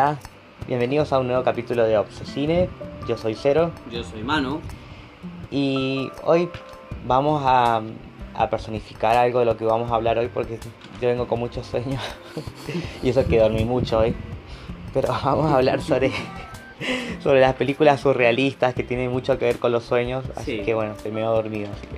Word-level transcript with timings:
Hola, 0.00 0.16
bienvenidos 0.68 1.12
a 1.12 1.18
un 1.18 1.26
nuevo 1.26 1.42
capítulo 1.42 1.82
de 1.84 1.98
Obsesine. 1.98 2.68
Yo 3.08 3.18
soy 3.18 3.34
Cero 3.34 3.72
Yo 3.90 4.04
soy 4.04 4.22
Manu. 4.22 4.60
y 5.50 6.08
hoy 6.22 6.48
vamos 7.04 7.42
a, 7.44 7.82
a 8.36 8.48
personificar 8.48 9.16
algo 9.16 9.40
de 9.40 9.44
lo 9.46 9.56
que 9.56 9.64
vamos 9.64 9.90
a 9.90 9.96
hablar 9.96 10.16
hoy 10.18 10.28
porque 10.32 10.60
yo 11.00 11.08
vengo 11.08 11.26
con 11.26 11.40
mucho 11.40 11.64
sueño 11.64 11.98
y 13.02 13.08
eso 13.08 13.26
que 13.26 13.40
dormí 13.40 13.64
mucho 13.64 13.98
hoy. 13.98 14.14
Pero 14.94 15.08
vamos 15.08 15.50
a 15.50 15.56
hablar 15.56 15.80
sobre, 15.82 16.12
sobre 17.20 17.40
las 17.40 17.54
películas 17.54 17.98
surrealistas 18.00 18.74
que 18.74 18.84
tienen 18.84 19.10
mucho 19.10 19.36
que 19.36 19.46
ver 19.46 19.58
con 19.58 19.72
los 19.72 19.82
sueños. 19.82 20.24
Así 20.36 20.58
Sí. 20.58 20.62
que 20.64 20.74
bueno, 20.74 20.92
estoy 20.92 21.10
medio 21.10 21.32
dormido, 21.32 21.70
así 21.72 21.88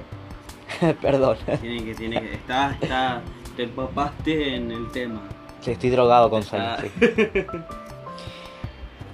que 0.89 0.95
perdón. 1.03 1.37
Tiene 1.61 1.85
que, 1.85 1.95
tiene 1.95 2.19
que. 2.23 2.33
Está, 2.37 2.79
está. 2.81 3.21
Te 3.57 3.65
empapaste 3.65 4.57
en 4.57 4.71
el 4.71 4.91
tema. 4.91 5.21
Sí, 5.61 5.73
estoy 5.73 5.91
drogado 5.91 6.31
con 6.31 6.43
sueño. 6.43 6.65
Sí. 6.81 6.91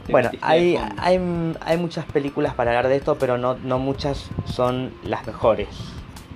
Bueno, 0.09 0.31
hay, 0.41 0.77
hay, 0.99 1.21
hay 1.65 1.77
muchas 1.79 2.05
películas 2.07 2.55
para 2.55 2.71
hablar 2.71 2.89
de 2.89 2.97
esto, 2.97 3.17
pero 3.19 3.39
no, 3.39 3.55
no 3.63 3.79
muchas 3.79 4.31
son 4.45 4.93
las 5.03 5.27
mejores 5.27 5.69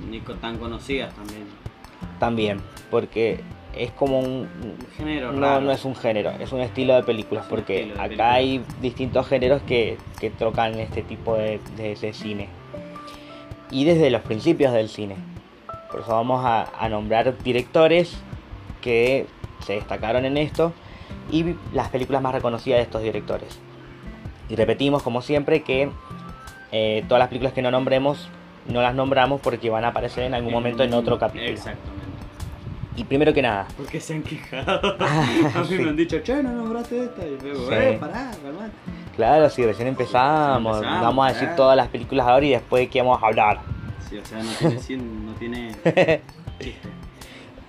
Ni 0.08 0.20
tan 0.20 0.58
conocidas 0.58 1.14
también. 1.14 1.44
también, 2.18 2.60
porque 2.90 3.40
es 3.76 3.92
como 3.92 4.18
un... 4.18 4.26
Un 4.62 4.76
género 4.96 5.32
No, 5.32 5.40
raro. 5.40 5.60
no 5.60 5.70
es 5.72 5.84
un 5.84 5.94
género, 5.94 6.30
es 6.40 6.50
un 6.52 6.60
estilo 6.60 6.94
de 6.96 7.02
películas, 7.04 7.44
Es 7.44 7.50
porque 7.50 7.84
de 7.86 7.92
acá 7.92 8.02
película. 8.02 8.32
hay 8.32 8.64
distintos 8.82 9.28
géneros 9.28 9.62
que, 9.62 9.96
que 10.18 10.30
trocan 10.30 10.74
este 10.80 11.02
tipo 11.02 11.36
de, 11.36 11.60
de- 11.76 11.94
de 11.94 12.12
cine. 12.12 12.48
Y 13.70 13.84
desde 13.84 14.10
los 14.10 14.22
principios 14.22 14.72
del 14.72 14.88
cine. 14.88 15.14
Por 15.92 16.00
eso 16.00 16.10
vamos 16.10 16.44
a, 16.44 16.66
a 16.78 16.88
nombrar 16.88 17.38
directores 17.44 18.16
que 18.80 19.26
se 19.64 19.74
destacaron 19.74 20.24
en 20.24 20.36
esto 20.38 20.72
y 21.30 21.56
las 21.72 21.88
películas 21.88 22.22
más 22.22 22.34
reconocidas 22.34 22.78
de 22.78 22.82
estos 22.84 23.02
directores. 23.02 23.58
Y 24.48 24.56
repetimos 24.56 25.02
como 25.02 25.22
siempre 25.22 25.62
que 25.62 25.90
eh, 26.72 27.04
todas 27.08 27.18
las 27.20 27.28
películas 27.28 27.52
que 27.52 27.62
no 27.62 27.70
nombremos 27.70 28.28
no 28.68 28.82
las 28.82 28.94
nombramos 28.94 29.40
porque 29.40 29.70
van 29.70 29.84
a 29.84 29.88
aparecer 29.88 30.24
en 30.24 30.34
algún 30.34 30.52
momento 30.52 30.82
en 30.82 30.92
otro 30.94 31.18
capítulo. 31.18 31.50
Exactamente. 31.50 32.00
Y 32.96 33.04
primero 33.04 33.32
que 33.32 33.40
nada, 33.40 33.66
Porque 33.76 34.00
se 34.00 34.14
han 34.14 34.22
quejado. 34.22 34.96
A 35.00 35.22
mí 35.22 35.64
sí. 35.68 35.74
me 35.76 35.90
han 35.90 35.96
dicho, 35.96 36.18
che, 36.22 36.42
no 36.42 36.52
nombraste 36.52 37.04
esta. 37.04 37.24
Y 37.26 37.36
digo, 37.36 37.68
Sí. 37.68 37.74
eh, 37.74 37.96
pará, 37.98 38.30
calmate. 38.42 38.72
Claro, 39.16 39.48
si 39.48 39.64
recién 39.64 39.88
empezamos, 39.88 40.76
empezamos, 40.78 41.02
vamos 41.02 41.24
a 41.24 41.28
decir 41.28 41.42
claro. 41.48 41.56
todas 41.56 41.76
las 41.76 41.88
películas 41.88 42.26
ahora 42.26 42.44
y 42.46 42.50
después 42.50 42.80
de 42.82 42.88
qué 42.88 43.00
vamos 43.00 43.22
a 43.22 43.26
hablar. 43.26 43.60
Sí, 44.08 44.18
o 44.18 44.24
sea, 44.24 44.38
no 44.42 44.80
tiene. 44.80 45.02
no 45.02 45.32
tiene. 45.34 45.68
chiste. 46.58 46.88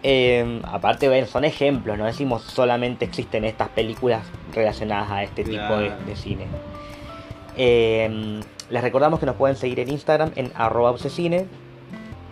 Eh, 0.03 0.61
aparte, 0.63 1.07
bueno, 1.07 1.27
son 1.27 1.45
ejemplos, 1.45 1.97
no 1.97 2.05
decimos 2.05 2.41
solamente 2.41 3.05
existen 3.05 3.45
estas 3.45 3.69
películas 3.69 4.25
relacionadas 4.53 5.11
a 5.11 5.23
este 5.23 5.43
tipo 5.43 5.77
de, 5.77 6.15
cine. 6.15 6.47
Eh, 7.55 8.41
les 8.69 8.81
recordamos 8.81 9.19
que 9.19 9.25
nos 9.25 9.35
pueden 9.35 9.55
seguir 9.55 9.79
en 9.79 9.89
Instagram 9.89 10.31
en 10.35 10.51
arroba 10.55 10.91
obsesine 10.91 11.45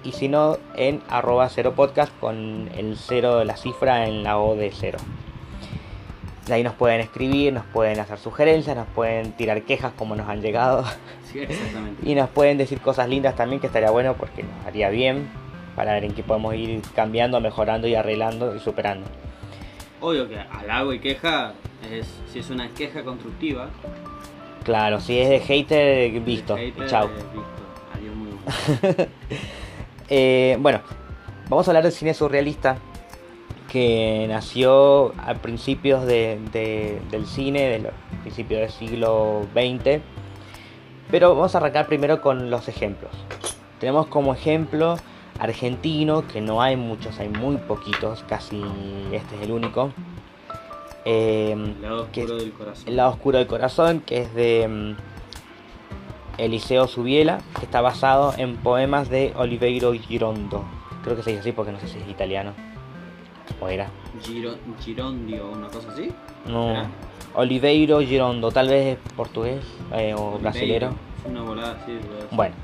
y 0.04 0.14
si 0.14 0.30
no 0.30 0.58
en 0.76 1.02
arroba 1.10 1.50
cero 1.50 1.74
podcast 1.76 2.18
con 2.20 2.70
el 2.76 2.98
cero 2.98 3.38
de 3.38 3.46
la 3.46 3.58
cifra 3.58 4.08
en 4.08 4.24
la 4.24 4.40
O 4.40 4.56
de 4.56 4.72
cero. 4.74 4.98
De 6.48 6.56
ahí 6.56 6.64
nos 6.64 6.74
pueden 6.74 7.02
escribir, 7.02 7.54
nos 7.54 7.66
pueden 7.66 8.00
hacer 8.00 8.18
sugerencias, 8.18 8.76
nos 8.76 8.88
pueden 8.88 9.34
tirar 9.34 9.62
quejas 9.64 9.92
como 9.96 10.16
nos 10.16 10.28
han 10.28 10.42
llegado. 10.42 10.84
Sí, 11.32 11.40
exactamente. 11.40 12.02
Y 12.10 12.16
nos 12.16 12.30
pueden 12.30 12.58
decir 12.58 12.82
cosas 12.82 13.08
lindas 13.08 13.36
también, 13.36 13.60
que 13.60 13.68
estaría 13.68 13.92
bueno 13.92 14.16
porque 14.16 14.42
nos 14.42 14.66
haría 14.66 14.90
bien 14.90 15.28
para 15.80 15.94
ver 15.94 16.04
en 16.04 16.12
qué 16.14 16.24
podemos 16.24 16.54
ir 16.56 16.82
cambiando, 16.94 17.40
mejorando 17.40 17.88
y 17.88 17.96
arreglando 17.96 18.54
y 18.54 18.60
superando. 18.60 19.08
Obvio 20.02 20.28
que 20.28 20.38
halago 20.38 20.92
y 20.92 21.00
queja 21.00 21.54
es. 21.90 22.06
Si 22.34 22.40
es 22.40 22.50
una 22.50 22.68
queja 22.72 23.02
constructiva. 23.06 23.70
Claro, 24.66 25.00
si 25.00 25.18
es 25.18 25.30
de 25.30 25.40
hater, 25.40 26.20
visto. 26.20 26.58
hater, 26.58 26.84
eh. 26.84 26.90
Adiós, 27.96 28.14
muy 28.14 28.28
bueno. 28.28 29.08
Eh, 30.10 30.58
bueno, 30.60 30.82
vamos 31.50 31.66
a 31.68 31.72
hablar 31.72 31.84
del 31.84 31.92
cine 31.94 32.14
surrealista 32.14 32.78
que 33.72 34.26
nació 34.28 35.14
a 35.20 35.36
principios 35.36 36.04
de- 36.06 36.40
de- 36.52 37.00
del 37.12 37.26
cine, 37.26 37.70
de 37.70 37.80
los 37.80 37.92
principios 38.24 38.60
del 38.62 38.72
siglo 38.72 39.46
XX. 39.54 40.02
Pero 41.10 41.36
vamos 41.36 41.56
a 41.56 41.60
arrancar 41.60 41.86
primero 41.88 42.22
con 42.22 42.50
los 42.50 42.68
ejemplos. 42.68 43.12
Tenemos 43.80 44.08
como 44.08 44.34
ejemplo 44.34 44.98
argentino, 45.40 46.28
que 46.28 46.42
no 46.42 46.62
hay 46.62 46.76
muchos, 46.76 47.20
hay 47.20 47.30
muy 47.30 47.58
poquitos, 47.58 48.24
casi 48.28 48.62
este 49.12 49.36
es 49.38 49.42
el 49.44 49.52
único. 49.52 49.92
Eh, 51.06 51.54
El 51.54 51.82
lado 51.82 52.08
que 52.12 52.22
oscuro 52.24 52.40
del 52.40 52.52
corazón. 52.52 52.84
El 52.88 52.96
lado 52.98 53.10
oscuro 53.12 53.38
del 53.38 53.48
corazón, 53.48 54.02
que 54.02 54.22
es 54.22 54.34
de 54.36 54.68
mm, 54.68 56.42
Eliseo 56.42 56.88
Subiela, 56.88 57.40
que 57.58 57.66
está 57.66 57.82
basado 57.82 58.34
en 58.38 58.58
poemas 58.58 59.10
de 59.10 59.34
Oliveiro 59.38 59.94
Girondo. 59.94 60.64
Creo 61.04 61.16
que 61.16 61.24
se 61.24 61.30
dice 61.32 61.42
así 61.42 61.52
porque 61.54 61.72
no 61.72 61.80
sé 61.80 61.88
si 61.88 62.00
es 62.00 62.08
italiano. 62.10 62.52
O 63.62 63.68
era. 63.68 63.90
Giro, 64.22 64.56
Girondio 64.80 65.50
una 65.52 65.68
cosa 65.68 65.92
así. 65.92 66.12
No. 66.46 66.68
¿Será? 66.68 66.90
Oliveiro 67.36 68.02
Girondo, 68.02 68.52
tal 68.52 68.68
vez 68.70 68.98
es 68.98 69.14
portugués 69.14 69.64
eh, 69.94 70.14
o 70.14 70.22
Oliveira. 70.22 70.40
brasilero. 70.42 70.90
Una 71.26 71.42
volada 71.42 71.78
así. 71.82 71.98
Bueno, 72.32 72.56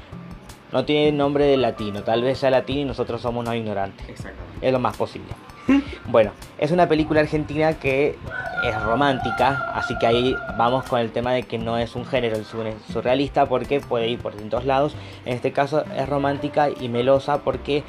no 0.75 0.83
tiene 0.83 1.13
nombre 1.13 1.45
de 1.45 1.55
latino, 1.55 2.03
tal 2.03 2.21
vez 2.21 2.39
sea 2.39 2.49
latino 2.49 2.81
y 2.81 2.83
nosotros 2.83 3.21
somos 3.21 3.45
unos 3.45 3.55
ignorantes. 3.55 4.09
Exactamente. 4.09 4.67
Es 4.67 4.73
lo 4.73 4.79
más 4.79 4.97
posible. 4.97 5.29
Bueno, 6.07 6.31
es 6.59 6.69
una 6.69 6.87
película 6.87 7.21
argentina 7.21 7.79
que 7.79 8.15
es 8.63 8.83
romántica, 8.83 9.71
así 9.73 9.97
que 9.97 10.05
ahí 10.05 10.35
vamos 10.57 10.83
con 10.83 10.99
el 10.99 11.11
tema 11.11 11.31
de 11.31 11.43
que 11.43 11.57
no 11.57 11.79
es 11.79 11.95
un 11.95 12.05
género 12.05 12.37
surrealista 12.43 13.47
porque 13.47 13.79
puede 13.79 14.09
ir 14.09 14.19
por 14.19 14.33
distintos 14.33 14.65
lados. 14.65 14.95
En 15.25 15.33
este 15.33 15.51
caso 15.51 15.83
es 15.97 16.07
romántica 16.07 16.69
y 16.69 16.89
melosa 16.89 17.39
porque 17.39 17.83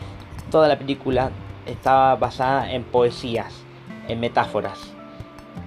toda 0.50 0.68
la 0.68 0.78
película 0.78 1.30
está 1.66 2.14
basada 2.14 2.72
en 2.72 2.84
poesías, 2.84 3.52
en 4.08 4.20
metáforas. 4.20 4.78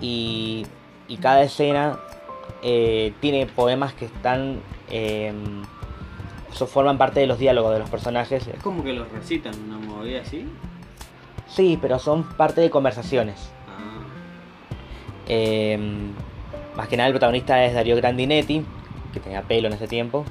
Y, 0.02 0.66
y 1.08 1.18
cada 1.18 1.44
escena 1.44 2.00
eh, 2.64 3.14
tiene 3.20 3.46
poemas 3.46 3.94
que 3.94 4.06
están... 4.06 4.62
eh, 4.90 5.34
so- 6.54 6.68
forman 6.68 6.98
parte 6.98 7.20
de 7.20 7.28
los 7.28 7.40
diálogos 7.40 7.74
de 7.74 7.80
los 7.80 7.90
personajes. 7.90 8.48
Es 8.48 8.62
como 8.62 8.84
que 8.84 8.94
los 8.94 9.10
recitan 9.12 9.54
una 9.68 9.78
movida 9.78 10.22
así. 10.22 10.46
Sí, 11.48 11.78
pero 11.82 11.98
son 12.00 12.24
parte 12.24 12.62
de 12.62 12.70
conversaciones. 12.70 13.50
Ah, 13.68 14.04
Eh, 15.28 15.78
más 16.76 16.88
que 16.88 16.98
nada 16.98 17.08
el 17.08 17.14
protagonista 17.14 17.64
es 17.66 17.74
Darío 17.74 17.96
Grandinetti, 17.96 18.64
que 19.14 19.20
tenía 19.20 19.42
pelo 19.42 19.68
en 19.68 19.74
ese 19.74 19.88
tiempo, 19.88 20.26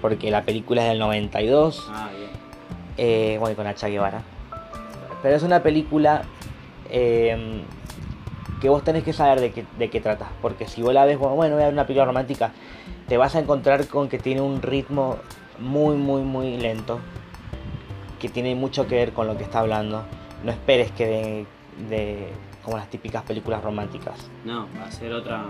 porque 0.00 0.30
la 0.30 0.42
película 0.42 0.82
es 0.82 0.88
del 0.88 0.98
92, 0.98 1.86
ah, 1.90 2.10
bien. 2.16 2.30
eh, 2.96 3.36
bueno, 3.38 3.52
y 3.52 3.56
con 3.56 3.66
Hacha 3.66 3.88
Guevara. 3.88 4.22
Pero 5.22 5.36
es 5.36 5.42
una 5.42 5.62
película 5.62 6.22
eh, 6.90 7.62
que 8.60 8.68
vos 8.68 8.82
tenés 8.84 9.04
que 9.04 9.12
saber 9.12 9.40
de 9.40 9.52
qué, 9.52 9.64
de 9.78 9.90
qué 9.90 10.00
trata, 10.00 10.28
porque 10.42 10.66
si 10.66 10.82
vos 10.82 10.92
la 10.94 11.04
ves, 11.04 11.18
bueno, 11.18 11.34
voy 11.36 11.46
a 11.46 11.54
ver 11.66 11.72
una 11.72 11.86
película 11.86 12.04
romántica, 12.06 12.52
te 13.08 13.16
vas 13.16 13.34
a 13.34 13.40
encontrar 13.40 13.86
con 13.88 14.08
que 14.08 14.18
tiene 14.18 14.40
un 14.42 14.62
ritmo 14.62 15.16
muy, 15.60 15.96
muy, 15.96 16.22
muy 16.22 16.56
lento, 16.56 16.98
que 18.18 18.28
tiene 18.28 18.54
mucho 18.54 18.86
que 18.86 18.96
ver 18.96 19.12
con 19.12 19.26
lo 19.26 19.36
que 19.36 19.44
está 19.44 19.60
hablando. 19.60 20.04
No 20.44 20.50
esperes 20.50 20.90
que 20.92 21.06
de, 21.06 21.46
de 21.88 22.28
como 22.64 22.76
las 22.76 22.88
típicas 22.90 23.22
películas 23.24 23.62
románticas. 23.62 24.14
No, 24.44 24.66
va 24.78 24.86
a 24.86 24.90
ser 24.90 25.12
otra, 25.12 25.44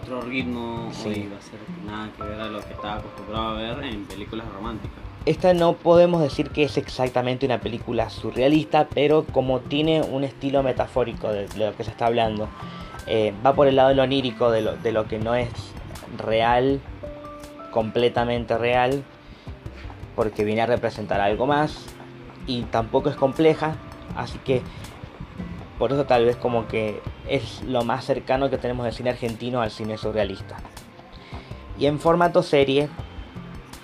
otro 0.00 0.20
ritmo 0.22 0.88
Sí. 0.92 1.08
hoy. 1.08 1.28
Va 1.32 1.38
a 1.38 1.42
ser 1.42 1.58
nada 1.86 2.10
que 2.16 2.22
ver 2.22 2.40
a 2.40 2.46
lo 2.48 2.60
que 2.60 2.72
estaba 2.72 2.94
acostumbrado 2.96 3.48
a 3.48 3.52
ver 3.54 3.82
en 3.84 4.04
películas 4.04 4.46
románticas. 4.52 4.98
Esta 5.26 5.52
no 5.52 5.74
podemos 5.74 6.22
decir 6.22 6.50
que 6.50 6.62
es 6.64 6.76
exactamente 6.78 7.44
una 7.44 7.60
película 7.60 8.08
surrealista, 8.08 8.88
pero 8.94 9.24
como 9.24 9.60
tiene 9.60 10.00
un 10.00 10.24
estilo 10.24 10.62
metafórico 10.62 11.30
de, 11.32 11.48
de 11.48 11.66
lo 11.70 11.76
que 11.76 11.84
se 11.84 11.90
está 11.90 12.06
hablando, 12.06 12.48
eh, 13.06 13.34
va 13.44 13.52
por 13.54 13.66
el 13.66 13.76
lado 13.76 13.90
de 13.90 13.94
lo 13.94 14.04
onírico, 14.04 14.50
de 14.50 14.62
lo, 14.62 14.76
de 14.76 14.92
lo 14.92 15.06
que 15.06 15.18
no 15.18 15.34
es 15.34 15.50
real, 16.16 16.80
completamente 17.72 18.56
real, 18.56 19.02
porque 20.18 20.42
viene 20.42 20.62
a 20.62 20.66
representar 20.66 21.20
algo 21.20 21.46
más, 21.46 21.86
y 22.48 22.62
tampoco 22.62 23.08
es 23.08 23.14
compleja, 23.14 23.76
así 24.16 24.36
que 24.40 24.62
por 25.78 25.92
eso 25.92 26.06
tal 26.06 26.24
vez 26.24 26.34
como 26.34 26.66
que 26.66 27.00
es 27.28 27.62
lo 27.62 27.84
más 27.84 28.04
cercano 28.04 28.50
que 28.50 28.58
tenemos 28.58 28.84
del 28.84 28.92
cine 28.92 29.10
argentino 29.10 29.62
al 29.62 29.70
cine 29.70 29.96
surrealista. 29.96 30.56
Y 31.78 31.86
en 31.86 32.00
formato 32.00 32.42
serie, 32.42 32.88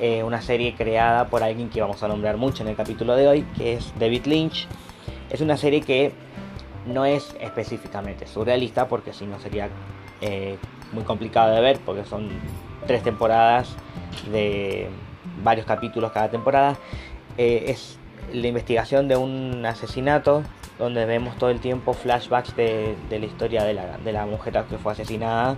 eh, 0.01 0.25
una 0.25 0.43
serie 0.43 0.75
creada 0.75 1.29
por 1.29 1.45
alguien 1.45 1.71
que 1.71 1.81
vamos 1.81 2.03
a 2.03 2.09
nombrar 2.09 2.37
mucho 2.37 2.65
en 2.65 2.71
el 2.71 2.75
capítulo 2.75 3.15
de 3.15 3.29
hoy, 3.29 3.43
que 3.57 3.75
es 3.75 3.93
David 4.01 4.27
Lynch. 4.27 4.67
Es 5.31 5.41
una 5.41 5.57
serie 5.57 5.83
que 5.83 6.11
no 6.85 7.05
es 7.05 7.37
específicamente 7.41 8.27
surrealista, 8.27 8.89
porque 8.89 9.13
si 9.13 9.25
no 9.25 9.39
sería 9.39 9.69
eh, 10.21 10.59
muy 10.91 11.05
complicado 11.05 11.55
de 11.55 11.61
ver, 11.61 11.79
porque 11.87 12.05
son 12.05 12.29
tres 12.89 13.05
temporadas 13.05 13.77
de 14.33 14.89
varios 15.43 15.67
capítulos 15.67 16.13
cada 16.13 16.31
temporada. 16.31 16.77
Eh, 17.39 17.65
es 17.69 17.99
la 18.33 18.47
investigación 18.47 19.09
de 19.09 19.17
un 19.17 19.65
asesinato 19.67 20.43
donde 20.79 21.05
vemos 21.07 21.37
todo 21.37 21.51
el 21.51 21.61
tiempo 21.61 21.95
flashbacks 21.95 22.57
de, 22.57 22.97
la 23.11 23.27
historia 23.27 23.65
de 23.65 23.75
la, 23.75 23.99
de 23.99 24.13
la, 24.13 24.27
mujer 24.27 24.65
que 24.69 24.79
fue 24.79 24.93
asesinada. 24.93 25.57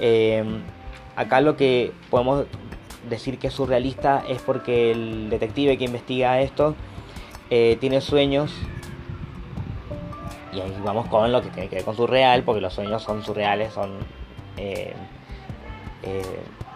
Eh, 0.00 0.44
acá 1.16 1.40
lo 1.40 1.56
que 1.56 1.92
podemos 2.10 2.46
decir 3.08 3.38
que 3.38 3.48
es 3.48 3.54
surrealista 3.54 4.22
es 4.28 4.40
porque 4.42 4.92
el 4.92 5.30
detective 5.30 5.76
que 5.76 5.84
investiga 5.84 6.40
esto 6.40 6.74
eh, 7.50 7.76
tiene 7.80 8.00
sueños 8.00 8.52
y 10.52 10.60
ahí 10.60 10.74
vamos 10.84 11.08
con 11.08 11.32
lo 11.32 11.42
que 11.42 11.48
tiene 11.48 11.68
que 11.68 11.76
ver 11.76 11.84
con 11.84 11.96
surreal 11.96 12.42
porque 12.44 12.60
los 12.60 12.72
sueños 12.72 13.02
son 13.02 13.24
surreales 13.24 13.72
son 13.72 13.90
eh, 14.56 14.94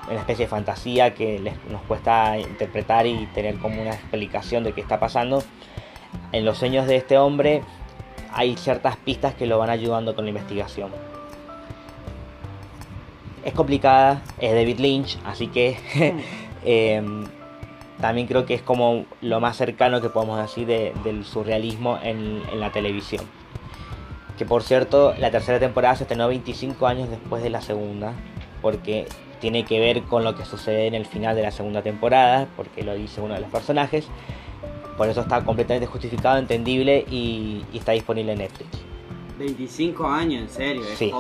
una 0.08 0.20
especie 0.20 0.44
de 0.44 0.48
fantasía 0.48 1.14
que 1.14 1.52
nos 1.70 1.82
cuesta 1.82 2.38
interpretar 2.38 3.06
y 3.06 3.26
tener 3.34 3.58
como 3.58 3.80
una 3.82 3.92
explicación 3.92 4.64
de 4.64 4.72
qué 4.72 4.80
está 4.80 5.00
pasando 5.00 5.42
en 6.32 6.44
los 6.44 6.58
sueños 6.58 6.86
de 6.86 6.96
este 6.96 7.18
hombre 7.18 7.62
hay 8.32 8.56
ciertas 8.56 8.96
pistas 8.96 9.34
que 9.34 9.46
lo 9.46 9.58
van 9.58 9.70
ayudando 9.70 10.14
con 10.14 10.24
la 10.24 10.30
investigación. 10.30 10.90
Es 13.44 13.54
complicada, 13.54 14.22
es 14.38 14.52
David 14.52 14.78
Lynch, 14.78 15.18
así 15.24 15.46
que 15.46 15.78
em, 16.64 17.24
también 18.00 18.26
creo 18.26 18.44
que 18.44 18.54
es 18.54 18.62
como 18.62 19.06
lo 19.22 19.40
más 19.40 19.56
cercano 19.56 20.00
que 20.00 20.10
podemos 20.10 20.38
decir 20.38 20.66
del 20.66 21.24
surrealismo 21.24 21.98
en, 22.02 22.42
en, 22.52 22.60
la 22.60 22.72
televisión. 22.72 23.24
Que 24.36 24.44
por 24.44 24.62
cierto, 24.62 25.14
la 25.18 25.30
tercera 25.30 25.58
temporada 25.58 25.96
se 25.96 26.04
estrenó 26.04 26.28
25 26.28 26.86
años 26.86 27.08
después 27.08 27.42
de 27.42 27.50
la 27.50 27.62
segunda, 27.62 28.12
porque 28.60 29.06
tiene 29.40 29.64
que 29.64 29.80
ver 29.80 30.02
con 30.02 30.24
lo 30.24 30.34
que 30.34 30.44
sucede 30.44 30.86
en 30.86 30.94
el 30.94 31.06
final 31.06 31.36
de 31.36 31.42
la 31.42 31.50
segunda 31.50 31.82
temporada, 31.82 32.48
porque 32.56 32.82
lo 32.82 32.94
dice 32.94 33.20
uno 33.20 33.34
de 33.34 33.40
los 33.40 33.50
personajes. 33.50 34.08
Por 34.96 35.08
eso 35.08 35.20
está 35.20 35.44
completamente 35.44 35.86
justificado, 35.86 36.38
entendible 36.38 37.04
y, 37.10 37.62
está 37.74 37.92
disponible 37.92 38.32
en 38.32 38.38
Netflix. 38.38 38.70
25 39.38 40.06
años, 40.06 40.42
en 40.42 40.48
serio, 40.48 40.82
es 40.82 40.98
sí. 40.98 41.12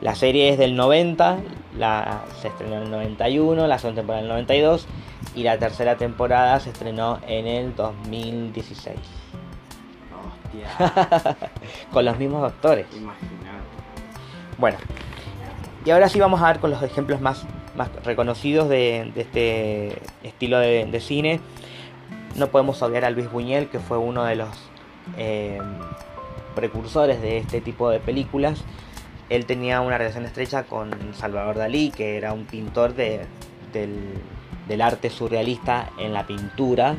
La 0.00 0.14
serie 0.14 0.50
es 0.50 0.58
del 0.58 0.76
90, 0.76 1.38
la, 1.76 2.24
se 2.40 2.48
estrenó 2.48 2.76
en 2.76 2.82
el 2.84 2.90
91, 2.90 3.66
la 3.66 3.78
segunda 3.78 4.02
temporada 4.02 4.24
en 4.24 4.30
el 4.30 4.32
92 4.32 4.86
y 5.34 5.42
la 5.42 5.58
tercera 5.58 5.96
temporada 5.96 6.60
se 6.60 6.70
estrenó 6.70 7.18
en 7.26 7.48
el 7.48 7.74
2016. 7.74 8.96
Hostia. 10.46 11.36
con 11.92 12.04
los 12.04 12.16
mismos 12.16 12.44
actores. 12.44 12.86
Imagínate. 12.94 13.34
Bueno, 14.56 14.78
y 15.84 15.90
ahora 15.90 16.08
sí 16.08 16.18
vamos 16.18 16.40
a 16.40 16.46
ver 16.46 16.60
con 16.60 16.70
los 16.70 16.82
ejemplos 16.82 17.20
más, 17.20 17.44
más 17.76 17.90
reconocidos 18.04 18.68
de, 18.68 19.12
este 19.16 20.00
estilo 20.22 20.58
de, 20.58 20.86
de 20.86 21.00
cine 21.00 21.40
no 22.36 22.48
podemos 22.48 22.82
obviar 22.82 23.04
a 23.04 23.10
Luis 23.10 23.30
Buñuel, 23.30 23.68
que 23.68 23.78
fue 23.78 23.98
uno 23.98 24.24
de 24.24 24.36
los 24.36 24.48
eh, 25.16 25.60
precursores 26.54 27.20
de 27.22 27.38
este 27.38 27.60
tipo 27.60 27.90
de 27.90 28.00
películas. 28.00 28.64
Él 29.30 29.46
tenía 29.46 29.80
una 29.80 29.98
relación 29.98 30.24
estrecha 30.24 30.64
con 30.64 30.90
Salvador 31.14 31.56
Dalí, 31.56 31.90
que 31.90 32.16
era 32.16 32.32
un 32.32 32.44
pintor 32.44 32.94
del, 32.94 33.26
del 33.72 34.80
arte 34.80 35.10
surrealista 35.10 35.90
en 35.98 36.12
la 36.12 36.26
pintura. 36.26 36.96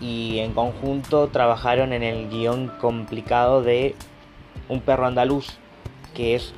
Y 0.00 0.38
en 0.40 0.52
conjunto 0.52 1.28
trabajaron 1.28 1.92
en 1.92 2.02
el 2.02 2.28
guion 2.28 2.68
complicado 2.80 3.62
de 3.62 3.94
Un 4.68 4.80
perro 4.80 5.06
andaluz, 5.06 5.58
que 6.14 6.34
es 6.34 6.52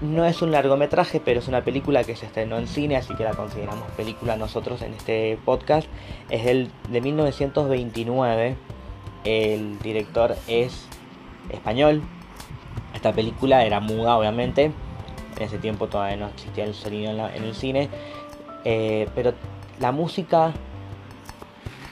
no 0.00 0.24
es 0.24 0.42
un 0.42 0.50
largometraje, 0.50 1.20
pero 1.20 1.40
es 1.40 1.48
una 1.48 1.62
película 1.62 2.04
que 2.04 2.16
se 2.16 2.26
estrenó 2.26 2.58
en 2.58 2.66
cine, 2.66 2.96
así 2.96 3.14
que 3.14 3.24
la 3.24 3.32
consideramos 3.32 3.90
película 3.92 4.36
nosotros 4.36 4.82
en 4.82 4.94
este 4.94 5.38
podcast. 5.44 5.88
Es 6.30 6.46
el 6.46 6.70
de 6.90 7.00
1929. 7.00 8.56
El 9.24 9.78
director 9.78 10.36
es 10.48 10.86
español. 11.50 12.02
Esta 12.94 13.12
película 13.12 13.64
era 13.64 13.80
muda, 13.80 14.18
obviamente. 14.18 14.72
En 15.36 15.42
ese 15.42 15.58
tiempo 15.58 15.88
todavía 15.88 16.16
no 16.16 16.26
existía 16.28 16.64
el 16.64 16.74
sonido 16.74 17.10
en, 17.10 17.44
el 17.44 17.54
cine. 17.54 17.88
Eh, 18.64 19.08
pero 19.14 19.34
la 19.80 19.92
música, 19.92 20.52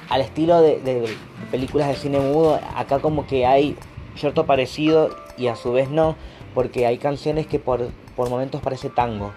al 0.08 0.20
estilo 0.20 0.60
de 0.60 1.08
películas 1.50 1.88
de 1.88 1.94
cine 1.94 2.18
mudo, 2.18 2.60
acá 2.76 2.98
como 2.98 3.26
que 3.26 3.46
hay 3.46 3.76
cierto 4.14 4.46
parecido 4.46 5.10
y 5.38 5.46
a 5.46 5.56
su 5.56 5.72
vez 5.72 5.88
no 5.88 6.16
porque 6.54 6.86
hay 6.86 6.98
canciones 6.98 7.46
que 7.46 7.58
por, 7.58 7.90
momentos 8.16 8.60
parece 8.60 8.90
tango. 8.90 9.32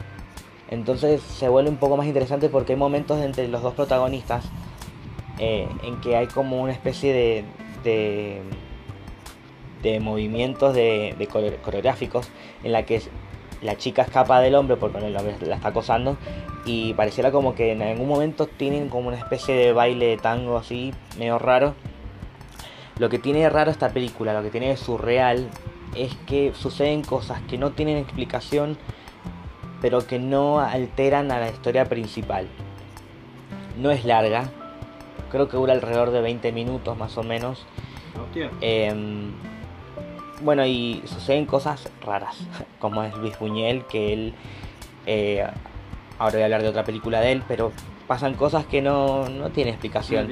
Entonces 0.69 1.21
se 1.21 1.47
vuelve 1.47 1.69
un 1.69 1.77
poco 1.77 1.97
más 1.97 2.07
interesante 2.07 2.49
porque 2.49 2.73
hay 2.73 2.79
momentos 2.79 3.23
entre 3.23 3.47
los 3.47 3.61
dos 3.61 3.73
protagonistas 3.73 4.45
eh, 5.39 5.67
en 5.83 6.01
que 6.01 6.15
hay 6.17 6.27
como 6.27 6.61
una 6.61 6.71
especie 6.71 7.13
de, 7.13 7.43
de, 7.83 8.41
de 9.83 9.99
movimientos 9.99 10.73
de, 10.73 11.27
coreográficos 11.63 12.29
en 12.63 12.71
la 12.71 12.83
que 12.83 13.01
la 13.61 13.77
chica 13.77 14.01
escapa 14.01 14.41
del 14.41 14.55
hombre 14.55 14.77
porque 14.77 14.97
el 14.97 15.15
hombre 15.15 15.35
la 15.41 15.55
está 15.55 15.69
acosando 15.69 16.17
y 16.65 16.93
pareciera 16.95 17.31
como 17.31 17.53
que 17.53 17.71
en 17.71 17.83
algún 17.83 18.07
momento 18.07 18.47
tienen 18.47 18.89
como 18.89 19.09
una 19.09 19.17
especie 19.17 19.55
de 19.55 19.71
baile 19.71 20.07
de 20.07 20.17
tango 20.17 20.57
así 20.57 20.93
medio 21.17 21.37
raro. 21.37 21.75
Lo 22.97 23.09
que 23.09 23.19
tiene 23.19 23.39
de 23.39 23.49
raro 23.49 23.71
esta 23.71 23.89
película, 23.89 24.33
lo 24.33 24.41
que 24.41 24.49
tiene 24.49 24.69
de 24.69 24.77
surreal 24.77 25.49
es 25.95 26.15
que 26.27 26.53
suceden 26.53 27.03
cosas 27.03 27.41
que 27.49 27.57
no 27.57 27.71
tienen 27.71 27.97
explicación, 27.97 28.77
pero 29.81 30.05
que 30.05 30.19
no 30.19 30.59
alteran 30.59 31.31
a 31.31 31.39
la 31.39 31.49
historia 31.49 31.85
principal. 31.85 32.47
No 33.77 33.91
es 33.91 34.05
larga, 34.05 34.49
creo 35.31 35.49
que 35.49 35.57
dura 35.57 35.73
alrededor 35.73 36.11
de 36.11 36.21
20 36.21 36.51
minutos 36.51 36.97
más 36.97 37.17
o 37.17 37.23
menos. 37.23 37.65
Em, 38.61 39.31
bueno, 40.41 40.65
y 40.65 41.01
suceden 41.05 41.45
cosas 41.45 41.89
raras, 42.01 42.37
como 42.79 43.03
es 43.03 43.15
Luis 43.15 43.37
Buñuel, 43.39 43.85
que 43.85 44.13
él... 44.13 44.33
Eh, 45.05 45.45
ahora 46.17 46.33
voy 46.33 46.41
a 46.41 46.45
hablar 46.45 46.61
de 46.61 46.69
otra 46.69 46.83
película 46.83 47.19
de 47.19 47.33
él, 47.33 47.43
pero 47.47 47.71
pasan 48.07 48.35
cosas 48.35 48.65
que 48.65 48.81
no, 48.81 49.27
no 49.29 49.49
tienen 49.49 49.73
explicación. 49.73 50.29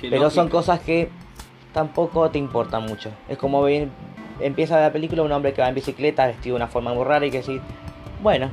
pero 0.00 0.30
son 0.30 0.48
cosas 0.48 0.80
que 0.80 1.08
tampoco 1.72 2.30
te 2.30 2.38
importan 2.38 2.84
mucho. 2.84 3.10
Es 3.28 3.38
como 3.38 3.64
bien 3.64 3.90
empieza 4.42 4.80
la 4.80 4.92
película 4.92 5.22
un 5.22 5.32
hombre 5.32 5.52
que 5.52 5.62
va 5.62 5.68
en 5.68 5.74
bicicleta 5.74 6.26
vestido 6.26 6.54
de 6.54 6.62
una 6.62 6.68
forma 6.68 6.92
muy 6.92 7.04
rara 7.04 7.26
y 7.26 7.30
que 7.30 7.38
decir, 7.38 7.60
bueno, 8.22 8.50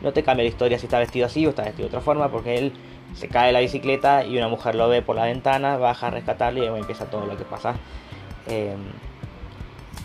no 0.00 0.12
te 0.12 0.22
cambia 0.22 0.44
la 0.44 0.50
historia 0.50 0.78
si 0.78 0.86
está 0.86 0.98
vestido 0.98 1.26
así 1.26 1.46
o 1.46 1.50
está 1.50 1.62
vestido 1.62 1.88
de 1.88 1.96
otra 1.96 2.00
forma, 2.00 2.28
porque 2.30 2.56
él 2.56 2.72
se 3.14 3.28
cae 3.28 3.48
de 3.48 3.52
la 3.52 3.60
bicicleta 3.60 4.24
y 4.24 4.36
una 4.36 4.48
mujer 4.48 4.74
lo 4.74 4.88
ve 4.88 5.02
por 5.02 5.16
la 5.16 5.24
ventana, 5.24 5.76
baja 5.76 6.08
a 6.08 6.10
rescatarle 6.10 6.64
y 6.64 6.66
empieza 6.66 7.06
todo 7.06 7.26
lo 7.26 7.36
que 7.36 7.44
pasa. 7.44 7.74
Eh, 8.48 8.74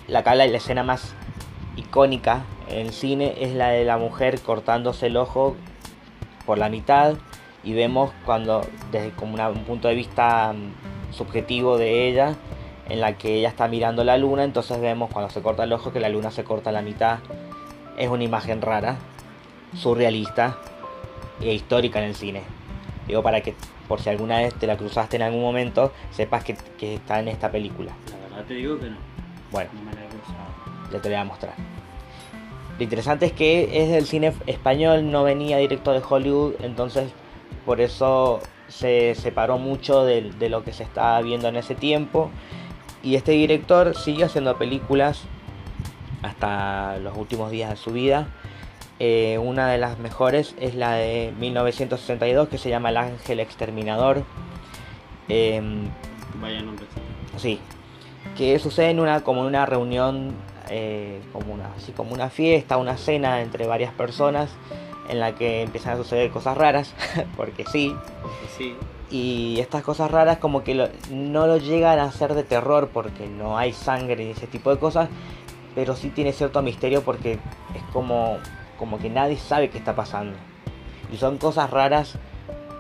la, 0.07 0.21
la 0.21 0.45
escena 0.45 0.83
más 0.83 1.15
icónica 1.75 2.43
en 2.69 2.88
el 2.88 2.93
cine 2.93 3.36
es 3.39 3.53
la 3.53 3.69
de 3.69 3.86
la 3.86 3.97
mujer 3.97 4.39
cortándose 4.41 5.07
el 5.07 5.17
ojo 5.17 5.55
por 6.45 6.57
la 6.57 6.69
mitad 6.69 7.15
y 7.63 7.74
vemos 7.74 8.12
cuando 8.25 8.62
desde 8.91 9.12
como 9.12 9.36
un 9.36 9.63
punto 9.63 9.88
de 9.88 9.95
vista 9.95 10.53
mm, 10.53 11.13
subjetivo 11.13 11.77
de 11.77 12.07
ella 12.07 12.36
en 12.89 13.01
la 13.01 13.17
que 13.17 13.36
ella 13.36 13.50
está 13.50 13.67
mirando 13.67 14.03
la 14.03 14.17
luna, 14.17 14.44
entonces 14.44 14.79
vemos 14.79 15.10
cuando 15.12 15.29
se 15.29 15.41
corta 15.41 15.63
el 15.63 15.74
ojo 15.74 15.91
que 15.91 16.00
la 16.00 16.10
luna 16.10 16.32
se 16.32 16.44
corta 16.44 16.70
a 16.70 16.74
la 16.74 16.82
mitad. 16.82 17.20
Es 17.98 18.10
una 18.10 18.24
imagen 18.24 18.62
rara, 18.62 18.98
surrealista 19.75 20.58
e 21.41 21.53
histórica 21.53 22.00
en 22.00 22.06
el 22.06 22.15
cine. 22.15 22.44
Digo 23.08 23.24
para 23.24 23.41
que 23.41 23.56
por 23.88 24.01
si 24.01 24.10
alguna 24.10 24.38
vez 24.38 24.53
te 24.53 24.67
la 24.67 24.77
cruzaste 24.77 25.15
en 25.15 25.24
algún 25.24 25.41
momento, 25.41 25.91
sepas 26.12 26.44
que, 26.44 26.58
está 26.79 27.20
en 27.20 27.29
esta 27.29 27.51
película. 27.51 27.91
La 28.12 28.29
verdad 28.29 28.46
te 28.48 28.53
digo 28.53 28.79
que 28.79 28.89
no. 28.89 28.98
Bueno, 29.51 29.70
no 29.74 29.82
me 29.82 29.94
la 29.94 30.03
he 30.03 30.08
cruzado. 30.08 30.91
ya 30.91 31.01
te 31.01 31.10
voy 31.10 31.17
a 31.17 31.24
mostrar. 31.24 31.53
Lo 32.77 32.84
interesante 32.84 33.25
es 33.25 33.32
que 33.32 33.82
es 33.82 33.89
del 33.89 34.06
cine 34.06 34.34
español, 34.46 35.10
no 35.10 35.24
venía 35.24 35.58
directo 35.58 35.94
de 35.94 36.01
Hollywood, 36.08 36.53
entonces 36.62 37.12
por 37.65 37.82
eso 37.82 38.39
se 38.67 39.15
separó 39.15 39.58
mucho 39.58 40.03
de, 40.03 40.32
de 40.38 40.50
lo 40.50 40.63
que 40.63 40.74
se 40.74 40.84
estaba 40.84 41.20
viendo 41.22 41.48
en 41.48 41.56
ese 41.56 41.74
tiempo 41.74 42.29
y 43.07 43.15
este 43.15 43.31
director 43.31 43.95
sigue 43.95 44.25
haciendo 44.25 44.57
películas 44.57 45.21
hasta 46.23 46.97
los 46.97 47.15
últimos 47.15 47.51
días 47.51 47.69
de 47.69 47.77
su 47.77 47.91
vida. 47.91 48.27
Eh, 48.99 49.39
una 49.41 49.69
de 49.69 49.77
las 49.77 49.97
mejores 49.97 50.53
es 50.59 50.75
la 50.75 50.91
de 50.95 51.33
1962 51.39 52.49
que 52.49 52.57
se 52.57 52.69
llama 52.69 52.89
El 52.89 52.97
Ángel 52.97 53.39
Exterminador. 53.39 54.23
Em, 55.29 55.87
Vaya 56.41 56.61
nombre. 56.61 56.85
Sí, 57.37 57.61
que 58.35 58.59
sucede 58.59 58.89
en 58.89 58.99
una 58.99 59.21
como 59.21 59.47
una 59.47 59.65
reunión, 59.65 60.33
eh, 60.69 61.21
como 61.31 61.53
una 61.53 61.71
así 61.77 61.93
como 61.93 62.13
una 62.13 62.29
fiesta, 62.29 62.75
una 62.75 62.97
cena 62.97 63.41
entre 63.41 63.67
varias 63.67 63.93
personas 63.93 64.49
en 65.07 65.21
la 65.21 65.33
que 65.33 65.61
empiezan 65.61 65.93
a 65.93 65.95
suceder 65.95 66.29
cosas 66.29 66.57
raras, 66.57 66.93
porque 67.37 67.63
sí. 67.71 67.95
Porque 68.21 68.47
sí. 68.57 68.75
Y 69.09 69.59
estas 69.59 69.83
cosas 69.83 70.11
raras 70.11 70.37
como 70.37 70.63
que 70.63 70.89
no 71.11 71.47
lo 71.47 71.57
llegan 71.57 71.99
a 71.99 72.11
ser 72.11 72.33
de 72.33 72.43
terror 72.43 72.89
porque 72.93 73.27
no 73.27 73.57
hay 73.57 73.71
sangre 73.71 74.25
y 74.25 74.31
ese 74.31 74.47
tipo 74.47 74.69
de 74.69 74.79
cosas, 74.79 75.09
pero 75.75 75.95
sí 75.95 76.09
tiene 76.09 76.33
cierto 76.33 76.61
misterio 76.61 77.03
porque 77.03 77.33
es 77.73 77.83
como, 77.93 78.37
como 78.77 78.99
que 78.99 79.09
nadie 79.09 79.37
sabe 79.37 79.69
qué 79.69 79.77
está 79.77 79.95
pasando. 79.95 80.35
Y 81.11 81.17
son 81.17 81.37
cosas 81.37 81.69
raras 81.69 82.17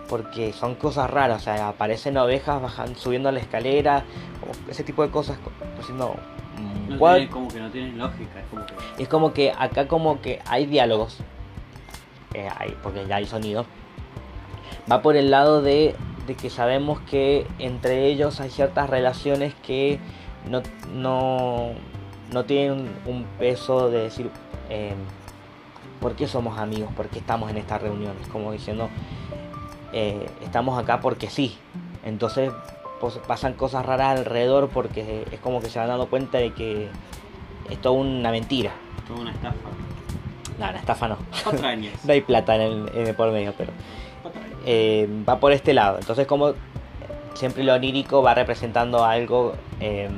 porque 0.09 0.53
son 0.53 0.75
cosas 0.75 1.09
raras, 1.09 1.41
o 1.41 1.43
sea, 1.43 1.69
aparecen 1.69 2.17
ovejas 2.17 2.61
bajando, 2.61 2.97
subiendo 2.99 3.31
la 3.31 3.39
escalera, 3.39 4.03
o 4.41 4.71
ese 4.71 4.83
tipo 4.83 5.03
de 5.03 5.11
cosas, 5.11 5.37
haciendo 5.79 6.15
no 6.89 6.97
tiene, 6.97 7.29
como 7.29 7.47
que 7.47 7.59
no 7.59 7.69
tienen 7.69 7.97
lógica, 7.97 8.39
es 8.39 8.45
como 8.49 8.65
que... 8.65 8.73
Es 9.03 9.09
como 9.09 9.33
que 9.33 9.53
acá 9.57 9.87
como 9.87 10.21
que 10.21 10.41
hay 10.45 10.65
diálogos, 10.65 11.17
eh, 12.33 12.49
hay, 12.57 12.75
porque 12.81 13.05
ya 13.07 13.17
hay 13.17 13.25
sonido, 13.25 13.65
va 14.91 15.01
por 15.01 15.15
el 15.15 15.29
lado 15.29 15.61
de, 15.61 15.95
de, 16.27 16.35
que 16.35 16.49
sabemos 16.49 16.99
que 17.01 17.47
entre 17.59 18.05
ellos 18.05 18.39
hay 18.39 18.49
ciertas 18.49 18.89
relaciones 18.89 19.53
que 19.55 19.99
no, 20.49 20.61
no, 20.93 21.71
no 22.31 22.45
tienen 22.45 22.89
un 23.05 23.25
peso 23.39 23.89
de 23.89 24.03
decir... 24.03 24.29
Eh, 24.69 24.93
¿por 25.99 26.15
qué 26.15 26.27
somos 26.27 26.57
amigos? 26.57 26.91
¿Por 26.93 27.07
qué 27.07 27.19
estamos 27.19 27.49
en 27.49 27.57
estas 27.57 27.81
reuniones? 27.81 28.27
Como 28.27 28.51
diciendo, 28.51 28.89
eh, 29.93 30.29
estamos 30.43 30.77
acá 30.79 30.99
porque 30.99 31.29
sí. 31.29 31.57
Entonces 32.03 32.51
pues, 32.99 33.17
pasan 33.27 33.53
cosas 33.53 33.85
raras 33.85 34.19
alrededor 34.19 34.69
porque 34.69 35.25
es 35.31 35.39
como 35.39 35.61
que 35.61 35.69
se 35.69 35.79
han 35.79 35.87
dado 35.87 36.07
cuenta 36.07 36.37
de 36.37 36.53
que 36.53 36.89
es 37.69 37.81
toda 37.81 37.95
una 37.95 38.31
mentira. 38.31 38.71
Toda 39.07 39.21
una 39.21 39.31
estafa. 39.31 39.55
No, 40.59 40.69
una 40.69 40.79
estafa 40.79 41.07
no. 41.07 41.17
Patrañas. 41.43 41.93
no 42.05 42.13
hay 42.13 42.21
plata 42.21 42.55
en 42.55 42.89
el, 42.93 43.15
por 43.15 43.31
medio, 43.31 43.53
pero 43.57 43.71
eh, 44.69 45.07
va 45.27 45.39
por 45.39 45.53
este 45.53 45.73
lado. 45.73 45.97
Entonces 45.97 46.27
como 46.27 46.53
siempre 47.33 47.63
lo 47.63 47.73
onírico 47.73 48.21
va 48.21 48.33
representando 48.33 49.05
algo 49.05 49.53
eh, 49.79 50.09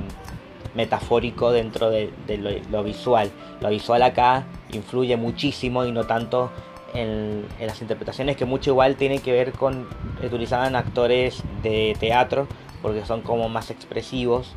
metafórico 0.73 1.51
dentro 1.51 1.91
de, 1.91 2.11
lo, 2.71 2.83
visual. 2.83 3.29
Lo 3.61 3.69
visual 3.69 4.01
acá 4.01 4.45
influye 4.71 5.15
muchísimo 5.17 5.85
y 5.85 5.91
no 5.91 6.05
tanto 6.05 6.49
en, 6.95 7.45
las 7.59 7.79
interpretaciones, 7.81 8.37
que 8.37 8.45
mucho 8.45 8.71
igual 8.71 8.95
tiene 8.95 9.19
que 9.19 9.31
ver 9.31 9.51
con 9.51 9.87
utilizaban 10.23 10.75
actores 10.75 11.43
de 11.61 11.95
teatro, 11.99 12.47
porque 12.81 13.05
son 13.05 13.21
como 13.21 13.49
más 13.49 13.69
expresivos 13.69 14.55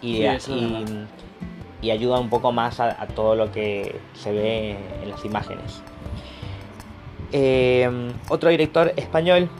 y, 0.00 0.22
y, 1.82 1.90
ayuda 1.90 2.20
un 2.20 2.30
poco 2.30 2.52
más 2.52 2.78
a, 2.78 2.94
todo 3.08 3.34
lo 3.34 3.50
que 3.50 3.98
se 4.14 4.32
ve 4.32 4.76
en 5.02 5.10
las 5.10 5.24
imágenes. 5.24 5.82
Eh, 7.32 8.12
otro 8.28 8.48
director 8.48 8.92
español 8.96 9.50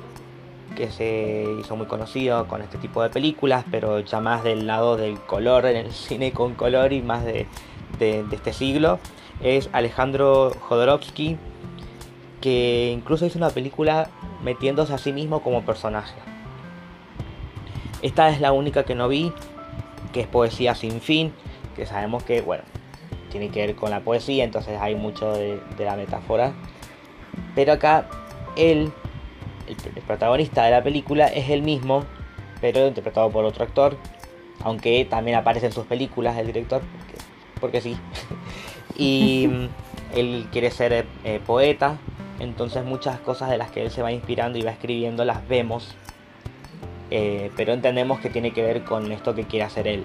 que 0.79 0.91
se 0.91 1.45
hizo 1.61 1.77
muy 1.77 1.87
conocido 1.87 2.47
con 2.47 2.63
este 2.63 2.79
tipo 2.79 3.03
de 3.03 3.11
películas, 3.11 3.65
pero 3.71 4.01
ya 4.01 4.21
más 4.21 4.45
del 4.45 4.67
lado 4.67 4.97
del 4.97 5.19
color 5.19 5.67
en 5.67 5.77
el 5.77 5.93
cine 5.93 6.33
con 6.33 6.55
color 6.55 6.93
y 6.93 7.03
más 7.03 7.25
de, 7.25 7.47
este 7.99 8.53
siglo, 8.53 9.01
es 9.43 9.69
Alejandro 9.73 10.53
Jodorowsky, 10.61 11.37
que 12.41 12.93
incluso 12.95 13.27
hizo 13.27 13.39
una 13.39 13.51
película 13.51 14.09
metiéndose 14.45 14.95
a 14.95 14.99
sí 14.99 15.13
mismo 15.13 15.43
como 15.43 15.63
personaje. 15.65 16.15
Esta 18.01 18.29
es 18.29 18.41
la 18.41 18.53
única 18.53 18.85
que 18.85 18.95
no 18.95 19.09
vi, 19.09 19.33
que 20.13 20.21
es 20.21 20.29
Poesía 20.29 20.77
sin 20.77 21.01
fin, 21.01 21.33
que 21.75 21.87
sabemos 21.87 22.23
que, 22.23 22.41
bueno, 22.41 22.63
tiene 23.33 23.49
que 23.49 23.67
ver 23.67 23.75
con 23.75 23.91
la 23.91 24.01
poesía, 24.01 24.45
entonces 24.45 24.79
hay 24.81 24.95
mucho 24.95 25.33
de 25.33 25.61
la 25.81 25.97
metáfora. 25.97 26.53
Pero 27.59 27.73
acá 27.73 28.07
él 28.55 28.93
el, 29.67 30.03
protagonista 30.03 30.62
de 30.62 30.71
la 30.71 30.81
película 30.81 31.27
es 31.27 31.50
el 31.50 31.62
mismo, 31.62 32.05
pero 32.61 32.87
interpretado 32.87 33.31
por 33.31 33.45
otro 33.45 33.65
actor, 33.65 33.97
aunque 34.62 35.05
también 35.05 35.37
aparece 35.37 35.67
en 35.67 35.73
sus 35.73 35.85
películas 35.85 36.38
el 36.38 36.47
director, 36.47 36.83
porque, 37.61 37.81
sí. 37.81 37.97
y 38.97 39.49
mm, 39.49 40.17
él 40.17 40.47
quiere 40.53 40.71
ser 40.71 41.05
eh, 41.25 41.41
poeta, 41.45 41.99
entonces 42.38 42.85
muchas 42.85 43.19
cosas 43.19 43.50
de 43.50 43.59
las 43.59 43.73
que 43.73 43.83
él 43.83 43.91
se 43.91 44.03
va 44.03 44.12
inspirando 44.12 44.57
y 44.57 44.62
va 44.62 44.71
escribiendo 44.71 45.25
las 45.25 45.49
vemos, 45.49 45.97
eh, 47.11 47.50
pero 47.57 47.73
entendemos 47.73 48.21
que 48.21 48.31
tiene 48.31 48.53
que 48.53 48.62
ver 48.62 48.85
con 48.85 49.11
esto 49.11 49.35
que 49.35 49.43
quiere 49.43 49.65
hacer 49.65 49.88
él. 49.88 50.05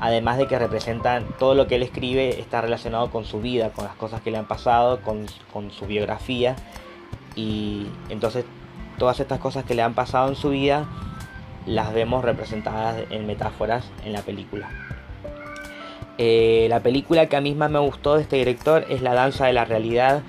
Además 0.00 0.38
de 0.38 0.46
que 0.46 0.58
representan 0.58 1.26
todo 1.38 1.54
lo 1.54 1.66
que 1.66 1.76
él 1.76 1.82
escribe 1.82 2.40
está 2.40 2.62
relacionado 2.62 3.10
con 3.10 3.24
su 3.26 3.40
vida, 3.40 3.70
con 3.70 3.84
las 3.84 3.94
cosas 3.94 4.22
que 4.22 4.30
le 4.30 4.38
han 4.38 4.46
pasado, 4.46 5.00
con, 5.02 5.26
su 5.70 5.86
biografía 5.86 6.56
y 7.36 7.86
entonces 8.08 8.44
todas 8.98 9.20
estas 9.20 9.38
cosas 9.38 9.64
que 9.64 9.74
le 9.74 9.82
han 9.82 9.94
pasado 9.94 10.28
en 10.28 10.36
su 10.36 10.50
vida 10.50 10.86
las 11.66 11.92
vemos 11.92 12.24
representadas 12.24 12.96
en 13.10 13.26
metáforas 13.26 13.90
en 14.04 14.12
la 14.12 14.22
película. 14.22 14.70
Eh, 16.16 16.66
la 16.70 16.80
película 16.80 17.26
que 17.26 17.36
a 17.36 17.40
mí 17.40 17.54
más 17.54 17.70
me 17.70 17.78
gustó 17.78 18.16
de 18.16 18.22
este 18.22 18.36
director 18.36 18.86
es 18.88 19.02
La 19.02 19.14
Danza 19.14 19.46
de 19.46 19.52
la 19.52 19.64
Realidad, 19.64 20.22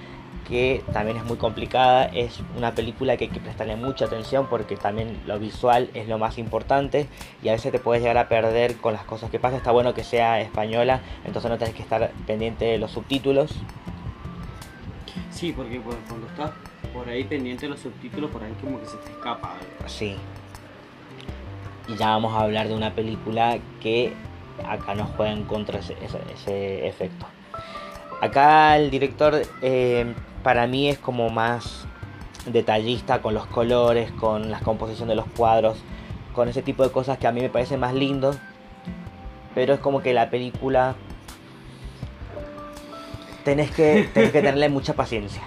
que 0.52 0.84
también 0.92 1.16
es 1.16 1.24
muy 1.24 1.38
complicada, 1.38 2.08
es 2.08 2.42
una 2.58 2.76
película 2.76 3.16
que 3.16 3.24
hay 3.24 3.30
que 3.30 3.40
prestarle 3.40 3.78
mucha 3.78 4.04
atención 4.04 4.48
porque 4.50 4.76
también 4.76 5.18
lo 5.26 5.40
visual 5.40 5.90
es 5.94 6.10
lo 6.10 6.18
más 6.18 6.38
importante 6.38 7.08
y 7.42 7.48
a 7.48 7.54
veces 7.54 7.72
te 7.72 7.80
puedes 7.80 8.04
llegar 8.04 8.18
a 8.18 8.28
perder 8.28 8.76
con 8.76 8.92
las 8.92 9.06
cosas 9.06 9.32
que 9.32 9.40
pasan, 9.40 9.60
está 9.60 9.72
bueno 9.72 9.94
que 9.94 10.04
sea 10.04 10.42
española, 10.42 11.00
entonces 11.24 11.50
no 11.50 11.58
tenés 11.58 11.74
que 11.74 11.82
estar 11.82 12.12
pendiente 12.28 12.66
de 12.66 12.78
los 12.78 12.92
subtítulos. 12.92 13.56
Sí, 15.30 15.54
porque 15.54 15.80
cuando 15.80 16.28
estás 16.28 16.52
por 16.94 17.08
ahí 17.08 17.24
pendiente 17.24 17.68
de 17.68 17.70
los 17.70 17.80
subtítulos, 17.80 18.30
por 18.30 18.44
ahí 18.44 18.52
como 18.60 18.78
que 18.78 18.88
se 18.88 18.98
te 18.98 19.10
escapa 19.10 19.54
Sí. 19.86 20.18
Y 21.88 21.96
ya 21.96 22.08
vamos 22.08 22.34
a 22.34 22.42
hablar 22.42 22.68
de 22.68 22.76
una 22.76 22.94
película 22.94 23.58
que 23.80 24.12
acá 24.68 24.96
nos 24.96 25.10
juega 25.12 25.32
en 25.32 25.46
contra 25.46 25.80
ese, 25.80 25.96
ese, 26.04 26.86
efecto. 26.90 27.26
Acá 28.20 28.76
el 28.76 28.92
director 28.92 29.42
eh, 29.62 30.14
para 30.44 30.68
mí 30.68 30.90
es 30.90 30.98
como 30.98 31.30
más 31.30 31.86
detallista 32.46 33.22
con 33.22 33.34
los 33.34 33.46
colores, 33.48 34.12
con 34.12 34.52
la 34.52 34.60
composición 34.60 35.08
de 35.08 35.16
los 35.16 35.26
cuadros, 35.38 35.78
con 36.34 36.50
ese 36.50 36.62
tipo 36.62 36.84
de 36.84 36.92
cosas 36.92 37.18
que 37.18 37.28
a 37.28 37.32
mí 37.32 37.42
me 37.42 37.50
parece 37.50 37.78
más 37.78 37.94
lindo. 37.94 38.36
Pero 39.54 39.74
es 39.74 39.80
como 39.80 40.02
que 40.02 40.14
la 40.14 40.30
película 40.30 40.96
tenés 43.44 43.72
que, 43.72 44.10
tenés 44.14 44.32
que 44.32 44.42
tenerle 44.42 44.70
mucha 44.70 44.94
paciencia 44.94 45.42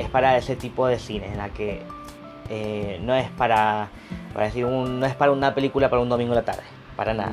es 0.00 0.08
para 0.08 0.36
ese 0.36 0.56
tipo 0.56 0.86
de 0.86 0.98
cine, 0.98 1.26
en 1.26 1.38
la 1.38 1.50
que 1.50 1.82
eh, 2.48 3.00
no 3.02 3.14
es 3.14 3.28
para, 3.30 3.88
para 4.32 4.46
decir 4.46 4.66
no 4.66 5.06
es 5.06 5.14
para 5.14 5.32
una 5.32 5.54
película 5.54 5.88
para 5.88 6.02
un 6.02 6.08
domingo 6.08 6.34
de 6.34 6.40
la 6.40 6.44
tarde, 6.44 6.62
para 6.96 7.14
nada. 7.14 7.32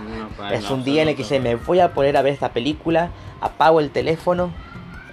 es 0.51 0.69
un 0.69 0.83
día 0.83 1.01
en 1.01 1.09
el 1.09 1.15
que 1.15 1.23
se 1.23 1.39
me 1.39 1.55
voy 1.55 1.79
a 1.79 1.93
poner 1.93 2.17
a 2.17 2.21
ver 2.21 2.33
esta 2.33 2.49
película, 2.49 3.09
apago 3.41 3.79
el 3.79 3.89
teléfono, 3.89 4.51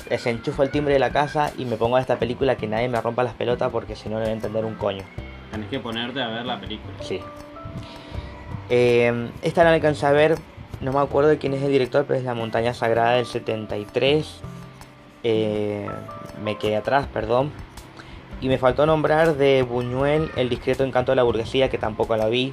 desenchufo 0.08 0.62
el 0.62 0.70
timbre 0.70 0.94
de 0.94 1.00
la 1.00 1.10
casa 1.10 1.52
y 1.56 1.64
me 1.64 1.76
pongo 1.76 1.96
a 1.96 2.00
esta 2.00 2.18
película 2.18 2.56
que 2.56 2.66
nadie 2.66 2.88
me 2.88 3.00
rompa 3.00 3.22
las 3.22 3.34
pelotas 3.34 3.70
porque 3.70 3.96
si 3.96 4.08
no 4.08 4.16
no 4.16 4.20
voy 4.20 4.30
a 4.30 4.32
entender 4.32 4.64
un 4.64 4.74
coño. 4.74 5.02
Tienes 5.50 5.68
que 5.68 5.80
ponerte 5.80 6.22
a 6.22 6.28
ver 6.28 6.44
la 6.44 6.60
película. 6.60 6.94
Sí. 7.00 7.20
Eh, 8.70 9.30
esta 9.42 9.64
la 9.64 9.72
alcancé 9.72 10.06
a 10.06 10.12
ver, 10.12 10.36
no 10.80 10.92
me 10.92 11.00
acuerdo 11.00 11.30
de 11.30 11.38
quién 11.38 11.54
es 11.54 11.62
el 11.62 11.70
director, 11.70 12.04
pero 12.06 12.18
es 12.18 12.24
La 12.24 12.34
Montaña 12.34 12.74
Sagrada 12.74 13.12
del 13.12 13.26
73. 13.26 14.40
Eh, 15.22 15.88
me 16.42 16.58
quedé 16.58 16.76
atrás, 16.76 17.06
perdón. 17.12 17.52
Y 18.40 18.48
me 18.48 18.58
faltó 18.58 18.84
nombrar 18.84 19.36
de 19.36 19.62
Buñuel 19.62 20.30
El 20.36 20.48
discreto 20.48 20.84
encanto 20.84 21.12
de 21.12 21.16
la 21.16 21.22
burguesía, 21.22 21.70
que 21.70 21.78
tampoco 21.78 22.16
la 22.16 22.28
vi. 22.28 22.52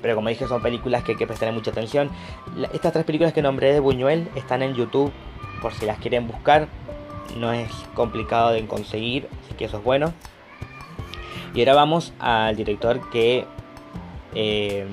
Pero 0.00 0.14
como 0.14 0.28
dije, 0.28 0.46
son 0.46 0.62
películas 0.62 1.04
que 1.04 1.12
hay 1.12 1.18
que 1.18 1.26
prestarle 1.26 1.54
mucha 1.54 1.70
atención. 1.70 2.10
estas 2.72 2.92
tres 2.92 3.04
películas 3.04 3.32
que 3.32 3.42
nombré 3.42 3.72
de 3.72 3.80
Buñuel 3.80 4.28
están 4.34 4.62
en 4.62 4.74
YouTube, 4.74 5.12
por 5.62 5.72
si 5.72 5.86
las 5.86 5.98
quieren 5.98 6.26
buscar. 6.26 6.68
No 7.38 7.52
es 7.52 7.70
complicado 7.94 8.50
de 8.50 8.66
conseguir, 8.66 9.28
así 9.44 9.54
que 9.54 9.64
eso 9.64 9.78
es 9.78 9.84
bueno. 9.84 10.12
Y 11.54 11.60
ahora 11.60 11.74
vamos 11.74 12.12
al 12.18 12.56
director 12.56 13.08
que 13.10 13.46
eh, 14.34 14.86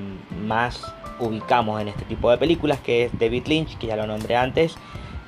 más 0.46 0.94
ubicamos 1.20 1.82
en 1.82 1.90
este 1.90 2.06
tipo 2.06 2.32
de 2.32 2.38
películas, 2.38 2.80
que 2.80 3.06
es 3.06 3.20
David 3.20 3.48
Lynch, 3.48 3.78
que 3.78 3.88
ya 3.88 3.96
lo 3.96 4.08
nombré 4.08 4.38
antes. 4.38 4.76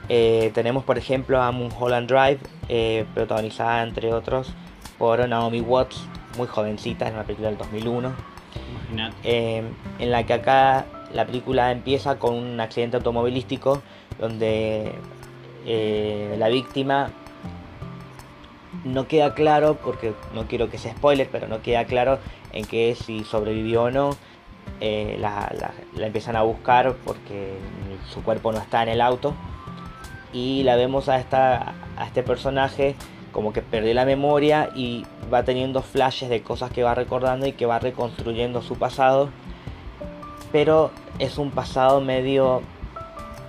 Eh, 0.10 0.51
tenemos 0.53 0.83
por 0.83 0.98
ejemplo 0.98 1.41
a 1.41 1.50
Holland 1.50 2.07
Drive, 2.07 2.39
eh, 2.69 3.05
protagonizada 3.13 3.83
entre 3.83 4.13
otros 4.13 4.53
por 4.98 5.27
Naomi 5.27 5.62
Watts, 5.62 6.05
muy 6.38 6.48
jovencita, 6.48 7.07
es 7.07 7.13
una 7.13 7.24
película 7.24 7.50
del 7.50 7.57
2001. 7.57 8.12
Eh, 9.24 9.63
en 10.00 10.12
la 10.12 10.25
que 10.25 10.33
acá 10.33 10.86
la 11.13 11.25
película 11.25 11.71
empieza 11.71 12.19
con 12.19 12.36
un 12.36 12.60
accidente 12.60 12.98
automovilístico 12.98 13.81
donde 14.19 14.91
la 15.65 16.50
víctima 16.50 17.12
no 18.84 19.08
queda 19.08 19.34
claro, 19.34 19.77
porque 19.84 20.13
no 20.34 20.48
quiero 20.48 20.70
que 20.70 20.77
sea 20.77 20.94
spoiler, 20.94 21.30
pero 21.32 21.48
no 21.48 21.62
queda 21.62 21.86
claro 21.86 22.20
en 22.53 22.65
que 22.65 22.96
si 22.96 23.24
sobrevivió 23.24 23.84
o 23.84 23.91
no. 23.91 24.15
la, 24.80 25.72
la 25.96 26.06
empiezan 26.06 26.36
a 26.36 26.41
buscar 26.41 26.96
porque 27.06 27.53
su 28.12 28.24
cuerpo 28.24 28.51
no 28.51 28.60
está 28.60 28.84
en 28.84 28.89
el 28.89 29.01
auto 29.01 29.36
y 30.34 30.63
la 30.63 30.75
vemos 30.75 31.10
a, 31.10 31.20
esta, 31.20 31.74
a 31.98 32.06
este 32.06 32.24
personaje 32.24 32.96
como 33.32 33.53
que 33.53 33.62
perdió 33.62 33.94
la 33.94 34.06
memoria 34.06 34.70
y 34.75 35.06
va 35.34 35.44
teniendo 35.44 35.82
flashes 35.82 36.30
de 36.30 36.41
cosas 36.41 36.72
que 36.72 36.84
va 36.84 36.96
recordando 36.96 37.46
y 37.46 37.53
que 37.53 37.65
va 37.65 37.80
reconstruyendo 37.80 38.62
su 38.62 38.75
pasado. 38.75 39.30
Pero 40.51 40.91
es 41.20 41.38
un 41.38 41.51
pasado 41.51 42.01
medio 42.01 42.62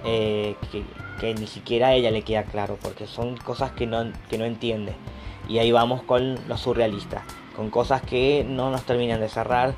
eh, 0.05 0.55
que, 0.71 0.85
ni 1.21 1.47
siquiera 1.47 1.89
a 1.89 1.95
ella 1.95 2.11
le 2.11 2.23
queda 2.23 2.45
claro, 2.45 2.79
porque 2.83 3.07
son 3.07 3.37
cosas 3.37 3.73
que 3.73 3.87
no, 3.87 4.13
que 4.29 4.39
no 4.39 4.45
entiende. 4.45 4.95
Y 5.49 5.59
ahí 5.59 5.73
vamos 5.73 6.03
con 6.03 6.37
lo 6.49 6.57
surrealista, 6.57 7.23
con 7.57 7.71
cosas 7.71 8.03
que 8.03 8.45
no 8.49 8.71
nos 8.71 8.83
terminan 8.85 9.21
de 9.21 9.29
cerrar 9.29 9.75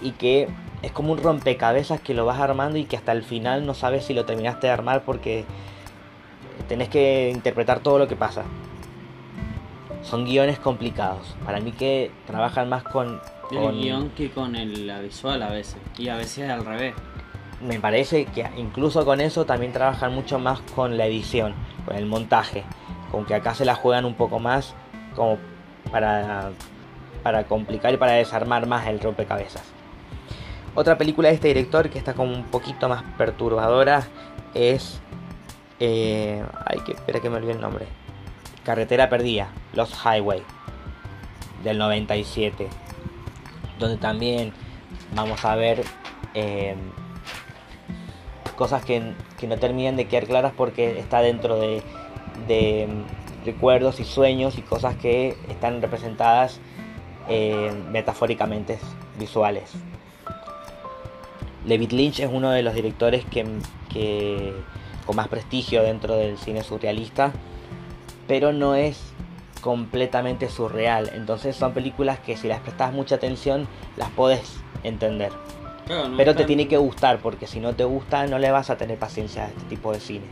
y 0.00 0.12
que 0.12 0.48
es 0.82 0.92
como 0.92 1.12
un 1.12 1.22
rompecabezas 1.22 2.00
que 2.00 2.14
lo 2.14 2.24
vas 2.24 2.40
armando 2.40 2.78
y 2.78 2.84
que 2.84 2.96
hasta 2.96 3.12
el 3.12 3.22
final 3.22 3.66
no 3.66 3.74
sabes 3.74 4.04
si 4.04 4.14
lo 4.14 4.24
terminaste 4.24 4.66
de 4.66 4.72
armar 4.72 5.04
porque 5.04 5.44
tenés 6.68 6.88
que 6.88 7.30
interpretar 7.34 7.80
todo 7.80 7.98
lo 7.98 8.08
que 8.08 8.16
pasa. 8.16 8.44
Son 10.02 10.24
guiones 10.24 10.58
complicados. 10.58 11.36
Para 11.44 11.60
mí 11.60 11.72
que 11.72 12.10
trabajan 12.26 12.68
más 12.68 12.82
con... 12.82 13.20
El 13.50 13.80
guion 13.80 14.10
que 14.10 14.30
con 14.30 14.54
el, 14.54 14.86
la 14.86 15.00
visual 15.00 15.42
a 15.42 15.50
veces. 15.50 15.76
Y 15.98 16.08
a 16.08 16.16
veces 16.16 16.48
al 16.48 16.64
revés. 16.64 16.94
Me 17.60 17.78
parece 17.78 18.24
que 18.24 18.48
incluso 18.56 19.04
con 19.04 19.20
eso 19.20 19.44
también 19.44 19.72
trabajan 19.72 20.14
mucho 20.14 20.38
más 20.38 20.60
con 20.74 20.96
la 20.96 21.06
edición, 21.06 21.54
con 21.84 21.96
el 21.96 22.06
montaje. 22.06 22.64
Con 23.10 23.26
que 23.26 23.34
acá 23.34 23.54
se 23.54 23.64
la 23.64 23.74
juegan 23.74 24.04
un 24.04 24.14
poco 24.14 24.38
más 24.38 24.74
como 25.14 25.38
para, 25.90 26.52
para 27.22 27.44
complicar 27.44 27.92
y 27.92 27.96
para 27.96 28.12
desarmar 28.12 28.66
más 28.66 28.86
el 28.86 29.00
rompecabezas. 29.00 29.64
Otra 30.74 30.96
película 30.96 31.28
de 31.28 31.34
este 31.34 31.48
director 31.48 31.90
que 31.90 31.98
está 31.98 32.14
como 32.14 32.32
un 32.32 32.44
poquito 32.44 32.88
más 32.88 33.02
perturbadora 33.18 34.04
es... 34.54 35.00
Eh, 35.80 36.44
ay, 36.66 36.80
que 36.84 36.92
espera 36.92 37.20
que 37.20 37.28
me 37.28 37.36
olvide 37.36 37.52
el 37.52 37.60
nombre. 37.60 37.86
Carretera 38.64 39.08
Perdida, 39.08 39.48
Los 39.74 39.92
Highway, 40.04 40.42
del 41.64 41.78
97. 41.78 42.68
Donde 43.78 43.96
también 43.96 44.52
vamos 45.14 45.44
a 45.44 45.56
ver 45.56 45.82
eh, 46.34 46.76
cosas 48.60 48.84
que, 48.84 49.00
no 49.48 49.56
terminan 49.56 49.96
de 49.96 50.06
quedar 50.06 50.26
claras 50.26 50.52
porque 50.54 50.98
está 50.98 51.22
dentro 51.22 51.58
de, 51.58 51.82
mm, 52.86 53.46
recuerdos 53.46 54.00
y 54.00 54.04
sueños 54.04 54.58
y 54.58 54.60
cosas 54.60 54.96
que 54.96 55.34
están 55.48 55.80
representadas 55.80 56.60
eh, 57.30 57.72
metafóricamente 57.90 58.78
visuales. 59.18 59.72
David 61.64 61.92
Lynch 61.92 62.20
es 62.20 62.28
uno 62.30 62.50
de 62.50 62.62
los 62.62 62.74
directores 62.74 63.24
que, 63.24 64.52
con 65.06 65.16
más 65.16 65.28
prestigio 65.28 65.82
dentro 65.82 66.16
del 66.16 66.36
cine 66.36 66.62
surrealista, 66.62 67.32
pero 68.28 68.52
no 68.52 68.74
es 68.74 69.00
completamente 69.62 70.50
surreal. 70.50 71.10
Entonces 71.14 71.56
son 71.56 71.72
películas 71.72 72.18
que 72.18 72.36
si 72.36 72.46
las 72.46 72.60
prestas 72.60 72.92
mucha 72.92 73.14
atención 73.14 73.66
las 73.96 74.10
podés 74.10 74.60
entender. 74.82 75.32
Pero 76.16 76.34
te 76.34 76.44
tiene 76.44 76.68
que 76.68 76.76
gustar, 76.76 77.18
porque 77.18 77.46
si 77.46 77.60
no 77.60 77.74
te 77.74 77.84
gusta 77.84 78.26
no 78.26 78.38
le 78.38 78.50
vas 78.50 78.70
a 78.70 78.76
tener 78.76 78.98
paciencia 78.98 79.44
a 79.44 79.48
este 79.48 79.62
tipo 79.62 79.92
de 79.92 80.00
cine. 80.00 80.26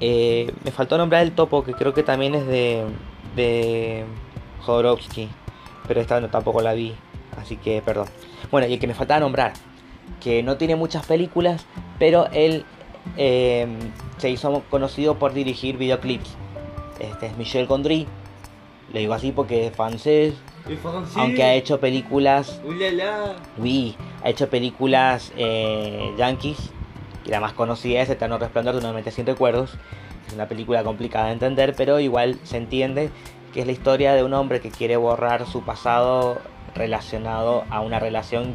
Eh, 0.00 0.52
me 0.64 0.70
faltó 0.70 0.98
nombrar 0.98 1.22
el 1.22 1.32
topo, 1.32 1.64
que 1.64 1.72
creo 1.72 1.94
que 1.94 2.02
también 2.02 2.34
es 2.34 2.46
de, 2.46 2.84
de 3.34 4.04
Jodorowsky, 4.60 5.28
pero 5.88 6.00
esta 6.00 6.20
no, 6.20 6.28
tampoco 6.28 6.60
la 6.60 6.74
vi, 6.74 6.94
así 7.40 7.56
que 7.56 7.82
perdón. 7.82 8.08
Bueno, 8.50 8.66
y 8.66 8.74
el 8.74 8.78
que 8.78 8.86
me 8.86 8.94
faltaba 8.94 9.20
nombrar, 9.20 9.54
que 10.22 10.42
no 10.42 10.56
tiene 10.56 10.76
muchas 10.76 11.06
películas, 11.06 11.64
pero 11.98 12.28
él 12.32 12.64
em, 13.16 13.78
se 14.18 14.30
hizo 14.30 14.62
conocido 14.70 15.18
por 15.18 15.32
dirigir 15.32 15.76
videoclips. 15.78 16.36
Este 17.00 17.26
es 17.26 17.36
Michel 17.36 17.66
Gondry, 17.66 18.06
le 18.92 19.00
digo 19.00 19.14
así 19.14 19.32
porque 19.32 19.66
es 19.66 19.74
francés, 19.74 20.34
aunque 21.14 21.42
ha 21.42 21.54
hecho 21.54 21.80
películas. 21.80 22.60
Oui, 23.58 23.96
ha 24.22 24.28
hecho 24.28 24.48
películas 24.48 25.32
eh, 25.36 26.12
yankees. 26.16 26.70
Y 27.24 27.30
la 27.30 27.40
más 27.40 27.52
conocida 27.52 28.02
es 28.02 28.10
Eterno 28.10 28.38
Resplandor 28.38 28.74
de 28.74 28.80
una 28.80 28.92
mente 28.92 29.10
sin 29.10 29.26
recuerdos. 29.26 29.74
Es 30.26 30.34
una 30.34 30.48
película 30.48 30.84
complicada 30.84 31.26
de 31.26 31.32
entender, 31.32 31.74
pero 31.76 32.00
igual 32.00 32.38
se 32.44 32.56
entiende 32.56 33.10
que 33.52 33.60
es 33.60 33.66
la 33.66 33.72
historia 33.72 34.14
de 34.14 34.22
un 34.22 34.34
hombre 34.34 34.60
que 34.60 34.70
quiere 34.70 34.96
borrar 34.96 35.46
su 35.46 35.62
pasado 35.62 36.38
relacionado 36.74 37.64
a 37.70 37.80
una 37.80 37.98
relación 37.98 38.54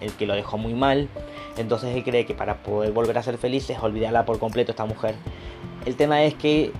el 0.00 0.12
que 0.12 0.26
lo 0.26 0.34
dejó 0.34 0.58
muy 0.58 0.74
mal. 0.74 1.08
Entonces 1.56 1.94
él 1.94 2.04
cree 2.04 2.26
que 2.26 2.34
para 2.34 2.62
poder 2.62 2.92
volver 2.92 3.18
a 3.18 3.22
ser 3.22 3.38
feliz 3.38 3.68
es 3.70 3.78
olvidarla 3.78 4.24
por 4.24 4.38
completo 4.38 4.72
esta 4.72 4.84
mujer. 4.84 5.14
El 5.84 5.96
tema 5.96 6.22
es 6.22 6.34
que 6.34 6.72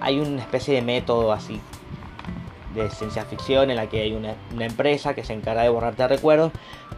hay 0.00 0.18
una 0.18 0.40
especie 0.40 0.74
de 0.74 0.82
método 0.82 1.32
así 1.32 1.60
de 2.74 2.90
ciencia 2.90 3.24
ficción 3.24 3.70
en 3.70 3.76
la 3.76 3.88
que 3.88 4.00
hay 4.00 4.12
una, 4.12 4.34
empresa 4.64 5.14
que 5.14 5.24
se 5.24 5.32
encarga 5.32 5.62
de 5.62 5.68
borrarte 5.68 6.06
recuerdos, 6.08 6.52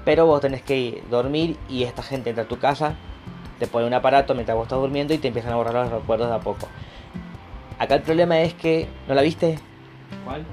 pero 0.05 0.27
vos 0.27 0.41
tenés 0.41 0.63
que 0.63 1.03
dormir 1.11 1.57
y 1.69 1.85
esta 1.85 2.03
gente 2.03 2.31
entra 2.31 2.45
a 2.45 2.49
tu 2.49 2.59
casa, 2.59 2.95
te 3.59 3.67
pone 3.67 3.87
un 3.87 3.95
aparato 3.95 4.35
mientras 4.35 4.57
vos 4.57 4.65
estás 4.65 4.79
durmiendo 4.79 5.15
y 5.15 5.19
te 5.19 5.29
empiezan 5.29 5.53
a 5.53 5.57
borrar 5.57 5.75
los 5.75 5.91
recuerdos 5.91 6.29
de 6.29 6.35
a 6.35 6.41
poco. 6.41 6.69
Acá 7.79 7.97
el 7.97 8.03
problema 8.03 8.41
es 8.41 8.55
que, 8.55 8.89
¿no 9.09 9.15
la 9.15 9.23
viste? 9.23 9.59
¿Cuál? 10.25 10.45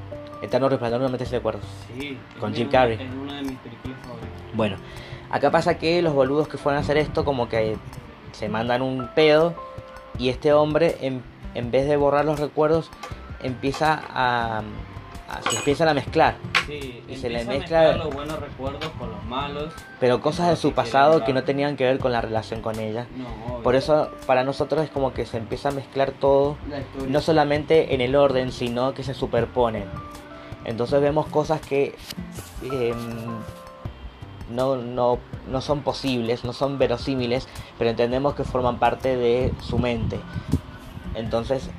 Eterno 0.42 0.70
Resplandor 0.70 1.02
no 1.02 1.10
metes 1.10 1.30
recuerdos. 1.32 1.64
Sí, 1.96 2.18
con 2.40 2.54
Jim 2.54 2.68
Carrey. 2.70 2.96
Es 2.96 3.14
una 3.14 3.36
de 3.36 3.44
mis 3.44 3.58
películas 3.60 3.98
favoritas. 4.02 4.32
Bueno, 4.54 4.78
acá 5.30 5.52
pasa 5.52 5.78
que 5.78 6.02
los 6.02 6.14
boludos 6.14 6.48
que 6.48 6.58
fueron 6.58 6.80
a 6.80 6.82
hacer 6.82 6.98
esto, 6.98 7.24
como 7.24 7.48
que 7.48 7.78
se 8.32 8.50
mandan 8.50 8.82
un 8.82 9.10
pedo 9.14 9.54
y 10.18 10.30
este 10.30 10.52
hombre, 10.52 10.98
en, 11.02 11.22
en 11.54 11.70
vez 11.70 11.88
de 11.88 11.96
borrar 11.96 12.26
los 12.26 12.40
recuerdos, 12.40 12.90
empieza 13.44 14.02
a, 14.10 14.62
se 15.50 15.58
empiezan 15.58 15.88
a 15.88 15.94
mezclar. 15.94 16.36
Sí, 16.68 17.04
y 17.08 17.16
se 17.16 17.30
le 17.30 17.46
mezcla 17.46 17.94
los 17.94 18.14
buenos 18.14 18.40
recuerdos 18.40 18.90
con 19.00 19.10
los 19.12 19.24
malos. 19.26 19.74
Pero 20.00 20.22
cosas 20.22 20.50
de 20.50 20.56
su 20.56 20.74
pasado 20.74 21.24
que 21.24 21.34
no 21.34 21.44
tenían 21.44 21.78
que 21.78 21.86
ver 21.86 22.00
con 22.00 22.12
la 22.12 22.22
relación 22.22 22.62
con 22.62 22.80
ella. 22.80 23.08
Por 23.64 23.76
eso 23.76 24.12
para 24.26 24.44
nosotros 24.44 24.84
es 24.84 24.90
como 24.90 25.14
que 25.14 25.26
se 25.26 25.38
empieza 25.38 25.70
a 25.70 25.72
mezclar 25.72 26.12
todo, 26.12 26.58
no 27.08 27.22
solamente 27.22 27.94
en 27.94 28.02
el 28.02 28.16
orden, 28.16 28.52
sino 28.52 28.94
que 28.94 29.04
se 29.04 29.14
superponen. 29.14 29.86
Entonces 30.66 31.02
vemos 31.02 31.28
cosas 31.28 31.60
que 31.62 31.96
em, 32.62 32.98
no, 34.52 34.76
no, 34.76 35.18
no 35.50 35.62
son 35.62 35.82
posibles, 35.82 36.44
no 36.44 36.54
son 36.54 36.78
verosímiles, 36.78 37.48
pero 37.78 37.90
entendemos 37.90 38.36
que 38.36 38.44
forman 38.44 38.78
parte 38.78 39.16
de 39.16 39.52
su 39.62 39.80
mente. 39.80 40.20
Entonces 41.16 41.70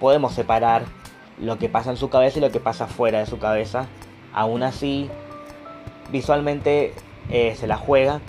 podemos 0.00 0.32
separar 0.32 0.84
lo 1.40 1.58
que 1.58 1.68
pasa 1.68 1.90
en 1.90 1.96
su 1.96 2.08
cabeza 2.10 2.38
y 2.38 2.42
lo 2.42 2.50
que 2.50 2.60
pasa 2.60 2.86
fuera 2.86 3.20
de 3.20 3.26
su 3.26 3.38
cabeza. 3.38 3.86
Aún 4.32 4.62
así, 4.62 5.08
visualmente 6.10 6.94
eh, 7.30 7.54
se 7.56 7.66
la 7.66 7.76
juega 7.76 8.20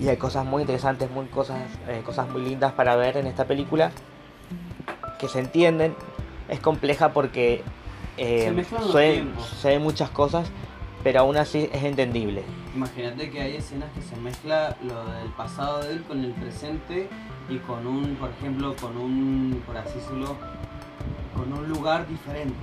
y 0.00 0.08
hay 0.08 0.16
cosas 0.16 0.44
muy 0.44 0.62
interesantes, 0.62 1.10
muy 1.10 1.26
cosas, 1.26 1.60
eh, 1.88 2.02
cosas 2.04 2.28
muy 2.28 2.42
lindas 2.42 2.72
para 2.72 2.96
ver 2.96 3.16
en 3.16 3.26
esta 3.26 3.44
película 3.46 3.92
que 5.18 5.28
se 5.28 5.40
entienden. 5.40 5.94
Es 6.48 6.60
compleja 6.60 7.12
porque 7.12 7.62
eh, 8.16 8.64
se 9.60 9.68
ven 9.68 9.82
muchas 9.82 10.10
cosas, 10.10 10.48
pero 11.02 11.20
aún 11.20 11.36
así 11.36 11.68
es 11.72 11.84
entendible. 11.84 12.42
Imagínate 12.74 13.30
que 13.30 13.40
hay 13.40 13.56
escenas 13.56 13.90
que 13.92 14.02
se 14.02 14.16
mezcla 14.16 14.76
lo 14.82 15.04
del 15.14 15.28
pasado 15.36 15.82
de 15.82 15.92
él 15.92 16.02
con 16.02 16.24
el 16.24 16.32
presente 16.32 17.08
y 17.48 17.58
con 17.58 17.86
un, 17.86 18.16
por 18.16 18.30
ejemplo, 18.30 18.74
con 18.80 18.96
un, 18.96 19.62
por 19.64 19.76
así 19.76 19.94
decirlo, 19.94 20.36
con 21.34 21.52
un 21.52 21.68
lugar 21.68 22.06
diferente. 22.08 22.54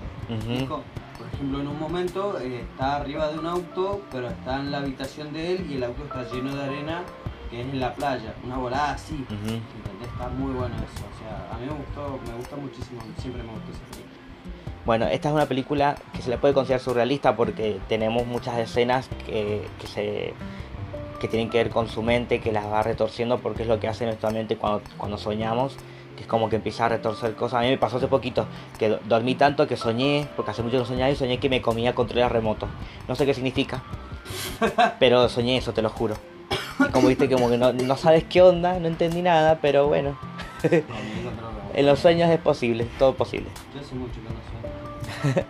Por 1.17 1.27
ejemplo, 1.33 1.61
en 1.61 1.67
un 1.67 1.79
momento 1.79 2.39
eh, 2.39 2.61
está 2.61 2.95
arriba 2.97 3.27
de 3.27 3.39
un 3.39 3.45
auto, 3.45 4.01
pero 4.11 4.27
está 4.27 4.59
en 4.59 4.71
la 4.71 4.79
habitación 4.79 5.33
de 5.33 5.51
él 5.53 5.67
y 5.69 5.75
el 5.75 5.83
auto 5.83 6.03
está 6.03 6.23
lleno 6.31 6.55
de 6.55 6.63
arena, 6.63 7.03
que 7.49 7.61
es 7.61 7.67
en 7.67 7.79
la 7.79 7.93
playa. 7.93 8.33
Una 8.43 8.57
volada 8.57 8.93
así. 8.93 9.25
Está 10.01 10.29
muy 10.29 10.53
bueno 10.53 10.73
eso. 10.75 11.05
O 11.05 11.19
sea, 11.19 11.53
a 11.53 11.59
mí 11.59 11.65
me 11.65 11.73
gustó, 11.73 12.19
me 12.25 12.37
gusta 12.37 12.55
muchísimo, 12.55 13.01
siempre 13.17 13.43
me 13.43 13.51
gustó 13.51 13.71
esa 13.71 13.83
película. 13.91 14.11
Bueno, 14.85 15.05
esta 15.05 15.29
es 15.29 15.35
una 15.35 15.45
película 15.45 15.95
que 16.13 16.23
se 16.23 16.29
le 16.31 16.37
puede 16.39 16.55
considerar 16.55 16.81
surrealista 16.81 17.35
porque 17.35 17.79
tenemos 17.87 18.25
muchas 18.25 18.57
escenas 18.57 19.09
que, 19.27 19.67
se 19.85 20.33
que 21.19 21.27
tienen 21.27 21.51
que 21.51 21.59
ver 21.59 21.69
con 21.69 21.87
su 21.87 22.01
mente, 22.01 22.39
que 22.39 22.51
las 22.51 22.65
va 22.65 22.81
retorciendo 22.81 23.37
porque 23.37 23.61
es 23.61 23.67
lo 23.67 23.79
que 23.79 23.87
hace 23.87 24.05
nuestra 24.05 24.31
mente 24.31 24.57
cuando, 24.57 24.81
cuando 24.97 25.19
soñamos 25.19 25.77
que 26.15 26.23
es 26.23 26.27
como 26.27 26.49
que 26.49 26.57
empieza 26.57 26.85
a 26.85 26.89
retorcer 26.89 27.35
cosas. 27.35 27.59
A 27.59 27.61
mí 27.63 27.69
me 27.69 27.77
pasó 27.77 27.97
hace 27.97 28.07
poquito 28.07 28.45
que 28.77 28.97
dormí 29.05 29.35
tanto 29.35 29.67
que 29.67 29.77
soñé, 29.77 30.27
porque 30.35 30.51
hace 30.51 30.63
mucho 30.63 30.79
que 30.79 30.85
soñaba 30.85 31.11
y 31.11 31.15
soñé 31.15 31.39
que 31.39 31.49
me 31.49 31.61
comía 31.61 31.93
controles 31.95 32.31
remoto. 32.31 32.67
No 33.07 33.15
sé 33.15 33.25
qué 33.25 33.33
significa, 33.33 33.83
pero 34.99 35.29
soñé 35.29 35.57
eso, 35.57 35.73
te 35.73 35.81
lo 35.81 35.89
juro. 35.89 36.15
como 36.91 37.07
viste, 37.07 37.29
como 37.29 37.49
que 37.49 37.57
no, 37.57 37.97
sabes 37.97 38.23
qué 38.25 38.41
onda, 38.41 38.79
no 38.79 38.87
entendí 38.87 39.21
nada, 39.21 39.59
pero 39.61 39.87
bueno. 39.87 40.17
en 41.73 41.85
los 41.85 41.99
sueños 41.99 42.29
es 42.29 42.39
posible, 42.39 42.87
todo 42.99 43.15
posible. 43.15 43.47
Yo 43.75 43.83
sé 43.83 43.95
mucho 43.95 44.19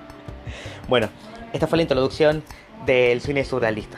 bueno, 0.87 1.09
esta 1.53 1.67
fue 1.67 1.77
la 1.77 1.83
introducción 1.83 2.43
del 2.85 3.21
cine 3.21 3.45
surrealista. 3.45 3.97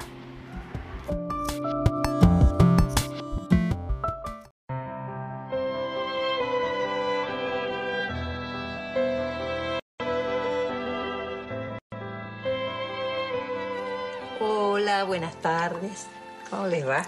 ¿Cómo 16.50 16.68
les 16.68 16.88
va? 16.88 17.04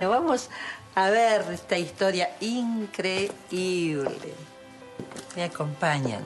Vamos 0.00 0.50
a 0.94 1.10
ver 1.10 1.42
esta 1.52 1.78
historia 1.78 2.30
increíble. 2.40 4.34
Me 5.34 5.44
acompañan. 5.44 6.22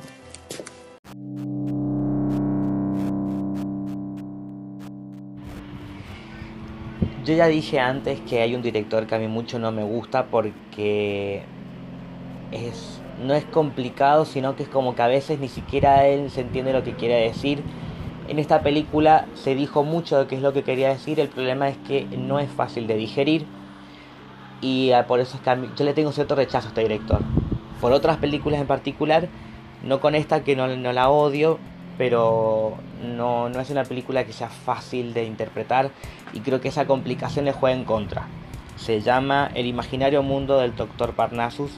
Yo 7.25 7.35
ya 7.35 7.47
dije 7.47 7.79
antes 7.79 8.21
que 8.23 8.41
hay 8.41 8.55
un 8.55 8.63
director 8.63 9.07
que 9.07 9.15
a 9.15 9.19
mí 9.19 9.29
mucho 9.29 9.59
no 9.59 9.71
me 9.71 9.85
gusta 9.85 10.27
porque 10.27 11.43
es, 12.51 13.01
no 13.23 13.35
es 13.35 13.45
complicado, 13.45 14.25
sino 14.25 14.57
que 14.57 14.65
es 14.65 14.69
como 14.69 14.95
que 14.95 15.03
a 15.03 15.07
veces 15.07 15.39
ni 15.39 15.49
siquiera 15.49 16.07
él 16.07 16.31
se 16.31 16.41
entiende 16.41 16.73
lo 16.73 16.83
que 16.83 16.97
quiere 16.97 17.21
decir 17.21 17.63
en 18.31 18.39
esta 18.39 18.61
película 18.61 19.27
se 19.35 19.57
dijo 19.57 19.83
mucho 19.83 20.21
de 20.21 20.27
qué 20.29 20.37
es 20.37 20.41
lo 20.41 20.53
que 20.53 20.63
quería 20.63 20.91
decir, 20.91 21.19
el 21.19 21.27
problema 21.27 21.69
es 21.69 21.77
que 21.79 22.05
no 22.17 22.39
es 22.39 22.49
fácil 22.49 22.87
de 22.87 22.95
digerir 22.95 23.45
y 24.61 24.93
ah, 24.93 25.09
por 25.09 25.19
eso 25.19 25.37
es 25.37 25.43
que 25.43 25.69
yo 25.75 25.85
le 25.85 25.95
tengo 25.95 26.13
cierto 26.13 26.37
rechazo 26.37 26.69
a 26.69 26.69
este 26.69 26.83
director. 26.83 27.23
Por 27.81 27.91
otras 27.91 28.19
películas 28.19 28.61
en 28.61 28.69
particular, 28.69 29.27
no 29.83 29.99
con 29.99 30.15
esta 30.15 30.45
que 30.45 30.55
no, 30.55 30.69
la 30.69 31.11
odio, 31.11 31.59
pero 31.99 32.75
no, 33.05 33.49
no, 33.49 33.59
es 33.59 33.69
una 33.71 33.83
película 33.83 34.25
que 34.25 34.33
sea 34.33 34.49
fácil 34.49 35.13
de 35.13 35.25
interpretar 35.25 35.91
y 36.33 36.39
creo 36.39 36.61
que 36.61 36.69
esa 36.69 36.87
complicación 36.87 37.47
le 37.47 37.53
juega 37.53 37.77
en 37.77 37.85
contra. 37.85 38.29
Se 38.77 39.01
llama 39.01 39.51
El 39.57 39.67
imaginario 39.67 40.23
mundo 40.23 40.57
del 40.61 40.77
Doctor 40.77 41.15
Parnassus 41.15 41.73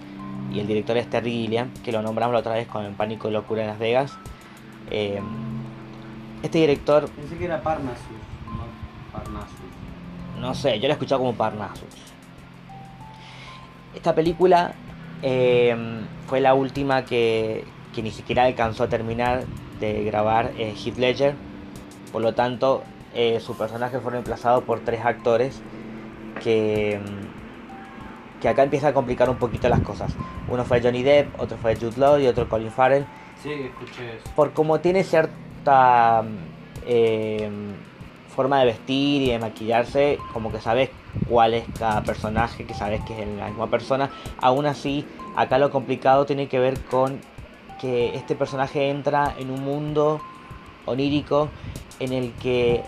y 0.52 0.60
el 0.60 0.66
director 0.66 0.98
es 0.98 1.08
Terry 1.08 1.30
Gilliam, 1.30 1.72
que 1.82 1.92
lo 1.92 2.02
nombramos 2.02 2.34
la 2.34 2.40
otra 2.40 2.52
vez 2.52 2.68
con 2.68 2.84
el 2.84 2.92
Pánico 2.92 3.30
y 3.30 3.32
Locura 3.32 3.62
en 3.62 3.68
Las 3.68 3.78
Vegas. 3.78 4.18
Eh, 4.90 5.18
este 6.42 6.58
director... 6.58 7.08
Pensé 7.08 7.36
que 7.36 7.44
era 7.44 7.62
Parnassus, 7.62 8.06
no 8.46 9.12
Parnassus. 9.12 9.56
No 10.40 10.54
sé, 10.54 10.80
yo 10.80 10.88
lo 10.88 10.88
he 10.88 10.92
escuchado 10.92 11.20
como 11.20 11.34
Parnassus. 11.34 11.88
Esta 13.94 14.14
película 14.14 14.74
eh, 15.22 15.76
fue 16.26 16.40
la 16.40 16.54
última 16.54 17.04
que, 17.04 17.64
que, 17.94 18.02
ni 18.02 18.10
siquiera 18.10 18.44
alcanzó 18.44 18.84
a 18.84 18.88
terminar 18.88 19.44
de 19.80 20.04
grabar 20.04 20.52
eh, 20.58 20.74
Heath 20.74 20.98
Ledger. 20.98 21.34
Por 22.10 22.22
lo 22.22 22.34
tanto, 22.34 22.82
eh, 23.14 23.40
su 23.40 23.56
personaje 23.56 24.00
fue 24.00 24.12
reemplazado 24.12 24.62
por 24.62 24.80
tres 24.80 25.04
actores 25.04 25.60
que 26.42 27.00
que 28.42 28.48
acá 28.48 28.64
empieza 28.64 28.88
a 28.88 28.92
complicar 28.92 29.30
un 29.30 29.36
poquito 29.36 29.68
las 29.68 29.80
cosas. 29.82 30.12
Uno 30.48 30.64
fue 30.64 30.82
Johnny 30.82 31.04
Depp, 31.04 31.40
otro 31.40 31.56
fue 31.58 31.76
Jude 31.76 31.96
Law 31.96 32.18
y 32.18 32.26
otro 32.26 32.48
Colin 32.48 32.72
Farrell. 32.72 33.06
Sí, 33.40 33.52
escuché 33.52 34.16
eso. 34.16 34.32
Por 34.34 34.52
como 34.52 34.80
tiene 34.80 35.04
cierta 35.62 36.24
eh, 36.86 37.48
forma 38.34 38.60
de 38.60 38.66
vestir 38.66 39.22
y 39.22 39.30
de 39.30 39.38
maquillarse, 39.38 40.18
como 40.32 40.50
que 40.50 40.60
sabes 40.60 40.90
cuál 41.28 41.54
es 41.54 41.64
cada 41.78 42.02
personaje, 42.02 42.64
que 42.64 42.74
sabes 42.74 43.00
que 43.04 43.20
es 43.20 43.28
la 43.28 43.48
misma 43.48 43.68
persona. 43.68 44.10
Aún 44.40 44.66
así, 44.66 45.06
acá 45.36 45.58
lo 45.58 45.70
complicado 45.70 46.26
tiene 46.26 46.48
que 46.48 46.58
ver 46.58 46.80
con 46.84 47.20
que 47.80 48.14
este 48.14 48.34
personaje 48.34 48.90
entra 48.90 49.34
en 49.38 49.50
un 49.50 49.62
mundo 49.62 50.20
onírico 50.86 51.48
en 52.00 52.12
el 52.12 52.32
que 52.32 52.82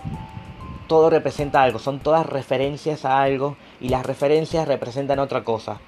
todo 0.87 1.09
representa 1.09 1.63
algo, 1.63 1.79
son 1.79 1.99
todas 1.99 2.25
referencias 2.25 3.05
a 3.05 3.21
algo 3.21 3.55
y 3.79 3.89
las 3.89 4.05
referencias 4.05 4.67
representan 4.67 5.19
otra 5.19 5.43
cosa. 5.43 5.79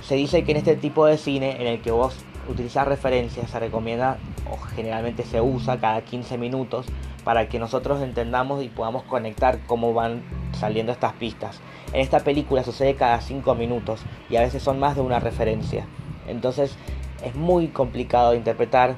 Se 0.00 0.14
dice 0.14 0.44
que 0.44 0.52
en 0.52 0.58
este 0.58 0.76
tipo 0.76 1.06
de 1.06 1.18
cine 1.18 1.60
en 1.60 1.66
el 1.66 1.80
que 1.80 1.90
vos 1.90 2.16
utilizas 2.48 2.86
referencias 2.86 3.50
se 3.50 3.58
recomienda 3.58 4.18
o 4.50 4.56
generalmente 4.74 5.24
se 5.24 5.40
usa 5.40 5.78
cada 5.80 6.02
15 6.02 6.38
minutos 6.38 6.86
para 7.24 7.48
que 7.48 7.58
nosotros 7.58 8.02
entendamos 8.02 8.62
y 8.62 8.68
podamos 8.68 9.02
conectar 9.04 9.60
cómo 9.66 9.94
van 9.94 10.22
saliendo 10.52 10.92
estas 10.92 11.14
pistas. 11.14 11.60
En 11.92 12.00
esta 12.00 12.20
película 12.20 12.62
sucede 12.62 12.94
cada 12.94 13.20
5 13.20 13.54
minutos 13.54 14.00
y 14.28 14.36
a 14.36 14.40
veces 14.40 14.62
son 14.62 14.78
más 14.78 14.94
de 14.94 15.00
una 15.00 15.20
referencia. 15.20 15.86
Entonces 16.26 16.76
es 17.24 17.34
muy 17.34 17.68
complicado 17.68 18.32
de 18.32 18.36
interpretar. 18.36 18.96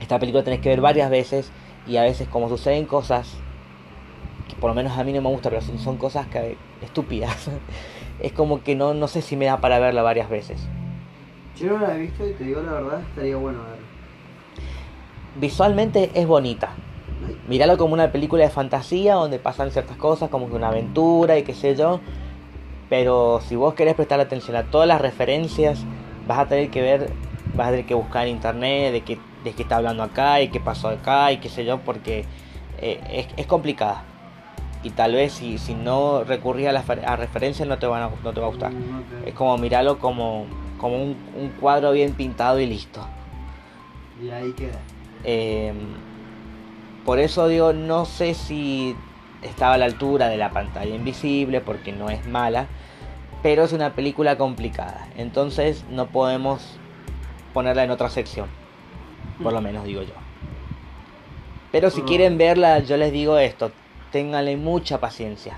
Esta 0.00 0.18
película 0.18 0.42
tenés 0.44 0.60
que 0.60 0.70
ver 0.70 0.80
varias 0.80 1.10
veces 1.10 1.50
y 1.86 1.98
a 1.98 2.02
veces 2.02 2.28
como 2.28 2.48
suceden 2.48 2.86
cosas 2.86 3.36
que 4.48 4.56
por 4.56 4.70
lo 4.70 4.74
menos 4.74 4.96
a 4.98 5.04
mí 5.04 5.12
no 5.12 5.22
me 5.22 5.28
gusta, 5.28 5.50
pero 5.50 5.62
son, 5.62 5.96
cosas 5.96 6.26
que 6.28 6.56
estúpidas. 6.82 7.50
es 8.20 8.32
como 8.32 8.62
que 8.62 8.74
no, 8.74 8.94
no 8.94 9.08
sé 9.08 9.22
si 9.22 9.36
me 9.36 9.46
da 9.46 9.58
para 9.60 9.78
verla 9.78 10.02
varias 10.02 10.28
veces. 10.28 10.66
Yo 11.56 11.78
no 11.78 11.86
la 11.86 11.96
he 11.96 12.00
visto 12.00 12.26
y 12.26 12.32
te 12.32 12.44
digo 12.44 12.60
la 12.62 12.72
verdad, 12.72 13.00
estaría 13.00 13.36
bueno 13.36 13.60
verla. 13.60 13.76
Visualmente 15.36 16.10
es 16.14 16.26
bonita. 16.26 16.70
Míralo 17.48 17.76
como 17.78 17.94
una 17.94 18.12
película 18.12 18.44
de 18.44 18.50
fantasía 18.50 19.14
donde 19.14 19.38
pasan 19.38 19.70
ciertas 19.70 19.96
cosas, 19.96 20.30
como 20.30 20.48
que 20.48 20.56
una 20.56 20.68
aventura 20.68 21.38
y 21.38 21.42
qué 21.42 21.54
sé 21.54 21.74
yo. 21.74 22.00
Pero 22.88 23.40
si 23.46 23.56
vos 23.56 23.74
querés 23.74 23.94
prestar 23.94 24.20
atención 24.20 24.56
a 24.56 24.64
todas 24.64 24.86
las 24.86 25.00
referencias, 25.00 25.84
vas 26.26 26.38
a 26.38 26.46
tener 26.46 26.70
que 26.70 26.82
ver, 26.82 27.10
vas 27.56 27.68
a 27.68 27.70
tener 27.70 27.86
que 27.86 27.94
buscar 27.94 28.26
en 28.26 28.34
internet 28.34 28.92
de 28.92 29.00
qué, 29.02 29.18
de 29.42 29.52
qué 29.52 29.62
está 29.62 29.76
hablando 29.76 30.02
acá 30.02 30.40
y 30.40 30.48
qué 30.48 30.60
pasó 30.60 30.88
acá 30.88 31.32
y 31.32 31.38
qué 31.38 31.48
sé 31.48 31.64
yo, 31.64 31.78
porque 31.80 32.24
eh, 32.80 33.00
es, 33.10 33.26
es 33.36 33.46
complicada 33.46 34.04
y 34.84 34.90
tal 34.90 35.14
vez 35.14 35.32
si, 35.32 35.58
si 35.58 35.74
no 35.74 36.24
recurrías 36.24 36.68
a, 36.68 36.94
la, 36.94 37.08
a 37.08 37.16
referencias 37.16 37.66
no 37.66 37.78
te, 37.78 37.86
van 37.86 38.02
a, 38.02 38.10
no 38.22 38.32
te 38.32 38.40
va 38.40 38.46
a 38.46 38.50
gustar. 38.50 38.72
Es 39.24 39.32
como 39.32 39.56
mirarlo 39.56 39.98
como, 39.98 40.46
como 40.84 41.02
un, 41.02 41.16
cuadro 41.58 41.92
bien 41.92 42.12
pintado 42.12 42.60
y 42.60 42.66
listo. 42.66 43.00
Y 44.22 44.28
ahí 44.28 44.52
queda. 44.52 44.78
Em, 45.24 45.78
por 47.06 47.18
eso 47.18 47.48
digo, 47.48 47.72
no 47.72 48.04
sé 48.04 48.34
si 48.34 48.94
estaba 49.40 49.72
a 49.72 49.78
la 49.78 49.86
altura 49.86 50.28
de 50.28 50.36
la 50.36 50.50
pantalla 50.50 50.94
invisible 50.94 51.62
porque 51.62 51.92
no 51.92 52.10
es 52.10 52.26
mala, 52.26 52.66
pero 53.42 53.64
es 53.64 53.72
una 53.72 53.94
película 53.94 54.36
complicada. 54.36 55.08
Entonces 55.16 55.86
no 55.88 56.08
podemos 56.08 56.76
ponerla 57.54 57.84
en 57.84 57.90
otra 57.90 58.10
sección. 58.10 58.50
Por 59.42 59.54
lo 59.54 59.62
menos 59.62 59.84
digo 59.84 60.02
yo. 60.02 60.12
Pero 61.72 61.88
si 61.88 62.02
quieren 62.02 62.36
verla, 62.36 62.80
yo 62.80 62.98
les 62.98 63.10
digo 63.10 63.38
esto, 63.38 63.72
ténganle 64.12 64.58
mucha 64.58 65.00
paciencia, 65.00 65.56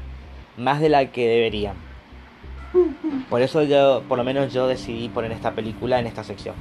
más 0.56 0.80
de 0.80 0.88
la 0.88 1.10
que 1.10 1.26
deberían. 1.26 1.85
Por 3.28 3.42
eso 3.42 3.62
yo, 3.62 4.02
por 4.08 4.18
lo 4.18 4.24
menos 4.24 4.52
yo 4.52 4.66
decidí 4.66 5.08
poner 5.08 5.32
esta 5.32 5.52
película 5.52 5.98
en 5.98 6.06
esta 6.06 6.24
sección. 6.24 6.54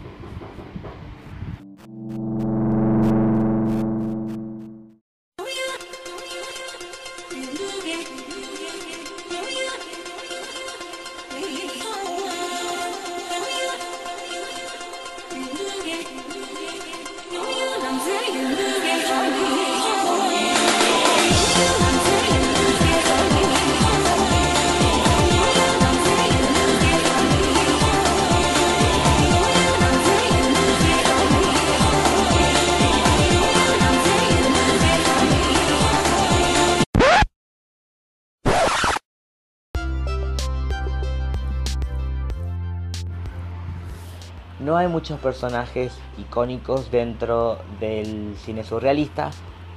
Muchos 45.05 45.19
personajes 45.19 45.95
icónicos 46.17 46.89
dentro 46.89 47.59
del 47.79 48.35
cine 48.39 48.63
surrealista, 48.63 49.29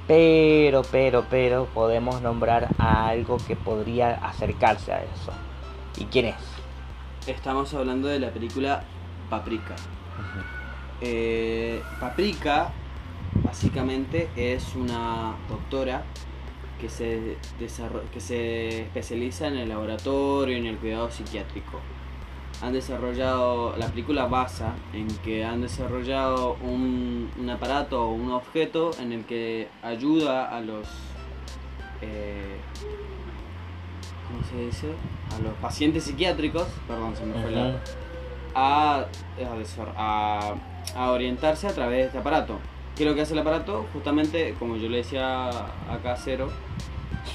pero, 0.07 0.81
pero, 0.81 1.23
pero 1.29 1.65
podemos 1.65 2.19
nombrar 2.23 2.69
a 2.79 3.07
algo 3.09 3.37
que 3.37 3.55
podría 3.55 4.15
acercarse 4.15 4.91
a 4.91 5.03
eso. 5.03 5.31
¿Y 5.99 6.05
quién 6.05 6.25
es? 6.25 6.35
Estamos 7.27 7.71
hablando 7.75 8.07
de 8.07 8.19
la 8.19 8.31
película 8.31 8.81
Paprika. 9.29 9.75
Eh, 10.99 11.79
Paprika 11.99 12.71
básicamente 13.45 14.29
es 14.35 14.73
una 14.73 15.35
doctora 15.47 16.05
que 16.81 16.89
se, 16.89 17.37
que 17.59 18.19
se 18.19 18.81
especializa 18.81 19.45
en 19.45 19.57
el 19.57 19.69
laboratorio 19.69 20.57
y 20.57 20.59
en 20.61 20.65
el 20.65 20.77
cuidado 20.77 21.11
psiquiátrico 21.11 21.79
han 22.61 22.73
desarrollado, 22.73 23.75
la 23.77 23.87
película 23.87 24.25
basa 24.25 24.75
en 24.93 25.07
que 25.19 25.45
han 25.45 25.61
desarrollado 25.61 26.57
un, 26.61 27.29
un 27.39 27.49
aparato 27.49 28.03
o 28.03 28.11
un 28.11 28.31
objeto 28.31 28.91
en 28.99 29.13
el 29.13 29.23
que 29.25 29.69
ayuda 29.81 30.45
a 30.45 30.59
los, 30.59 30.87
eh, 32.01 32.57
¿cómo 34.27 34.43
se 34.43 34.65
dice? 34.65 34.87
A 35.35 35.39
los 35.41 35.53
pacientes 35.53 36.03
psiquiátricos, 36.03 36.67
perdón, 36.87 37.15
se 37.15 37.25
me 37.25 37.41
fue 37.41 37.51
la, 37.51 37.79
a, 38.53 39.05
a, 39.97 40.55
a, 40.95 41.11
orientarse 41.11 41.67
a 41.67 41.73
través 41.73 41.97
de 41.97 42.05
este 42.07 42.17
aparato. 42.17 42.59
¿Qué 42.97 43.03
es 43.03 43.09
lo 43.09 43.15
que 43.15 43.21
hace 43.21 43.33
el 43.33 43.39
aparato? 43.39 43.85
Justamente, 43.93 44.55
como 44.59 44.75
yo 44.75 44.89
le 44.89 44.97
decía 44.97 45.47
acá 45.89 46.17
Cero, 46.17 46.49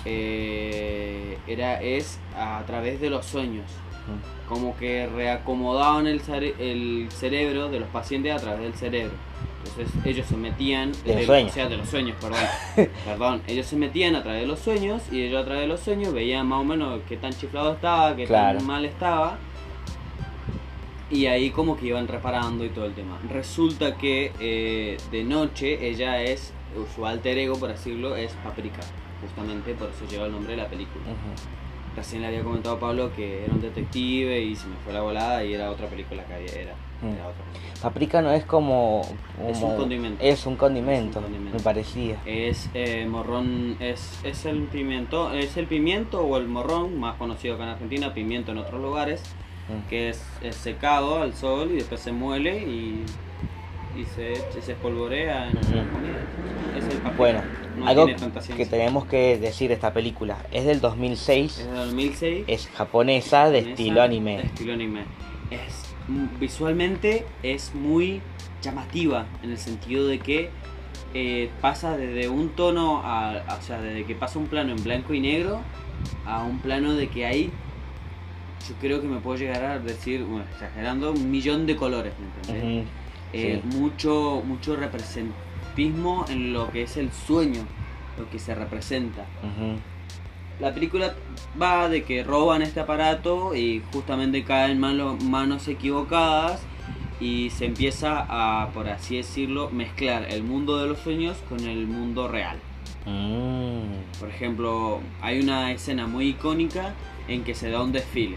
eh, 0.05 1.39
era, 1.47 1.81
es 1.81 2.19
a 2.37 2.63
través 2.67 3.01
de 3.01 3.09
los 3.09 3.25
sueños 3.25 3.65
como 4.49 4.77
que 4.77 5.07
reacomodaban 5.07 6.07
el, 6.07 6.21
el 6.59 7.07
cerebro 7.11 7.69
de 7.69 7.81
los 7.81 7.89
pacientes 7.89 8.33
a 8.33 8.37
través 8.37 8.61
del 8.63 8.75
cerebro. 8.75 9.13
Entonces 9.67 9.89
ellos 10.05 10.27
se 10.27 10.37
metían 10.37 10.93
De 11.05 11.13
los 11.13 11.21
el- 11.21 11.27
sueños. 11.27 11.51
o 11.51 11.55
sea, 11.55 11.69
de 11.69 11.77
los 11.79 11.89
sueños, 11.89 12.17
perdón. 12.21 12.39
perdón, 13.05 13.43
ellos 13.47 13.67
se 13.67 13.77
metían 13.77 14.15
a 14.15 14.23
través 14.23 14.43
de 14.43 14.47
los 14.47 14.59
sueños 14.61 15.03
y 15.11 15.23
ellos 15.23 15.41
a 15.41 15.45
través 15.45 15.63
de 15.63 15.69
los 15.69 15.81
sueños 15.81 16.13
veían 16.13 16.47
más 16.47 16.61
o 16.61 16.65
menos 16.65 17.01
qué 17.09 17.17
tan 17.17 17.33
chiflado 17.33 17.73
estaba, 17.73 18.15
qué 18.15 18.27
Claro. 18.27 18.59
tan 18.59 18.67
mal 18.67 18.85
estaba. 18.85 19.39
Y 21.11 21.27
ahí 21.27 21.51
como 21.51 21.77
que 21.77 21.87
iban 21.87 22.09
reparando 22.09 22.65
y 22.65 22.71
todo 22.71 22.87
el 22.87 22.95
tema. 22.95 23.19
Resulta 23.31 23.97
que 23.97 24.33
eh, 24.41 24.97
de 25.11 25.25
noche 25.25 25.87
ella 25.89 26.23
es, 26.23 26.53
su 26.95 27.07
alter 27.07 27.39
ego, 27.39 27.57
por 27.59 27.69
decirlo, 27.71 28.17
es 28.17 28.33
Paprika. 28.45 28.81
Justamente 29.23 29.75
por 29.75 29.89
eso 29.91 30.05
lleva 30.11 30.27
el 30.27 30.33
nombre 30.33 30.57
de 30.57 30.63
la 30.63 30.69
película. 30.69 31.05
Ujú. 31.05 31.64
Recién 31.97 32.23
le 32.23 32.29
había 32.29 32.43
comentado 32.43 32.77
a 32.77 32.81
Pablo 32.81 33.13
que 33.15 33.45
era 33.45 33.53
un 33.55 33.61
detective 33.61 34.41
y 34.41 34.57
se 34.57 34.67
me 34.67 34.75
fue 34.85 34.93
la 34.93 35.01
volada 35.03 35.45
y 35.45 35.55
era 35.55 35.71
otra 35.71 35.87
película 35.87 36.25
que 36.25 36.35
había, 36.35 36.53
era. 36.53 36.75
Mm. 37.03 37.07
era 37.15 37.29
otra 37.29 37.45
película. 37.53 37.75
Paprika 37.83 38.23
no 38.23 38.33
es 38.33 38.45
como, 38.45 39.03
Es 39.49 39.61
un 39.61 39.77
condimento. 39.77 40.25
Es 40.25 40.47
un 40.47 40.57
condimento, 40.57 41.11
Es 41.11 41.17
un 41.17 41.23
condimento. 41.25 41.59
me 41.59 41.63
parecía. 41.63 42.17
Es 42.27 42.69
eh, 42.75 43.07
morrón, 43.09 43.77
es, 43.79 44.19
es 44.25 44.45
el 44.47 44.63
pimiento, 44.65 45.33
es 45.33 45.57
el 45.57 45.67
pimiento 45.67 46.23
o 46.23 46.37
el 46.39 46.49
morrón, 46.49 46.99
más 46.99 47.17
conocido 47.17 47.55
acá 47.55 47.65
en 47.65 47.71
Argentina, 47.71 48.13
pimiento 48.15 48.53
en 48.53 48.59
otros 48.59 48.81
lugares, 48.81 49.23
Mm. 49.67 49.89
que 49.89 50.11
es, 50.11 50.23
es 50.43 50.57
secado 50.57 51.23
al 51.23 51.33
sol 51.35 51.71
y 51.73 51.77
después 51.77 51.99
se 51.99 52.13
muele 52.13 52.59
y, 52.59 53.03
y 53.99 54.05
se, 54.05 54.35
se 54.61 54.73
espolvorea 54.73 55.49
en 55.49 55.57
Ujú. 55.57 55.75
la 55.77 55.85
comida. 55.85 56.19
Es 56.77 56.85
el 56.85 56.91
paprika. 56.99 57.17
Bueno, 57.17 57.41
no 57.77 57.87
algo 57.87 58.05
tiene 58.07 58.21
tanta 58.21 58.41
que 58.41 58.67
tenemos 58.67 59.05
que 59.07 59.39
decir 59.39 59.69
de 59.69 59.75
esta 59.75 59.93
película 59.93 60.39
es 60.53 60.65
del 60.65 60.81
2006, 60.81 61.59
Es 61.59 61.67
de 61.67 61.73
2006. 61.73 62.45
es 62.47 62.69
japonesa 62.69 63.51
de 63.51 63.59
estilo 63.61 64.03
anime. 64.03 64.39
de 64.39 64.43
estilo 64.45 64.73
anime. 64.75 65.03
Es 65.51 65.85
visualmente 66.41 67.25
es 67.43 67.75
muy 67.75 68.21
llamativa 68.63 69.27
en 69.43 69.51
el 69.51 69.59
sentido 69.59 70.07
de 70.07 70.19
que 70.19 70.51
eh, 71.15 71.49
pasa 71.61 71.97
desde 71.97 72.29
un 72.29 72.49
tono 72.51 73.01
a, 73.05 73.31
a- 73.33 73.59
o 73.59 73.63
sea, 73.63 73.81
desde 73.81 74.05
que 74.05 74.15
pasa 74.15 74.39
un 74.39 74.47
plano 74.47 74.73
en 74.75 74.83
blanco 74.83 75.15
y 75.15 75.21
negro 75.21 75.61
a 76.27 76.43
un 76.43 76.59
plano 76.59 76.95
de 76.95 77.09
que 77.09 77.25
hay 77.27 77.51
yo 78.69 78.75
creo 78.81 79.01
que 79.03 79.07
me 79.07 79.19
puedo 79.21 79.37
llegar 79.39 79.63
a 79.63 79.79
decir, 79.79 80.23
bueno, 80.25 80.45
exagerando, 80.55 81.13
un 81.13 81.31
millón 81.31 81.67
de 81.67 81.77
colores, 81.77 82.15
¿me 82.19 82.27
entendés? 82.53 82.89
Eh, 83.35 83.61
sí. 83.63 83.77
mucho 83.79 84.43
mucho 84.47 84.75
representismo 85.75 86.25
en 86.29 86.53
lo 86.53 86.71
que 86.71 86.83
es 86.83 86.97
el 86.97 87.11
sueño, 87.13 87.63
lo 88.19 88.29
que 88.31 88.39
se 88.39 88.55
representa. 88.55 89.25
La 90.61 90.73
película 90.73 91.15
va 91.61 91.89
de 91.89 92.05
que 92.05 92.23
roban 92.23 92.63
este 92.63 92.81
aparato 92.81 93.55
y 93.57 93.83
justamente 93.93 94.45
caen 94.45 94.73
en 94.73 94.81
mano- 94.81 95.17
manos 95.17 95.67
equivocadas 95.67 96.63
y 97.21 97.51
se 97.51 97.67
empieza 97.67 98.25
a, 98.29 98.69
por 98.71 98.89
así 98.89 99.17
decirlo, 99.17 99.69
mezclar 99.71 100.27
el 100.31 100.45
mundo 100.45 100.79
de 100.79 100.87
los 100.89 100.99
sueños 101.01 101.37
con 101.49 101.61
el 101.61 101.87
mundo 101.87 102.29
real. 102.29 102.59
Mm, 103.07 104.19
Por 104.21 104.29
ejemplo, 104.31 105.01
hay 105.21 105.41
una 105.41 105.73
escena 105.73 106.07
muy 106.07 106.29
icónica 106.29 106.95
en 107.27 107.43
que 107.43 107.55
se 107.55 107.71
da 107.71 107.83
un 107.83 107.91
desfile. 107.93 108.37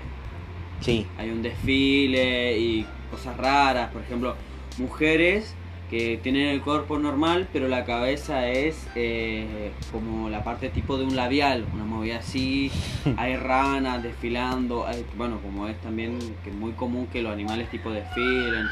sí, 0.82 1.06
Hay 1.20 1.30
un 1.30 1.42
desfile 1.44 2.58
y 2.58 2.86
cosas 3.12 3.38
raras, 3.38 3.92
por 3.92 4.02
ejemplo, 4.02 4.36
mujeres 4.80 5.54
que 5.90 6.20
tienen 6.22 6.48
el 6.48 6.62
cuerpo 6.62 7.00
normal, 7.00 7.48
pero 7.54 7.68
la 7.70 7.86
cabeza 7.86 8.50
es 8.50 8.88
eh, 8.96 9.72
como 9.92 10.30
la 10.30 10.44
parte 10.44 10.68
tipo 10.70 10.98
de 10.98 11.06
un 11.06 11.16
labial, 11.16 11.66
una 11.74 11.86
movida 11.86 12.18
así. 12.18 12.70
Hay 13.18 13.38
ranas 13.38 14.04
desfilando, 14.04 14.86
hay- 14.86 15.06
bueno, 15.16 15.40
como 15.42 15.68
es 15.68 15.80
también 15.82 16.20
que 16.44 16.50
es 16.50 16.56
muy 16.56 16.74
común 16.74 17.08
que 17.08 17.22
los 17.22 17.32
animales 17.32 17.70
tipo 17.70 17.90
desfilen. 17.92 18.66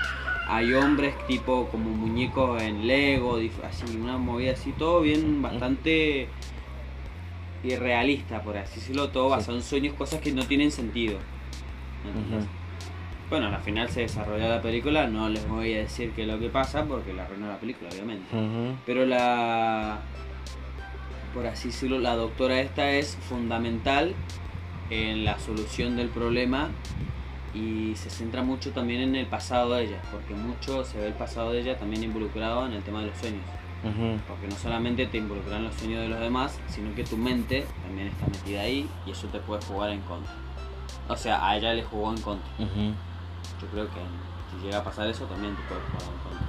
Hay 0.48 0.74
hombres 0.74 1.16
tipo 1.28 1.68
como 1.72 1.90
muñecos 1.90 2.62
en 2.62 2.86
Lego, 2.86 3.38
así, 3.64 3.98
una 3.98 4.18
movida 4.18 4.52
así, 4.52 4.72
todo 4.74 5.02
bien, 5.02 5.42
bastante 5.42 6.28
irrealista, 7.64 8.44
por 8.44 8.58
así 8.58 8.80
decirlo, 8.80 9.10
todo 9.10 9.26
Sí. 9.30 9.32
basado 9.32 9.58
en 9.58 9.64
sueños, 9.64 9.94
cosas 9.96 10.20
que 10.22 10.32
no 10.32 10.46
tienen 10.46 10.70
sentido. 10.70 11.18
Bueno, 13.30 13.48
al 13.48 13.62
final 13.62 13.90
se 13.90 14.02
desarrolla 14.02 14.48
la 14.48 14.62
película, 14.62 15.08
no 15.08 15.30
les 15.30 15.48
voy 15.48 15.74
a 15.74 15.78
decir 15.80 16.12
qué 16.12 16.22
es 16.24 16.28
lo 16.28 16.40
que 16.40 16.50
pasa 16.50 16.86
porque 16.86 17.14
la 17.14 17.24
arruina 17.24 17.48
la 17.48 17.60
película, 17.60 17.90
obviamente. 17.92 18.28
Pero 18.86 19.06
la. 19.06 20.00
Por 21.34 21.48
así 21.48 21.70
decirlo, 21.70 22.00
la 22.00 22.16
doctora 22.16 22.62
esta 22.62 22.92
es 22.92 23.18
fundamental 23.18 24.14
en 24.90 25.26
la 25.26 25.38
solución 25.40 25.98
del 25.98 26.10
problema 26.10 26.70
y 27.54 27.94
se 27.96 28.10
centra 28.10 28.44
mucho 28.44 28.72
también 28.72 29.02
en 29.02 29.16
el 29.16 29.26
pasado 29.26 29.74
de 29.74 29.86
ella, 29.86 30.02
porque 30.12 30.34
mucho 30.34 30.86
se 30.86 30.98
ve 31.00 31.08
el 31.08 31.14
pasado 31.14 31.52
de 31.52 31.62
ella 31.62 31.78
también 31.78 32.04
involucrado 32.04 32.66
en 32.66 32.74
el 32.74 32.84
tema 32.84 33.02
de 33.02 33.08
los 33.08 33.18
sueños. 33.18 33.44
Porque 34.28 34.48
no 34.48 34.56
solamente 34.56 35.06
te 35.06 35.18
involucran 35.18 35.64
los 35.64 35.76
sueños 35.76 36.02
de 36.02 36.10
los 36.10 36.20
demás, 36.20 36.60
sino 36.68 36.96
que 36.96 37.04
tu 37.04 37.18
mente 37.18 37.66
también 37.84 38.08
está 38.08 38.26
metida 38.26 38.62
ahí 38.62 38.90
y 39.06 39.12
eso 39.12 39.28
te 39.28 39.40
puede 39.40 39.62
jugar 39.64 39.92
en 39.92 40.02
contra. 40.02 40.34
O 41.08 41.16
sea, 41.16 41.48
a 41.48 41.56
ella 41.56 41.74
le 41.74 41.84
jugó 41.84 42.12
en 42.12 42.22
contra. 42.22 42.50
Ujú. 42.58 42.94
Yo 43.62 43.68
creo 43.68 43.86
que 43.86 44.02
si 44.52 44.66
llega 44.66 44.80
a 44.80 44.84
pasar 44.84 45.08
eso 45.08 45.26
también 45.26 45.56
te 45.56 45.62
puede 45.64 45.82
jugar 45.82 46.04
en 46.14 46.20
contra. 46.30 46.46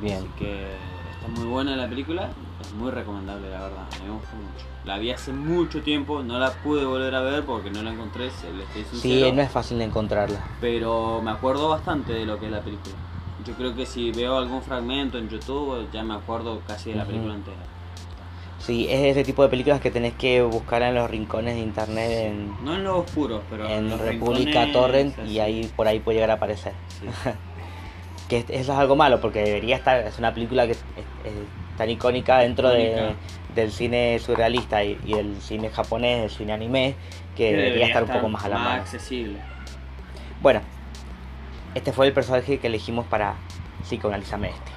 Bien. 0.00 0.18
Así 0.18 0.28
que 0.38 0.76
está 1.12 1.28
muy 1.40 1.46
buena 1.50 1.76
la 1.76 1.88
película, 1.88 2.28
es 2.60 2.72
muy 2.74 2.90
recomendable 2.90 3.50
la 3.50 3.60
verdad, 3.62 3.86
me 4.04 4.10
gustó 4.12 4.36
mucho. 4.36 4.64
La 4.84 4.98
vi 4.98 5.10
hace 5.10 5.32
mucho 5.32 5.82
tiempo, 5.82 6.22
no 6.22 6.38
la 6.38 6.50
pude 6.50 6.84
volver 6.84 7.14
a 7.14 7.20
ver 7.22 7.44
porque 7.44 7.70
no 7.70 7.82
la 7.82 7.92
encontré, 7.92 8.30
se 8.30 8.52
le 8.52 8.62
estoy 8.64 8.84
Sí, 8.84 9.00
sincero, 9.00 9.34
no 9.34 9.42
es 9.42 9.50
fácil 9.50 9.78
de 9.78 9.84
encontrarla. 9.84 10.40
pero 10.60 11.20
me 11.22 11.30
acuerdo 11.30 11.68
bastante 11.68 12.12
de 12.12 12.26
lo 12.26 12.38
que 12.38 12.46
es 12.46 12.52
la 12.52 12.60
película. 12.60 12.94
Yo 13.44 13.54
creo 13.54 13.74
que 13.74 13.86
si 13.86 14.12
veo 14.12 14.36
algún 14.36 14.62
fragmento 14.62 15.18
en 15.18 15.28
YouTube 15.28 15.88
ya 15.92 16.02
me 16.02 16.14
acuerdo 16.14 16.60
casi 16.66 16.90
de 16.90 16.96
la 16.96 17.04
película 17.04 17.34
entera. 17.34 17.56
Sí, 18.66 18.88
es 18.90 19.00
ese 19.16 19.22
tipo 19.22 19.42
de 19.44 19.48
películas 19.48 19.80
que 19.80 19.92
tenés 19.92 20.14
que 20.14 20.42
buscar 20.42 20.82
en 20.82 20.94
los 20.96 21.08
rincones 21.08 21.54
de 21.54 21.60
internet 21.60 22.10
en, 22.10 22.64
No 22.64 22.74
en 22.74 22.82
los 22.82 22.96
oscuros, 23.06 23.42
pero 23.48 23.68
en 23.68 23.88
los 23.90 24.00
República 24.00 24.64
rincones, 24.64 24.72
Torrent 25.14 25.18
y 25.28 25.38
ahí 25.38 25.70
por 25.76 25.86
ahí 25.86 26.00
puede 26.00 26.16
llegar 26.16 26.30
a 26.32 26.34
aparecer. 26.34 26.72
Sí. 27.00 27.06
Que 28.28 28.38
es- 28.38 28.50
eso 28.50 28.72
es 28.72 28.78
algo 28.78 28.96
malo 28.96 29.20
porque 29.20 29.40
debería 29.44 29.76
estar, 29.76 29.98
es 30.00 30.18
una 30.18 30.34
película 30.34 30.66
que 30.66 30.72
es, 30.72 30.78
es 31.24 31.32
tan 31.78 31.88
icónica 31.88 32.38
dentro 32.38 32.70
de, 32.70 33.14
del 33.54 33.70
cine 33.70 34.18
surrealista 34.18 34.82
y, 34.82 34.98
y 35.04 35.12
del 35.14 35.40
cine 35.40 35.70
japonés, 35.70 36.22
del 36.22 36.30
cine 36.30 36.52
anime, 36.52 36.96
que 37.36 37.52
debería, 37.54 37.86
estar 37.86 38.02
un 38.02 38.10
poco 38.10 38.28
más 38.28 38.44
a 38.44 38.48
la 38.48 38.58
mano. 38.58 38.82
accesible. 38.82 39.38
Bueno, 40.42 40.60
este 41.76 41.92
fue 41.92 42.08
el 42.08 42.12
personaje 42.12 42.58
que 42.58 42.66
elegimos 42.66 43.06
para 43.06 43.34
psicoanalizarme 43.84 44.48
este. 44.48 44.72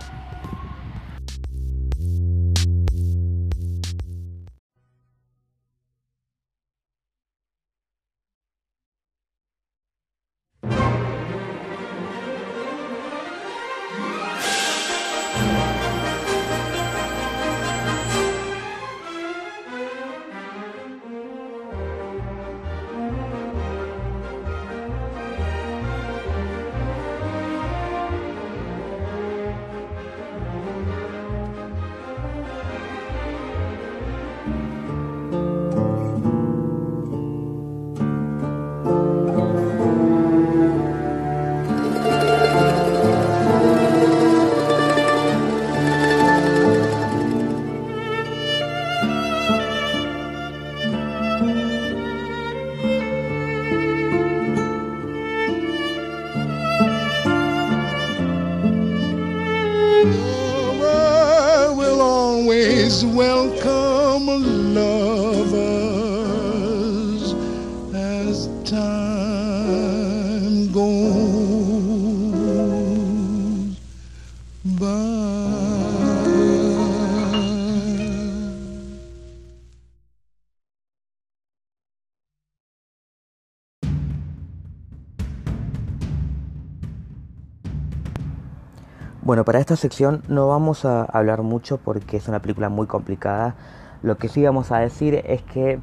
Bueno, 89.29 89.45
para 89.45 89.59
esta 89.59 89.75
sección 89.75 90.23
no 90.27 90.47
vamos 90.47 90.85
a 90.85 91.03
hablar 91.03 91.43
mucho 91.43 91.77
porque 91.77 92.17
es 92.17 92.27
una 92.27 92.39
película 92.39 92.69
muy 92.69 92.87
complicada. 92.87 93.53
Lo 94.01 94.17
que 94.17 94.27
sí 94.27 94.43
vamos 94.43 94.71
a 94.71 94.79
decir 94.79 95.21
es 95.23 95.43
que 95.43 95.77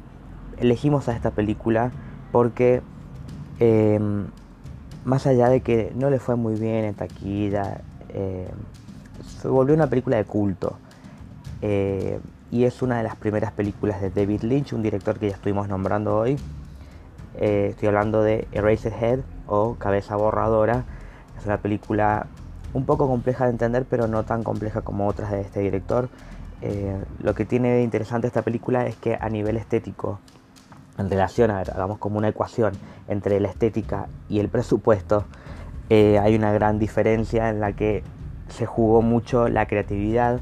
elegimos 0.57 1.07
a 1.07 1.13
esta 1.13 1.31
película 1.31 1.91
porque 2.33 2.81
em, 3.59 4.25
más 5.05 5.27
allá 5.27 5.47
de 5.47 5.61
que 5.61 5.93
no 5.95 6.09
le 6.09 6.19
fue 6.19 6.35
muy 6.35 6.55
bien 6.55 6.83
en 6.83 6.93
taquilla, 6.93 7.79
em, 8.09 8.49
se 9.25 9.47
volvió 9.47 9.75
una 9.75 9.87
película 9.87 10.17
de 10.17 10.25
culto. 10.25 10.77
Eh, 11.61 12.19
y 12.51 12.65
es 12.65 12.81
una 12.81 12.97
de 12.97 13.03
las 13.03 13.15
primeras 13.15 13.53
películas 13.53 14.01
de 14.01 14.09
David 14.09 14.41
Lynch, 14.41 14.73
un 14.73 14.81
director 14.81 15.19
que 15.19 15.29
ya 15.29 15.35
estuvimos 15.35 15.69
nombrando 15.69 16.17
hoy. 16.17 16.37
Eh, 17.35 17.67
estoy 17.69 17.87
hablando 17.87 18.23
de 18.23 18.45
Eraserhead 18.51 19.21
o 19.47 19.75
Cabeza 19.75 20.17
Borradora. 20.17 20.83
Es 21.39 21.45
una 21.45 21.59
película 21.59 22.27
un 22.73 22.85
poco 22.85 23.07
compleja 23.07 23.45
de 23.45 23.51
entender, 23.51 23.85
pero 23.89 24.07
no 24.07 24.23
tan 24.23 24.43
compleja 24.43 24.81
como 24.81 25.07
otras 25.07 25.31
de 25.31 25.41
este 25.41 25.59
director. 25.61 26.09
Eh, 26.61 27.03
lo 27.21 27.35
que 27.35 27.45
tiene 27.45 27.69
de 27.69 27.83
interesante 27.83 28.27
esta 28.27 28.41
película 28.41 28.87
es 28.87 28.95
que 28.95 29.17
a 29.19 29.29
nivel 29.29 29.57
estético, 29.57 30.19
en 30.97 31.09
relación, 31.09 31.51
a 31.51 31.59
hagamos 31.59 31.99
como 31.99 32.17
una 32.17 32.29
ecuación 32.29 32.73
entre 33.07 33.39
la 33.39 33.49
estética 33.49 34.07
y 34.29 34.39
el 34.39 34.49
presupuesto, 34.49 35.25
eh, 35.89 36.19
hay 36.19 36.35
una 36.35 36.51
gran 36.51 36.79
diferencia 36.79 37.49
en 37.49 37.59
la 37.59 37.73
que 37.73 38.03
se 38.49 38.65
jugó 38.65 39.01
mucho 39.01 39.47
la 39.47 39.67
creatividad, 39.67 40.39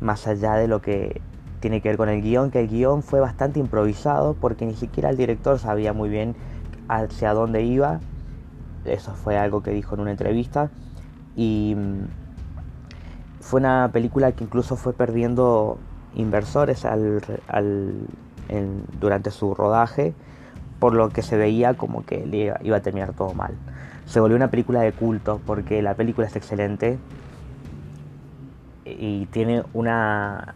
más 0.00 0.26
allá 0.26 0.54
de 0.54 0.68
lo 0.68 0.80
que 0.80 1.20
tiene 1.60 1.80
que 1.80 1.88
ver 1.88 1.96
con 1.96 2.08
el 2.08 2.22
guion, 2.22 2.50
que 2.50 2.60
el 2.60 2.68
guion 2.68 3.02
fue 3.02 3.20
bastante 3.20 3.58
improvisado 3.58 4.34
porque 4.34 4.64
ni 4.66 4.74
siquiera 4.74 5.10
el 5.10 5.16
director 5.16 5.58
sabía 5.58 5.92
muy 5.92 6.08
bien 6.08 6.36
hacia 6.88 7.32
dónde 7.32 7.62
iba. 7.62 8.00
Eso 8.84 9.14
fue 9.14 9.36
algo 9.36 9.62
que 9.62 9.72
dijo 9.72 9.94
en 9.94 10.02
una 10.02 10.12
entrevista. 10.12 10.70
Y 11.38 11.76
mm, 11.76 12.08
fue 13.40 13.60
una 13.60 13.90
película 13.92 14.32
que 14.32 14.42
incluso 14.42 14.74
fue 14.74 14.92
perdiendo 14.92 15.78
inversores 16.16 16.84
al, 16.84 17.22
durante 19.00 19.30
su 19.30 19.54
rodaje, 19.54 20.14
por 20.80 20.94
lo 20.94 21.10
que 21.10 21.22
se 21.22 21.36
veía 21.36 21.74
como 21.74 22.04
que 22.04 22.52
iba 22.62 22.76
a 22.76 22.80
terminar 22.80 23.12
todo 23.12 23.34
mal. 23.34 23.54
Se 24.04 24.18
volvió 24.18 24.36
una 24.36 24.50
película 24.50 24.80
de 24.80 24.92
culto 24.92 25.40
porque 25.46 25.80
la 25.80 25.94
película 25.94 26.26
es 26.26 26.34
excelente 26.34 26.98
y 28.84 29.26
tiene 29.26 29.62
una, 29.74 30.54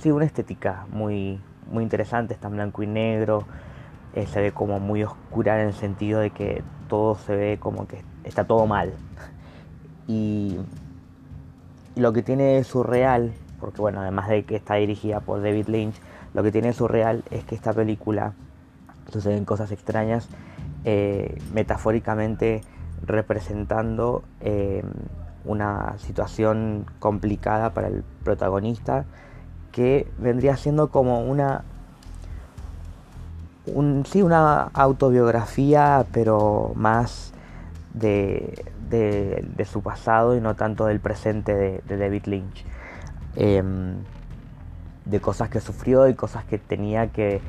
sí, 0.00 0.10
una 0.10 0.24
estética 0.24 0.86
muy, 0.90 1.38
muy 1.70 1.84
interesante, 1.84 2.34
está 2.34 2.48
en 2.48 2.54
blanco 2.54 2.82
y 2.82 2.88
negro, 2.88 3.44
eh, 4.14 4.26
se 4.26 4.40
ve 4.40 4.52
como 4.52 4.80
muy 4.80 5.04
oscura 5.04 5.60
en 5.60 5.68
el 5.68 5.74
sentido 5.74 6.18
de 6.18 6.30
que 6.30 6.64
todo 6.88 7.14
se 7.14 7.36
ve 7.36 7.58
como 7.60 7.86
que 7.86 8.02
está 8.24 8.44
todo 8.44 8.66
mal. 8.66 8.92
Y, 10.12 10.58
lo 11.94 12.12
que 12.12 12.22
tiene 12.22 12.64
surreal, 12.64 13.32
porque 13.60 13.80
bueno, 13.80 14.00
además 14.00 14.28
de 14.28 14.44
que 14.44 14.56
está 14.56 14.74
dirigida 14.76 15.20
por 15.20 15.42
David 15.42 15.68
Lynch, 15.68 15.94
lo 16.32 16.42
que 16.42 16.50
tiene 16.50 16.72
surreal 16.72 17.22
es 17.30 17.44
que 17.44 17.54
esta 17.54 17.74
película 17.74 18.32
suceden 19.12 19.44
cosas 19.44 19.72
extrañas, 19.72 20.28
eh, 20.84 21.38
metafóricamente 21.52 22.62
representando 23.04 24.22
eh, 24.40 24.82
una 25.44 25.98
situación 25.98 26.86
complicada 26.98 27.74
para 27.74 27.88
el 27.88 28.04
protagonista 28.24 29.04
que 29.70 30.08
vendría 30.18 30.56
siendo 30.56 30.88
como 30.88 31.20
una 31.20 31.64
un, 33.66 34.04
sí, 34.06 34.22
una 34.22 34.62
autobiografía, 34.72 36.06
pero 36.12 36.72
más 36.74 37.32
de, 37.94 38.64
de, 38.96 39.64
su 39.64 39.82
pasado 39.82 40.36
y 40.36 40.40
no 40.40 40.54
tanto 40.54 40.86
del 40.86 41.00
presente 41.00 41.54
de, 41.54 41.96
David 41.96 42.24
Lynch. 42.26 42.64
Em, 43.36 43.96
de 45.04 45.20
cosas 45.20 45.48
que 45.48 45.60
sufrió 45.60 46.08
y 46.08 46.14
cosas 46.14 46.44
que 46.44 46.58
tenía 46.58 47.08
que 47.08 47.40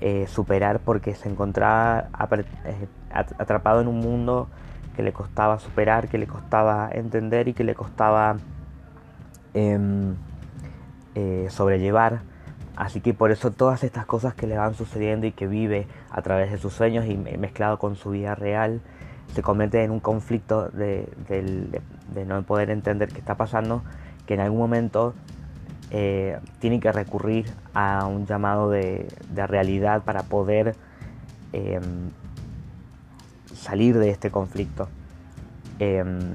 eh, 0.00 0.26
superar 0.26 0.80
porque 0.80 1.14
se 1.14 1.28
encontraba 1.28 2.08
eh, 2.64 2.88
atrapado 3.38 3.80
en 3.80 3.88
un 3.88 4.00
mundo 4.00 4.48
que 4.96 5.02
le 5.02 5.12
costaba 5.12 5.58
superar, 5.58 6.08
que 6.08 6.18
le 6.18 6.26
costaba 6.26 6.90
entender 6.92 7.48
y 7.48 7.54
que 7.54 7.64
le 7.64 7.74
costaba 7.74 8.36
em, 9.54 10.16
eh, 11.14 11.46
sobrellevar. 11.50 12.20
Así 12.74 13.00
que 13.00 13.14
por 13.14 13.30
eso 13.30 13.52
todas 13.52 13.84
estas 13.84 14.06
cosas 14.06 14.34
que 14.34 14.46
le 14.46 14.56
van 14.58 14.74
sucediendo 14.74 15.26
y 15.26 15.32
que 15.32 15.46
vive 15.46 15.86
a 16.10 16.20
través 16.22 16.50
de 16.50 16.58
sus 16.58 16.72
sueños 16.72 17.06
y 17.06 17.16
mezclado 17.16 17.78
con 17.78 17.96
su 17.96 18.10
vida 18.10 18.34
real, 18.34 18.80
se 19.34 19.42
convierte 19.42 19.82
en 19.82 19.90
un 19.90 20.00
conflicto 20.00 20.68
de, 20.68 21.08
no 22.26 22.42
poder 22.42 22.70
entender 22.70 23.08
qué 23.08 23.18
está 23.18 23.36
pasando, 23.36 23.82
que 24.26 24.34
en 24.34 24.40
algún 24.40 24.58
momento 24.58 25.14
eh, 25.90 26.38
tiene 26.58 26.80
que 26.80 26.92
recurrir 26.92 27.46
a 27.74 28.06
un 28.06 28.26
llamado 28.26 28.70
de, 28.70 29.08
realidad 29.34 30.02
para 30.02 30.22
poder 30.22 30.74
em, 31.52 32.10
salir 33.54 33.98
de 33.98 34.10
este 34.10 34.30
conflicto. 34.30 34.88
Em, 35.78 36.34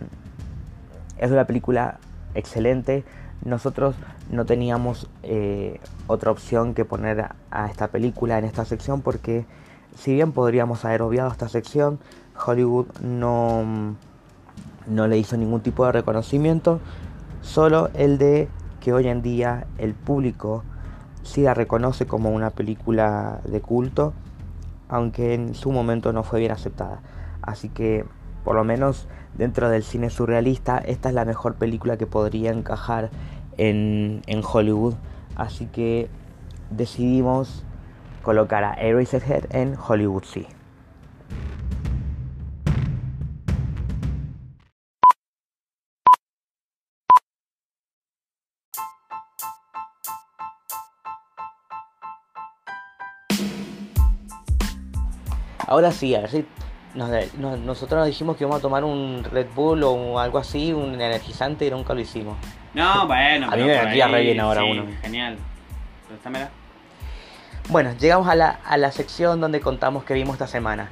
es 1.18 1.32
una 1.32 1.46
película 1.46 2.00
excelente. 2.34 3.04
Nosotros 3.46 3.96
no 4.32 4.46
teníamos 4.46 5.08
eh, 5.24 5.80
otra 6.08 6.32
opción 6.32 6.74
que 6.74 6.86
poner 6.86 7.30
a 7.52 7.68
esta 7.68 7.90
película 7.90 8.38
en 8.40 8.46
esta 8.46 8.66
sección 8.66 9.02
porque 9.02 9.46
si 9.98 10.14
bien 10.14 10.32
podríamos 10.32 10.86
haber 10.86 11.02
obviado 11.02 11.32
esta 11.32 11.50
sección, 11.50 12.00
Hollywood 12.46 12.88
no, 13.02 13.96
no 14.88 15.08
le 15.08 15.18
hizo 15.18 15.38
ningún 15.38 15.62
tipo 15.62 15.86
de 15.86 15.92
reconocimiento, 15.92 16.80
solo 17.42 17.90
el 17.94 18.18
de 18.18 18.50
que 18.80 18.94
hoy 18.94 19.08
en 19.08 19.22
día 19.22 19.68
el 19.78 19.94
público 19.94 20.64
sí 21.24 21.42
la 21.42 21.54
reconoce 21.54 22.08
como 22.08 22.32
una 22.32 22.52
película 22.52 23.42
de 23.46 23.62
culto, 23.62 24.14
aunque 24.90 25.34
en 25.34 25.56
su 25.56 25.72
momento 25.72 26.14
no 26.14 26.24
fue 26.24 26.40
bien 26.40 26.52
aceptada. 26.52 27.02
Así 27.42 27.70
que, 27.70 28.06
por 28.44 28.56
lo 28.56 28.64
menos 28.64 29.08
dentro 29.38 29.70
del 29.70 29.84
cine 29.84 30.10
surrealista, 30.10 30.78
esta 30.78 31.10
es 31.10 31.16
la 31.16 31.26
mejor 31.26 31.56
película 31.56 31.98
que 31.98 32.08
podría 32.08 32.52
encajar 32.52 33.10
en, 33.58 34.22
en 34.28 34.42
Hollywood. 34.42 34.96
Así 35.36 35.68
que 35.68 36.10
decidimos 36.70 37.64
colocar 38.24 38.64
a 38.64 38.74
Eraserhead 38.74 39.46
en 39.56 39.76
Hollywood 39.78 40.24
sí. 40.24 40.48
Ahora 55.68 55.92
sí, 55.92 56.16
a 56.16 56.22
ver 56.22 56.30
si 56.32 56.46
nosotros 56.96 58.00
nos 58.00 58.08
dijimos 58.08 58.38
que 58.38 58.46
íbamos 58.46 58.60
a 58.60 58.62
tomar 58.62 58.84
un 58.84 59.24
Red 59.24 59.48
Bull 59.54 59.84
o 59.84 60.18
algo 60.20 60.40
así, 60.40 60.74
un 60.74 61.00
energizante 61.00 61.68
y 61.68 61.70
nunca 61.70 61.94
lo 61.94 62.00
hicimos. 62.00 62.38
No, 62.74 63.06
bueno. 63.06 63.52
a 63.52 63.56
mí 63.56 63.64
me 63.64 63.78
vendría 63.78 64.08
re 64.08 64.22
bien 64.24 64.40
ahora 64.40 64.64
uno. 64.64 64.86
Genial. 65.02 65.38
Bueno, 67.70 67.94
llegamos 68.00 68.28
a 68.30 68.36
la, 68.36 68.60
a 68.66 68.78
la 68.78 68.92
sección 68.92 69.42
donde 69.42 69.60
contamos 69.60 70.06
que 70.06 70.14
vimos 70.14 70.34
esta 70.34 70.48
semana. 70.48 70.90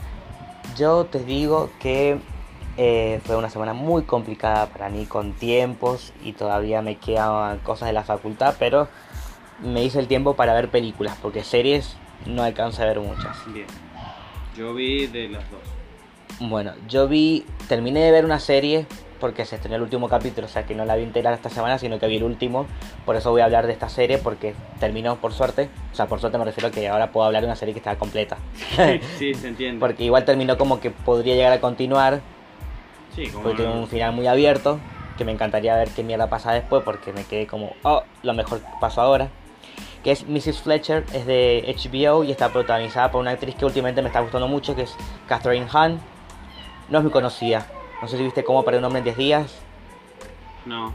Yo 0.78 1.06
te 1.06 1.20
digo 1.24 1.72
que 1.80 2.20
eh, 2.78 3.22
fue 3.24 3.38
una 3.38 3.50
semana 3.50 3.74
muy 3.74 4.04
complicada 4.04 4.66
para 4.66 4.90
mí 4.90 5.06
con 5.06 5.32
tiempos 5.32 6.12
y 6.22 6.34
todavía 6.34 6.82
me 6.82 6.98
quedan 6.98 7.60
cosas 7.60 7.88
de 7.88 7.94
la 7.94 8.04
facultad, 8.04 8.56
pero 8.60 8.90
me 9.64 9.84
hice 9.84 10.00
el 10.00 10.08
tiempo 10.08 10.36
para 10.36 10.54
ver 10.54 10.70
películas, 10.70 11.18
porque 11.22 11.44
series 11.46 11.96
no 12.26 12.44
alcanzo 12.44 12.82
a 12.82 12.86
ver 12.86 13.00
muchas. 13.00 13.38
Bien. 13.54 13.68
Yo 14.58 14.74
vi 14.74 15.08
de 15.08 15.30
las 15.30 15.44
dos. 15.52 15.60
Bueno, 16.40 16.74
yo 16.88 17.08
vi, 17.08 17.46
terminé 17.68 18.02
de 18.02 18.12
ver 18.12 18.26
una 18.26 18.40
serie 18.40 18.86
porque 19.20 19.46
se 19.46 19.56
estrenó 19.56 19.76
el 19.78 19.82
último 19.82 20.08
capítulo, 20.08 20.48
o 20.48 20.50
sea 20.50 20.66
que 20.66 20.76
no 20.76 20.86
la 20.86 20.96
vi 20.96 21.04
entera 21.04 21.34
esta 21.34 21.50
semana, 21.50 21.78
sino 21.78 22.00
que 22.00 22.08
vi 22.08 22.18
el 22.18 22.24
último. 22.24 22.66
Por 23.06 23.16
eso 23.16 23.32
voy 23.32 23.42
a 23.42 23.46
hablar 23.46 23.68
de 23.68 23.74
esta 23.74 23.90
serie 23.90 24.18
porque 24.18 24.54
terminó 24.80 25.18
por 25.18 25.34
suerte. 25.34 25.70
O 25.92 25.96
sea, 25.96 26.08
por 26.08 26.20
suerte 26.20 26.38
me 26.38 26.46
refiero 26.46 26.70
a 26.70 26.72
que 26.72 26.88
ahora 26.88 27.12
puedo 27.12 27.26
hablar 27.26 27.42
de 27.42 27.48
una 27.48 27.56
serie 27.56 27.74
que 27.74 27.80
está 27.80 27.98
completa. 27.98 28.38
sí, 29.18 29.34
se 29.34 29.48
entiende. 29.48 29.80
porque 29.82 30.04
igual 30.04 30.26
terminó 30.26 30.58
como 30.58 30.80
que 30.80 30.92
podría 30.92 31.36
llegar 31.36 31.54
a 31.54 31.60
continuar. 31.60 32.22
Sí, 33.16 33.28
como. 33.28 33.44
Porque 33.44 33.64
tiene 33.64 33.78
un 33.78 33.88
final 33.88 34.14
muy 34.14 34.28
abierto, 34.28 34.80
que 35.18 35.26
me 35.26 35.32
encantaría 35.32 35.76
ver 35.76 35.90
qué 35.90 36.04
mierda 36.04 36.30
pasa 36.30 36.54
después 36.54 36.84
porque 36.84 37.12
me 37.14 37.24
quedé 37.24 37.48
como, 37.48 37.74
oh, 37.84 38.04
lo 38.24 38.34
mejor 38.34 38.62
pasó 38.80 39.02
ahora 39.02 39.30
que 40.06 40.12
es 40.12 40.28
Mrs. 40.28 40.62
Fletcher, 40.62 41.04
es 41.14 41.26
de 41.26 41.76
HBO 41.84 42.24
y 42.24 42.30
está 42.30 42.54
protagonizada 42.54 43.10
por 43.10 43.22
una 43.22 43.32
actriz 43.32 43.56
que 43.56 43.66
últimamente 43.66 44.04
me 44.04 44.10
está 44.10 44.20
gustando 44.20 44.48
mucho, 44.48 44.76
que 44.76 44.84
es 44.84 44.96
Catherine 45.28 45.66
Hahn. 45.74 46.00
No 46.90 47.00
es 47.00 47.04
muy 47.04 47.12
conocida. 47.12 47.66
No 48.04 48.08
sé 48.08 48.16
si 48.16 48.24
viste 48.24 48.44
cómo 48.44 48.64
para 48.64 48.78
un 48.78 48.84
hombre 48.84 49.00
en 49.00 49.06
10 49.06 49.18
días. 49.18 49.56
No. 50.64 50.94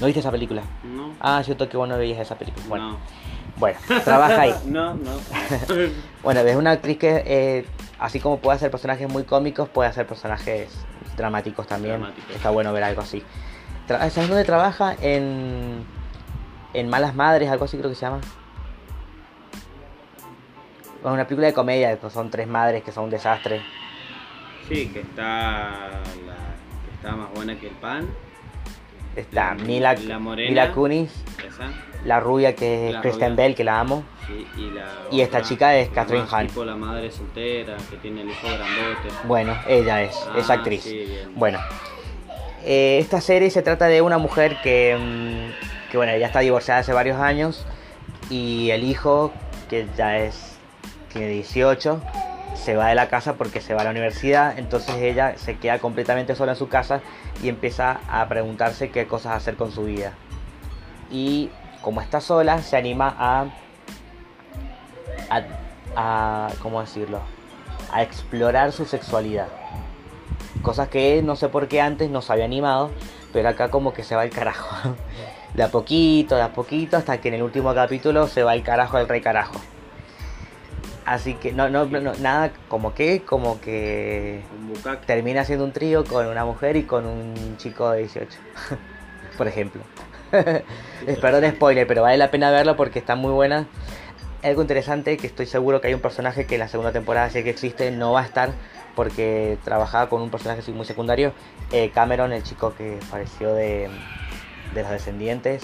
¿No 0.00 0.06
viste 0.06 0.18
esa 0.18 0.32
película? 0.32 0.62
No. 0.82 1.12
Ah, 1.20 1.40
cierto 1.44 1.68
que 1.68 1.76
vos 1.76 1.88
no 1.88 1.96
veías 1.96 2.18
esa 2.18 2.34
película. 2.34 2.66
Bueno, 2.68 2.96
bueno 3.56 3.78
trabaja 4.02 4.40
ahí. 4.40 4.54
no, 4.66 4.94
no. 4.94 5.12
bueno, 6.24 6.40
es 6.40 6.56
una 6.56 6.72
actriz 6.72 6.98
que, 6.98 7.22
eh, 7.24 7.66
así 8.00 8.18
como 8.18 8.38
puede 8.38 8.56
hacer 8.56 8.72
personajes 8.72 9.08
muy 9.08 9.22
cómicos, 9.22 9.68
puede 9.68 9.90
hacer 9.90 10.08
personajes 10.08 10.72
dramáticos 11.16 11.68
también. 11.68 12.00
Dramáticos. 12.00 12.34
Está 12.34 12.50
bueno 12.50 12.72
ver 12.72 12.82
algo 12.82 13.02
así. 13.02 13.22
¿Sabes 13.86 14.28
dónde 14.28 14.42
trabaja? 14.42 14.96
En, 15.00 15.84
en 16.74 16.88
Malas 16.88 17.14
Madres, 17.14 17.48
algo 17.48 17.66
así 17.66 17.76
creo 17.76 17.90
que 17.90 17.94
se 17.94 18.06
llama. 18.06 18.20
Bueno, 21.02 21.14
una 21.14 21.24
película 21.26 21.46
de 21.48 21.52
comedia, 21.54 21.98
son 22.10 22.30
tres 22.30 22.46
madres 22.46 22.82
que 22.82 22.92
son 22.92 23.04
un 23.04 23.10
desastre. 23.10 23.62
Sí, 24.68 24.88
que 24.92 25.00
está 25.00 25.70
la 26.26 26.36
que 26.84 26.94
está 26.94 27.16
más 27.16 27.30
buena 27.34 27.58
que 27.58 27.68
el 27.68 27.74
pan. 27.74 28.08
Está 29.16 29.54
La- 29.54 29.64
Mila, 29.64 29.94
la 29.94 30.18
morena. 30.18 30.48
Mila 30.50 30.72
Kunis, 30.72 31.12
Esa. 31.46 31.70
la 32.04 32.20
rubia 32.20 32.54
que 32.54 32.88
es 32.88 32.94
La 32.94 33.00
Kristen 33.00 33.30
rubia. 33.32 33.44
Bell, 33.44 33.54
que 33.54 33.64
la 33.64 33.80
amo. 33.80 34.04
Sí, 34.26 34.46
y 34.56 34.70
la 34.70 34.86
Y 35.10 35.20
esta 35.22 35.42
chica 35.42 35.74
es 35.76 35.88
Catherine 35.88 36.26
Hahn. 36.30 36.46
Tipo 36.46 36.64
la 36.64 36.76
madre 36.76 37.10
soltera 37.10 37.76
que 37.90 37.96
tiene 37.96 38.20
el 38.22 38.30
hijo 38.30 38.46
grandote. 38.46 39.08
Bueno, 39.24 39.56
ella 39.66 40.02
es, 40.02 40.16
Ah, 40.28 40.34
es 40.38 40.48
actriz. 40.50 40.84
sí. 40.84 41.18
Bueno, 41.34 41.58
eh, 42.64 42.98
esta 43.00 43.20
serie 43.20 43.50
se 43.50 43.62
trata 43.62 43.86
de 43.86 44.02
una 44.02 44.18
mujer 44.18 44.58
que, 44.62 44.96
mm, 44.96 45.90
que 45.90 45.96
bueno, 45.96 46.16
ya 46.16 46.26
está 46.26 46.40
divorciada 46.40 46.80
hace 46.80 46.92
varios 46.92 47.18
años 47.18 47.66
y 48.28 48.70
el 48.70 48.84
hijo, 48.84 49.32
que 49.68 49.88
ya 49.96 50.18
es, 50.18 50.49
tiene 51.12 51.28
18, 51.28 52.00
se 52.54 52.76
va 52.76 52.88
de 52.88 52.94
la 52.94 53.08
casa 53.08 53.34
porque 53.34 53.60
se 53.60 53.74
va 53.74 53.82
a 53.82 53.84
la 53.84 53.90
universidad, 53.90 54.58
entonces 54.58 54.96
ella 54.96 55.36
se 55.36 55.58
queda 55.58 55.78
completamente 55.78 56.34
sola 56.34 56.52
en 56.52 56.58
su 56.58 56.68
casa 56.68 57.00
y 57.42 57.48
empieza 57.48 58.00
a 58.08 58.28
preguntarse 58.28 58.90
qué 58.90 59.06
cosas 59.06 59.36
hacer 59.36 59.56
con 59.56 59.72
su 59.72 59.84
vida. 59.84 60.12
Y 61.10 61.50
como 61.82 62.00
está 62.00 62.20
sola, 62.20 62.62
se 62.62 62.76
anima 62.76 63.14
a, 63.18 63.46
a, 65.30 65.42
a 65.96 66.48
¿cómo 66.60 66.80
decirlo? 66.80 67.20
A 67.92 68.02
explorar 68.02 68.72
su 68.72 68.84
sexualidad. 68.84 69.48
Cosas 70.62 70.88
que 70.88 71.22
no 71.22 71.36
sé 71.36 71.48
por 71.48 71.68
qué 71.68 71.80
antes 71.80 72.10
no 72.10 72.20
se 72.20 72.32
había 72.32 72.44
animado, 72.44 72.90
pero 73.32 73.48
acá 73.48 73.70
como 73.70 73.92
que 73.92 74.04
se 74.04 74.14
va 74.14 74.24
el 74.24 74.30
carajo. 74.30 74.94
De 75.54 75.64
a 75.64 75.68
poquito, 75.68 76.36
de 76.36 76.42
a 76.42 76.52
poquito, 76.52 76.96
hasta 76.96 77.20
que 77.20 77.26
en 77.26 77.34
el 77.34 77.42
último 77.42 77.74
capítulo 77.74 78.28
se 78.28 78.44
va 78.44 78.54
el 78.54 78.62
carajo 78.62 78.98
del 78.98 79.08
rey 79.08 79.20
carajo. 79.20 79.60
Así 81.06 81.34
que 81.34 81.52
no, 81.52 81.68
no, 81.68 81.86
no, 81.86 82.12
nada 82.14 82.52
como 82.68 82.94
que, 82.94 83.22
como 83.22 83.60
que 83.60 84.42
termina 85.06 85.44
siendo 85.44 85.64
un 85.64 85.72
trío 85.72 86.04
con 86.04 86.26
una 86.26 86.44
mujer 86.44 86.76
y 86.76 86.84
con 86.84 87.06
un 87.06 87.56
chico 87.56 87.90
de 87.90 88.00
18. 88.00 88.38
Por 89.38 89.48
ejemplo. 89.48 89.82
Perdón 91.20 91.50
spoiler, 91.52 91.86
pero 91.86 92.02
vale 92.02 92.16
la 92.18 92.30
pena 92.30 92.50
verlo 92.50 92.76
porque 92.76 92.98
está 92.98 93.16
muy 93.16 93.32
buena. 93.32 93.66
Algo 94.42 94.62
interesante 94.62 95.16
que 95.16 95.26
estoy 95.26 95.46
seguro 95.46 95.80
que 95.80 95.88
hay 95.88 95.94
un 95.94 96.00
personaje 96.00 96.46
que 96.46 96.54
en 96.54 96.60
la 96.60 96.68
segunda 96.68 96.92
temporada, 96.92 97.28
si 97.30 97.38
es 97.38 97.44
que 97.44 97.50
existe, 97.50 97.90
no 97.90 98.12
va 98.12 98.20
a 98.20 98.24
estar 98.24 98.50
porque 98.94 99.58
trabajaba 99.64 100.08
con 100.08 100.22
un 100.22 100.30
personaje 100.30 100.70
muy 100.72 100.84
secundario. 100.86 101.32
Eh, 101.72 101.90
Cameron, 101.90 102.32
el 102.32 102.42
chico 102.42 102.74
que 102.74 102.98
apareció 103.08 103.54
de, 103.54 103.88
de 104.74 104.82
los 104.82 104.90
descendientes. 104.90 105.62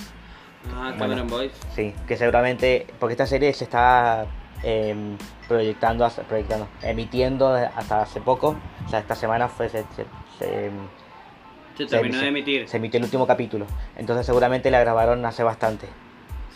Ah, 0.70 0.88
Bueno. 0.88 0.98
Cameron 0.98 1.28
Boys. 1.28 1.52
Sí, 1.74 1.94
que 2.08 2.16
seguramente, 2.16 2.86
porque 2.98 3.12
esta 3.12 3.26
serie 3.26 3.52
se 3.52 3.64
está 3.64 4.26
em, 4.68 5.16
proyectando, 5.46 6.08
proyectando, 6.28 6.66
emitiendo 6.82 7.48
hasta 7.54 8.02
hace 8.02 8.20
poco. 8.20 8.56
O 8.84 8.88
sea, 8.90 8.98
esta 8.98 9.14
semana 9.14 9.48
fue, 9.48 9.68
se, 9.68 9.84
se- 9.94 10.06
se, 10.38 10.66
em, 10.66 10.72
Se 11.78 11.86
terminó 11.86 12.18
de 12.18 12.26
emitir. 12.28 12.68
se 12.68 12.78
emitió 12.78 12.98
el 12.98 13.04
último 13.04 13.26
capítulo. 13.28 13.64
Entonces 13.96 14.26
seguramente 14.26 14.70
la 14.72 14.80
grabaron 14.80 15.24
hace 15.24 15.44
bastante. 15.44 15.86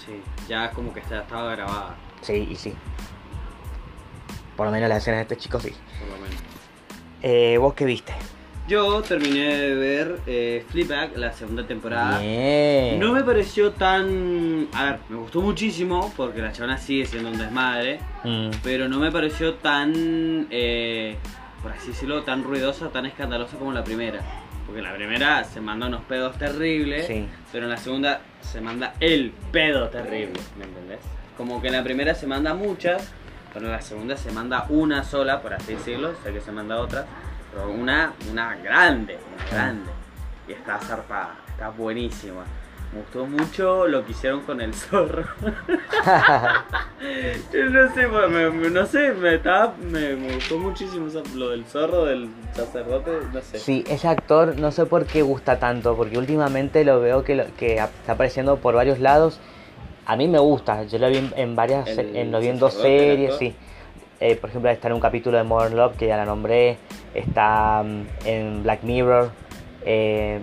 Sí, 0.05 0.21
ya 0.49 0.71
como 0.73 0.93
que 0.93 1.01
está- 1.01 1.21
estaba 1.21 1.53
grabada, 1.55 1.95
Sí, 2.23 2.49
y 2.51 2.57
sí. 2.57 2.75
Por 4.57 4.67
lo 4.67 4.73
menos 4.73 4.89
las 4.89 4.99
escenas 4.99 5.19
de 5.19 5.23
este 5.23 5.37
chico 5.37 5.61
sí. 5.61 5.73
por 6.01 6.09
lo 6.09 6.23
menos. 6.25 6.41
Eh, 7.23 7.59
¿Vos 7.59 7.75
qué 7.75 7.85
viste? 7.85 8.13
Yo 8.71 9.03
terminé 9.03 9.57
de 9.57 9.75
ver 9.75 10.21
eh, 10.29 10.65
Fleabag, 10.69 11.17
la 11.19 11.33
segunda 11.33 11.67
temporada. 11.67 12.21
Bien. 12.21 13.01
No 13.01 13.13
me 13.13 13.25
pareció 13.25 13.73
tan... 13.73 14.69
A 14.73 14.85
ver, 14.85 14.99
me 15.09 15.17
gustó 15.17 15.41
muchísimo 15.41 16.13
porque 16.17 16.41
la 16.41 16.53
chavana 16.53 16.79
sigue 16.79 17.05
siendo 17.05 17.31
un 17.31 17.39
desmadre, 17.39 17.99
Mm, 18.23 18.51
pero 18.63 18.87
no 18.89 19.01
me 19.01 19.11
pareció 19.11 19.55
tan, 19.55 20.47
eh, 20.53 21.17
por 21.65 21.73
así 21.73 21.89
decirlo, 21.89 22.23
tan 22.23 22.45
ruidosa, 22.45 22.91
tan 22.91 23.07
escandalosa 23.07 23.57
como 23.57 23.73
la 23.73 23.83
primera. 23.83 24.21
Porque 24.67 24.83
la 24.83 24.95
primera 24.95 25.43
se 25.43 25.61
manda 25.61 25.89
unos 25.89 26.03
pedos 26.03 26.39
terribles, 26.39 27.07
Sí. 27.09 27.27
pero 27.51 27.65
en 27.65 27.71
la 27.71 27.77
segunda 27.77 28.21
se 28.41 28.61
manda 28.61 28.95
el 29.01 29.33
pedo 29.51 29.89
terrible, 29.89 30.39
¿me 30.57 30.67
entendés? 30.67 31.01
Como 31.37 31.61
que 31.61 31.69
en 31.69 31.73
la 31.73 31.83
primera 31.83 32.15
se 32.15 32.29
manda 32.29 32.55
muchas, 32.55 33.11
pero 33.53 33.67
en 33.67 33.73
la 33.73 33.81
segunda 33.81 34.17
se 34.17 34.31
manda 34.31 34.67
una 34.69 35.03
sola, 35.03 35.43
por 35.43 35.55
así 35.55 35.73
decirlo, 35.75 36.13
sé 36.23 36.33
que 36.33 36.41
se 36.41 36.53
manda 36.53 36.77
otras, 36.79 37.07
pero 37.53 37.71
una, 37.71 38.13
una 38.31 38.55
grande, 38.57 39.19
una 39.35 39.51
grande. 39.51 39.91
Y 40.49 40.53
está 40.53 40.79
zarpada, 40.79 41.37
está 41.49 41.69
buenísima. 41.71 42.45
Me 42.93 43.01
gustó 43.03 43.25
mucho 43.25 43.87
lo 43.87 44.05
que 44.05 44.11
hicieron 44.13 44.41
con 44.41 44.61
el 44.61 44.75
zorro. 44.75 45.25
Yo 47.53 47.65
no 47.71 47.95
sé, 47.95 48.07
me, 48.09 48.51
me- 48.51 48.71
no 48.71 48.85
sé, 48.87 49.13
me, 49.13 49.37
estaba, 49.37 49.75
me, 49.81 50.17
me 50.17 50.35
gustó 50.35 50.59
muchísimo 50.59 51.07
lo 51.37 51.51
del 51.51 51.65
zorro, 51.67 52.05
del 52.05 52.29
sacerdote, 52.55 53.11
no 53.33 53.41
sé. 53.41 53.59
Sí, 53.59 53.85
ese 53.89 54.09
actor 54.09 54.57
no 54.59 54.71
sé 54.73 54.87
por 54.87 55.07
qué 55.07 55.23
gusta 55.23 55.59
tanto, 55.59 55.97
porque 55.97 56.19
últimamente 56.19 56.85
lo 56.85 57.01
veo 57.01 57.23
que, 57.25 57.37
lo- 57.37 57.55
que 57.57 57.75
está 57.77 58.13
apareciendo 58.13 58.57
por 58.57 58.75
varios 58.75 58.99
lados. 58.99 59.39
A 60.07 60.17
mí 60.17 60.27
me 60.27 60.39
gusta, 60.41 60.83
yo 60.85 60.99
lo 60.99 61.09
vi 61.09 61.19
en, 61.19 61.33
en 61.37 61.55
varias, 61.57 61.87
El 61.89 62.17
en, 62.17 62.33
lo 62.33 62.41
vi 62.41 62.49
en 62.49 62.59
dos 62.59 62.75
series, 62.75 63.35
sí. 63.37 63.55
Eh, 64.21 64.37
por 64.37 64.51
ejemplo, 64.51 64.71
está 64.71 64.89
en 64.89 64.95
un 64.95 65.01
capítulo 65.01 65.39
de 65.39 65.45
Modern 65.45 65.75
Love 65.77 65.97
que 65.97 66.07
ya 66.07 66.19
la 66.19 66.27
nombré, 66.27 66.77
está 67.15 67.83
mm, 67.83 68.27
en 68.27 68.63
Black 68.63 68.83
Mirror, 68.83 69.31
eh, 69.87 70.41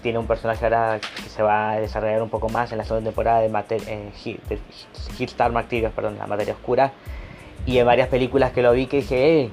tiene 0.00 0.18
un 0.20 0.28
personaje 0.28 0.64
ahora 0.64 1.00
que 1.00 1.28
se 1.28 1.42
va 1.42 1.72
a 1.72 1.80
desarrollar 1.80 2.22
un 2.22 2.30
poco 2.30 2.48
más 2.48 2.70
en 2.70 2.78
la 2.78 2.84
segunda 2.84 3.10
temporada 3.10 3.40
de, 3.40 3.48
Mater 3.48 3.80
eh, 3.88 4.10
de 4.48 5.24
Star 5.24 5.50
Materials, 5.50 5.92
perdón, 5.92 6.18
la 6.18 6.28
materia 6.28 6.54
oscura, 6.54 6.92
y 7.66 7.78
en 7.78 7.86
varias 7.86 8.08
películas 8.08 8.52
que 8.52 8.62
lo 8.62 8.70
vi 8.72 8.86
que 8.86 8.98
dije, 8.98 9.40
"Eh, 9.40 9.50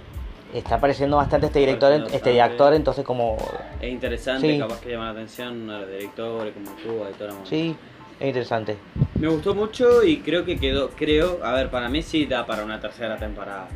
está 0.54 0.76
apareciendo 0.76 1.18
bastante 1.18 1.48
este 1.48 1.58
director, 1.58 1.94
este 2.14 2.40
actor, 2.40 2.76
entonces 2.76 3.04
como 3.04 3.38
Es 3.82 3.92
interesante, 3.92 4.54
Sí. 4.54 4.60
capaz 4.60 4.80
que 4.82 4.92
llama 4.92 5.06
la 5.06 5.12
atención 5.14 5.68
a 5.72 5.80
los 5.80 5.90
directores, 5.90 6.54
como 6.54 6.70
tú, 6.78 6.90
y 6.90 7.34
movida. 7.34 7.46
Sí, 7.46 7.76
es 8.24 8.28
interesante. 8.30 8.78
Me 9.20 9.28
gustó 9.28 9.54
mucho 9.54 10.04
y 10.04 10.20
creo 10.22 10.46
que 10.46 10.58
quedó, 10.60 10.90
creo, 10.92 11.40
a 11.44 11.52
ver, 11.54 11.70
para 11.70 11.90
mí 11.90 12.02
sí 12.02 12.26
da 12.26 12.46
para 12.46 12.64
una 12.64 12.80
tercera 12.80 13.18
temporada. 13.18 13.68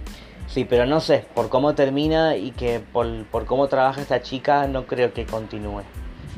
Sí, 0.48 0.64
pero 0.64 0.86
no 0.86 1.02
sé, 1.02 1.26
por 1.36 1.50
cómo 1.50 1.76
termina 1.76 2.38
y 2.38 2.52
que 2.52 2.80
por, 2.80 3.26
por 3.26 3.46
cómo 3.46 3.68
trabaja 3.68 4.02
esta 4.02 4.22
chica, 4.22 4.66
no 4.68 4.86
creo 4.86 5.14
que 5.14 5.26
continúe. 5.26 5.84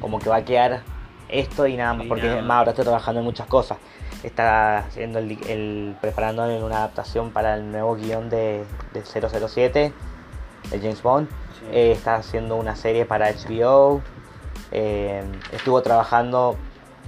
Como 0.02 0.20
que 0.20 0.30
va 0.30 0.38
a 0.38 0.46
quedar 0.46 0.82
esto 1.30 1.68
y 1.68 1.78
nada 1.78 1.94
más, 1.94 2.06
Y 2.06 2.10
porque 2.10 2.24
nada 2.26 2.38
más. 2.38 2.46
más, 2.46 2.58
ahora 2.58 2.72
está 2.72 2.84
trabajando 2.84 3.20
en 3.20 3.26
muchas 3.26 3.48
cosas. 3.48 3.78
Está 4.24 4.80
haciendo 4.80 5.20
el, 5.20 5.38
el 5.48 5.96
preparando 6.02 6.44
una 6.66 6.78
adaptación 6.78 7.30
para 7.32 7.56
el 7.56 7.72
nuevo 7.72 7.96
guion 7.96 8.30
de, 8.30 8.64
de 8.94 9.04
007 9.06 9.94
de 10.72 10.80
James 10.80 11.02
Bond. 11.04 11.30
Sí. 11.30 11.66
Eh, 11.72 11.92
está 11.92 12.16
haciendo 12.16 12.56
una 12.56 12.76
serie 12.76 13.06
para 13.06 13.32
HBO. 13.32 14.02
eh, 14.72 15.24
estuvo 15.52 15.82
trabajando 15.84 16.58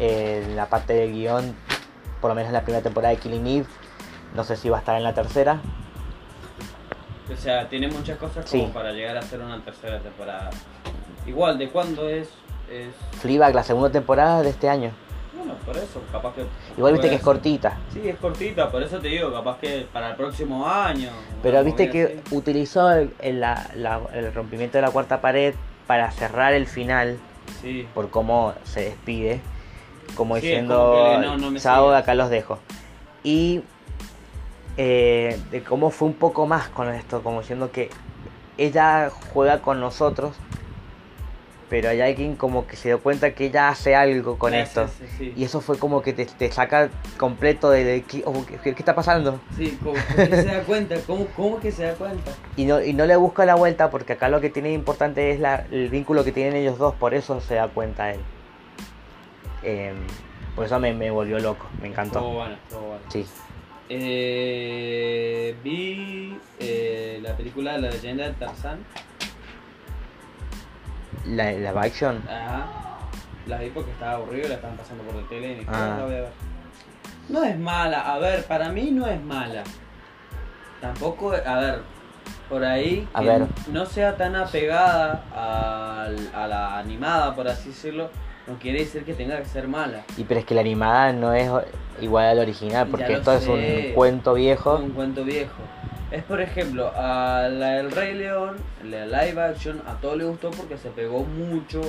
en 0.02 0.56
la 0.56 0.66
parte 0.68 0.94
del 0.94 1.12
guion, 1.14 1.56
por 2.20 2.30
lo 2.30 2.36
menos 2.36 2.48
en 2.50 2.54
la 2.54 2.62
primera 2.64 2.82
temporada 2.84 3.14
de 3.14 3.20
Killing 3.20 3.46
Eve. 3.46 3.66
No 4.36 4.44
sé 4.44 4.56
si 4.56 4.68
va 4.70 4.78
a 4.78 4.80
estar 4.80 4.98
en 4.98 5.04
la 5.04 5.14
tercera. 5.14 5.62
O 7.32 7.38
sea, 7.38 7.70
tiene 7.70 7.88
muchas 7.88 8.18
cosas 8.18 8.50
como 8.50 8.66
Sí. 8.66 8.72
para 8.74 8.92
llegar 8.92 9.16
a 9.16 9.20
hacer 9.20 9.40
una 9.40 9.60
tercera 9.64 10.00
temporada. 10.00 10.50
Igual, 11.26 11.58
¿de 11.58 11.70
cuándo 11.70 12.10
es? 12.10 12.30
es... 12.70 12.88
Fleabag, 13.20 13.54
la 13.54 13.64
segunda 13.64 13.90
temporada 13.92 14.42
de 14.42 14.50
este 14.50 14.70
año. 14.70 14.92
Bueno, 15.38 15.54
por 15.66 15.78
eso, 15.78 16.02
capaz 16.12 16.34
que... 16.34 16.46
Igual 16.78 16.94
viste 16.94 17.10
que 17.10 17.16
es 17.16 17.22
cortita. 17.22 17.78
Sí, 17.94 18.08
es 18.08 18.18
cortita, 18.18 18.70
por 18.72 18.82
eso 18.84 19.00
te 19.00 19.08
digo, 19.10 19.32
capaz 19.32 19.60
que 19.60 19.88
para 19.94 20.10
el 20.12 20.16
próximo 20.16 20.68
año. 20.68 21.10
Pero 21.44 21.64
viste 21.64 21.90
que 21.90 22.22
así. 22.26 22.36
utilizó 22.36 22.92
el, 22.92 23.14
el- 23.20 23.40
la- 23.40 23.70
la- 23.76 24.02
el 24.14 24.34
rompimiento 24.34 24.78
de 24.78 24.82
la 24.84 24.92
cuarta 24.92 25.22
pared 25.22 25.54
para 25.88 26.12
cerrar 26.12 26.54
el 26.54 26.66
final 26.68 27.18
Sí. 27.62 27.88
por 27.94 28.10
cómo 28.10 28.54
se 28.64 28.82
despide. 28.82 29.42
Como 30.16 30.36
Sí, 30.36 30.42
diciendo, 30.42 30.92
como 30.94 31.22
no, 31.22 31.38
no 31.38 31.52
me 31.52 31.60
chao, 31.60 31.88
sigas". 31.88 32.04
acá 32.04 32.16
los 32.16 32.30
dejo. 32.30 32.60
Y 33.24 33.62
eh, 34.78 35.40
de 35.52 35.64
cómo 35.64 35.90
fue 35.90 36.08
un 36.08 36.14
poco 36.16 36.48
más 36.48 36.70
con 36.70 36.90
esto, 36.90 37.22
como 37.24 37.42
diciendo 37.42 37.72
que 37.72 37.90
ella 38.58 39.10
juega 39.34 39.62
con 39.62 39.80
nosotros, 39.80 40.36
pero 41.70 41.90
hay 41.90 42.02
alguien 42.02 42.36
como 42.36 42.68
que 42.68 42.76
se 42.76 42.90
dio 42.90 43.00
cuenta 43.00 43.34
que 43.34 43.46
ella 43.46 43.70
hace 43.70 43.96
algo 43.96 44.38
con 44.38 44.54
esto. 44.54 44.88
Sí, 44.90 45.06
sí, 45.08 45.14
sí. 45.18 45.34
Y 45.38 45.44
eso 45.46 45.62
fue 45.62 45.78
como 45.78 46.02
que 46.02 46.12
te, 46.12 46.26
te 46.26 46.52
saca 46.52 46.90
completo 47.18 47.70
de, 47.70 47.84
de 47.86 48.02
qué, 48.04 48.24
oh, 48.26 48.34
qué- 48.46 48.58
qué 48.58 48.70
está 48.72 48.94
pasando. 48.94 49.40
Sí, 49.56 49.78
como 49.82 49.96
que 50.16 50.36
se 50.36 50.46
da 50.46 50.64
cuenta, 50.64 50.96
¿cómo, 51.08 51.28
cómo 51.36 51.60
que 51.62 51.72
se 51.72 51.84
da 51.84 51.94
cuenta? 51.94 52.32
Y 52.58 52.66
no, 52.66 52.82
y 52.82 52.92
no 52.94 53.06
le 53.06 53.16
busca 53.16 53.46
la 53.46 53.56
vuelta 53.56 53.90
porque 53.90 54.14
acá 54.14 54.28
lo 54.28 54.42
que 54.42 54.50
tiene 54.50 54.74
importante 54.74 55.32
es 55.32 55.40
la, 55.40 55.66
el 55.72 55.88
vínculo 55.90 56.26
que 56.26 56.34
tienen 56.34 56.56
ellos 56.58 56.78
dos, 56.78 56.94
por 56.96 57.14
eso 57.14 57.40
se 57.40 57.56
da 57.56 57.70
cuenta 57.70 58.12
él. 58.12 58.20
Em, 59.64 59.96
por 60.56 60.66
eso 60.66 60.80
me, 60.80 60.94
me 60.94 61.10
volvió 61.12 61.40
loco, 61.40 61.68
me 61.82 61.88
encantó. 61.88 62.22
bueno, 62.22 62.56
estuvo 62.56 62.82
bueno. 62.82 63.04
Sí. 63.10 63.26
Eh, 63.90 65.56
vi 65.64 66.38
eh, 66.60 67.20
la 67.22 67.36
película 67.36 67.78
La 67.78 67.90
leyenda 67.90 68.26
de 68.28 68.34
Tarzán. 68.34 68.80
La 71.26 71.52
live 71.52 71.74
action. 71.80 72.22
Ajá. 72.28 72.68
La 73.48 73.58
vi 73.58 73.70
porque 73.70 73.92
estaba 73.92 74.14
aburrido 74.14 74.46
y 74.46 74.50
la 74.50 74.56
estaban 74.56 74.78
pasando 74.78 75.04
por 75.04 75.16
la 75.16 75.28
tele 75.28 75.52
y 75.52 75.56
dije, 75.56 75.68
Ah. 75.72 75.94
"Ah, 75.94 75.98
la 76.00 76.06
voy 76.06 76.16
a 76.16 76.22
ver". 76.22 76.30
No 77.30 77.44
es 77.44 77.58
mala, 77.60 78.14
a 78.14 78.18
ver, 78.20 78.46
para 78.46 78.70
mí 78.70 78.92
no 78.92 79.08
es 79.08 79.22
mala. 79.22 79.64
Tampoco, 80.82 81.32
a 81.34 81.60
ver, 81.60 81.82
por 82.50 82.64
ahí 82.66 83.08
A 83.14 83.22
que 83.22 83.28
ver. 83.28 83.48
no 83.72 83.86
sea 83.86 84.18
tan 84.18 84.36
apegada 84.36 85.24
a 85.34 86.48
la 86.48 86.78
animada, 86.80 87.36
por 87.36 87.48
así 87.48 87.70
decirlo, 87.70 88.10
no 88.48 88.56
quiere 88.60 88.80
decir 88.80 89.04
que 89.04 89.14
tenga 89.14 89.38
que 89.40 89.46
ser 89.46 89.68
mala. 89.68 90.04
Y 90.18 90.24
pero 90.24 90.40
es 90.40 90.46
que 90.46 90.56
la 90.56 90.62
animada 90.62 91.14
no 91.14 91.34
es 91.34 91.50
igual 92.02 92.28
al 92.28 92.40
original, 92.40 92.88
porque 92.90 93.14
esto 93.14 93.34
es 93.34 93.48
un 93.48 93.94
cuento 93.94 94.34
viejo. 94.34 94.76
Un 94.78 94.92
cuento 94.92 95.24
viejo. 95.24 95.62
Es 96.12 96.24
por 96.24 96.42
ejemplo, 96.42 96.92
a 96.96 97.48
la 97.50 97.70
del 97.76 97.92
Rey 97.92 98.14
León, 98.16 98.58
la 98.84 99.06
live 99.06 99.42
action, 99.42 99.82
a 99.88 99.94
todo 100.02 100.16
le 100.18 100.26
gustó 100.26 100.52
porque 100.52 100.78
se 100.78 100.90
pegó 100.90 101.24
mucho, 101.24 101.80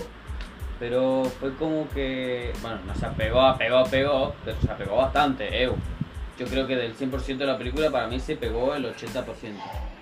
pero 0.78 1.24
fue 1.40 1.54
como 1.56 1.88
que, 1.88 2.52
bueno, 2.62 2.78
no 2.86 2.94
se 2.94 3.04
apegó, 3.06 3.40
apegó, 3.40 3.78
apegó, 3.78 4.34
pero 4.44 4.56
se 4.60 4.70
apegó 4.70 4.96
bastante, 4.96 5.64
eh. 5.64 5.70
Yo 6.38 6.46
creo 6.46 6.66
que 6.66 6.76
del 6.76 6.96
100% 6.96 7.36
de 7.36 7.46
la 7.46 7.58
película 7.58 7.90
para 7.90 8.06
mí 8.06 8.18
se 8.20 8.36
pegó 8.36 8.74
el 8.74 8.86
80%. 8.86 9.24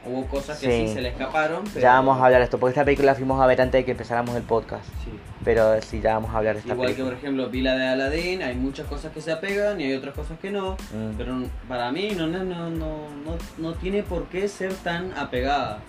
Hubo 0.07 0.27
cosas 0.27 0.59
que 0.61 0.67
sí, 0.67 0.89
Sí. 0.89 0.95
se 0.95 1.01
le 1.03 1.09
escaparon, 1.11 1.65
pero... 1.65 1.81
Ya 1.81 1.95
vamos 1.95 2.19
a 2.21 2.25
hablar 2.27 2.41
de 2.41 2.45
esto, 2.45 2.59
porque 2.59 2.71
esta 2.73 2.85
película 2.85 3.13
la 3.13 3.15
fuimos 3.15 3.41
a 3.41 3.47
ver 3.47 3.61
antes 3.61 3.81
de 3.81 3.85
que 3.85 3.91
empezáramos 3.93 4.37
el 4.37 4.43
podcast. 4.43 4.85
Sí. 5.05 5.11
Pero 5.45 5.81
sí, 5.81 6.01
ya 6.01 6.15
vamos 6.15 6.31
a 6.35 6.39
hablar 6.39 6.55
de 6.55 6.61
esta 6.61 6.75
Igual 6.75 6.95
que 6.95 7.03
por 7.03 7.13
ejemplo 7.15 7.49
vi 7.49 7.63
la 7.63 7.75
de 7.75 7.87
Aladdin, 7.87 8.43
hay 8.43 8.55
muchas 8.57 8.87
cosas 8.87 9.13
que 9.13 9.23
se 9.23 9.33
apegan 9.33 9.81
y 9.81 9.85
hay 9.85 9.95
otras 9.95 10.15
cosas 10.15 10.39
que 10.39 10.51
no. 10.51 10.73
Mm. 10.73 11.17
Pero 11.17 11.43
para 11.67 11.91
mí 11.93 12.11
no, 12.17 12.27
no, 12.27 12.45
no, 12.45 12.69
no, 12.69 13.09
no, 13.25 13.39
no 13.59 13.75
tiene 13.75 14.03
por 14.03 14.27
qué 14.27 14.49
ser 14.49 14.75
tan 14.75 15.13
apegada. 15.17 15.81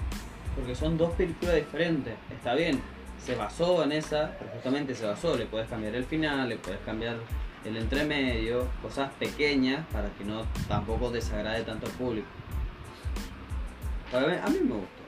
Porque 0.56 0.76
son 0.76 0.97
dos 0.97 1.12
películas 1.14 1.56
diferentes. 1.56 2.14
Está 2.30 2.54
bien, 2.54 2.82
se 3.24 3.36
basó 3.36 3.84
en 3.84 3.91
esa, 3.91 4.38
justamente 4.54 4.95
se 4.95 5.06
basó. 5.06 5.36
Le 5.36 5.45
puedes 5.45 5.68
cambiar 5.68 5.95
el 5.95 6.06
final, 6.06 6.47
le 6.47 6.58
puedes 6.58 6.80
cambiar 6.82 7.18
el 7.66 7.78
entremedio, 7.78 8.68
cosas 8.82 9.12
pequeñas 9.20 9.86
para 9.91 10.10
que 10.18 10.24
no 10.24 10.43
tampoco 10.68 11.12
desagrade 11.12 11.64
tanto 11.64 11.88
al 11.88 11.93
público. 11.93 12.28
A 14.14 14.49
mí 14.49 14.60
me 14.64 14.76
gustó. 14.76 15.01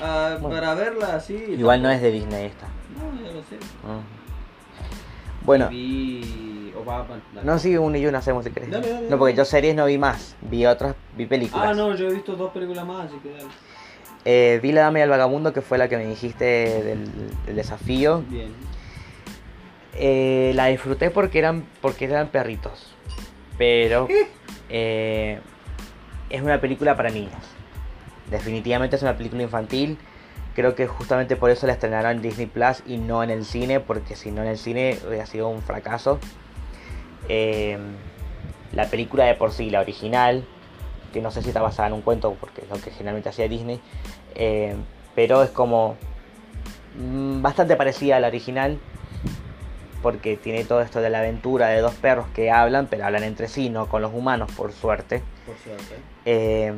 Ah, 0.00 0.36
Bueno. 0.40 0.56
Para 0.56 0.74
verla 0.74 1.14
así. 1.16 1.34
Igual 1.34 1.82
no 1.82 1.90
es 1.90 2.00
de 2.02 2.10
Disney 2.10 2.46
esta. 2.46 2.66
No, 2.96 3.24
ya 3.24 3.32
lo 3.32 3.42
sé. 3.42 3.56
Mm. 3.56 5.46
Bueno, 5.46 5.68
Vi... 5.68 6.72
o 6.76 6.84
va- 6.84 7.02
va- 7.02 7.18
dale. 7.34 7.46
no 7.46 7.58
sigue 7.58 7.78
uno 7.78 7.96
y 7.98 8.06
uno 8.06 8.16
hacemos 8.18 8.44
si 8.44 8.50
querés. 8.50 8.70
Dale, 8.70 8.88
dale, 8.88 9.08
No, 9.10 9.18
porque 9.18 9.32
dale. 9.34 9.36
yo 9.36 9.44
series 9.44 9.74
no 9.76 9.84
vi 9.86 9.98
más, 9.98 10.36
vi 10.40 10.64
otras, 10.66 10.94
vi 11.16 11.26
películas. 11.26 11.68
Ah, 11.70 11.74
no, 11.74 11.94
yo 11.94 12.08
he 12.08 12.14
visto 12.14 12.34
dos 12.34 12.50
películas 12.52 12.86
más, 12.86 13.06
así 13.06 13.16
que 13.22 13.30
dale. 13.30 13.44
Eh, 14.24 14.58
vi 14.62 14.72
La 14.72 14.82
Dama 14.82 15.00
y 15.00 15.02
el 15.02 15.10
Vagabundo, 15.10 15.52
que 15.52 15.60
fue 15.60 15.76
la 15.76 15.86
que 15.88 15.98
me 15.98 16.06
dijiste 16.06 16.44
del, 16.44 17.10
del 17.46 17.56
desafío. 17.56 18.24
Bien. 18.28 18.52
Eh, 19.96 20.52
la 20.54 20.66
disfruté 20.66 21.10
porque 21.10 21.38
eran, 21.38 21.64
porque 21.82 22.06
eran 22.06 22.28
perritos. 22.28 22.94
Pero 23.58 24.08
eh, 24.70 25.40
es 26.30 26.40
una 26.42 26.58
película 26.60 26.96
para 26.96 27.10
niños. 27.10 27.32
Definitivamente 28.30 28.96
es 28.96 29.02
una 29.02 29.16
película 29.16 29.42
infantil. 29.42 29.98
Creo 30.54 30.74
que 30.74 30.86
justamente 30.86 31.36
por 31.36 31.50
eso 31.50 31.66
la 31.66 31.72
estrenaron 31.72 32.12
en 32.12 32.22
Disney 32.22 32.46
Plus 32.46 32.82
y 32.86 32.96
no 32.96 33.22
en 33.22 33.30
el 33.30 33.44
cine, 33.44 33.80
porque 33.80 34.14
si 34.14 34.30
no 34.30 34.42
en 34.42 34.48
el 34.48 34.58
cine 34.58 34.98
hubiera 35.06 35.26
sido 35.26 35.48
un 35.48 35.62
fracaso. 35.62 36.18
Eh, 37.28 37.78
la 38.72 38.86
película 38.86 39.24
de 39.24 39.34
por 39.34 39.52
sí, 39.52 39.70
la 39.70 39.80
original, 39.80 40.44
que 41.12 41.20
no 41.20 41.30
sé 41.30 41.42
si 41.42 41.48
está 41.48 41.62
basada 41.62 41.88
en 41.88 41.94
un 41.94 42.02
cuento, 42.02 42.36
porque 42.40 42.62
es 42.62 42.68
lo 42.68 42.80
que 42.80 42.90
generalmente 42.90 43.28
hacía 43.28 43.48
Disney, 43.48 43.80
eh, 44.34 44.74
pero 45.14 45.42
es 45.42 45.50
como 45.50 45.96
mm, 46.98 47.40
bastante 47.40 47.76
parecida 47.76 48.16
a 48.16 48.20
la 48.20 48.28
original, 48.28 48.78
porque 50.04 50.36
tiene 50.36 50.64
todo 50.64 50.82
esto 50.82 51.00
de 51.00 51.08
la 51.08 51.20
aventura 51.20 51.68
de 51.68 51.80
dos 51.80 51.94
perros 51.94 52.26
que 52.34 52.50
hablan, 52.50 52.88
pero 52.88 53.06
hablan 53.06 53.24
entre 53.24 53.48
sí, 53.48 53.70
no 53.70 53.88
con 53.88 54.02
los 54.02 54.12
humanos, 54.12 54.52
por 54.54 54.70
suerte. 54.70 55.22
Por 55.46 55.56
suerte. 55.56 55.94
Eh, 56.26 56.74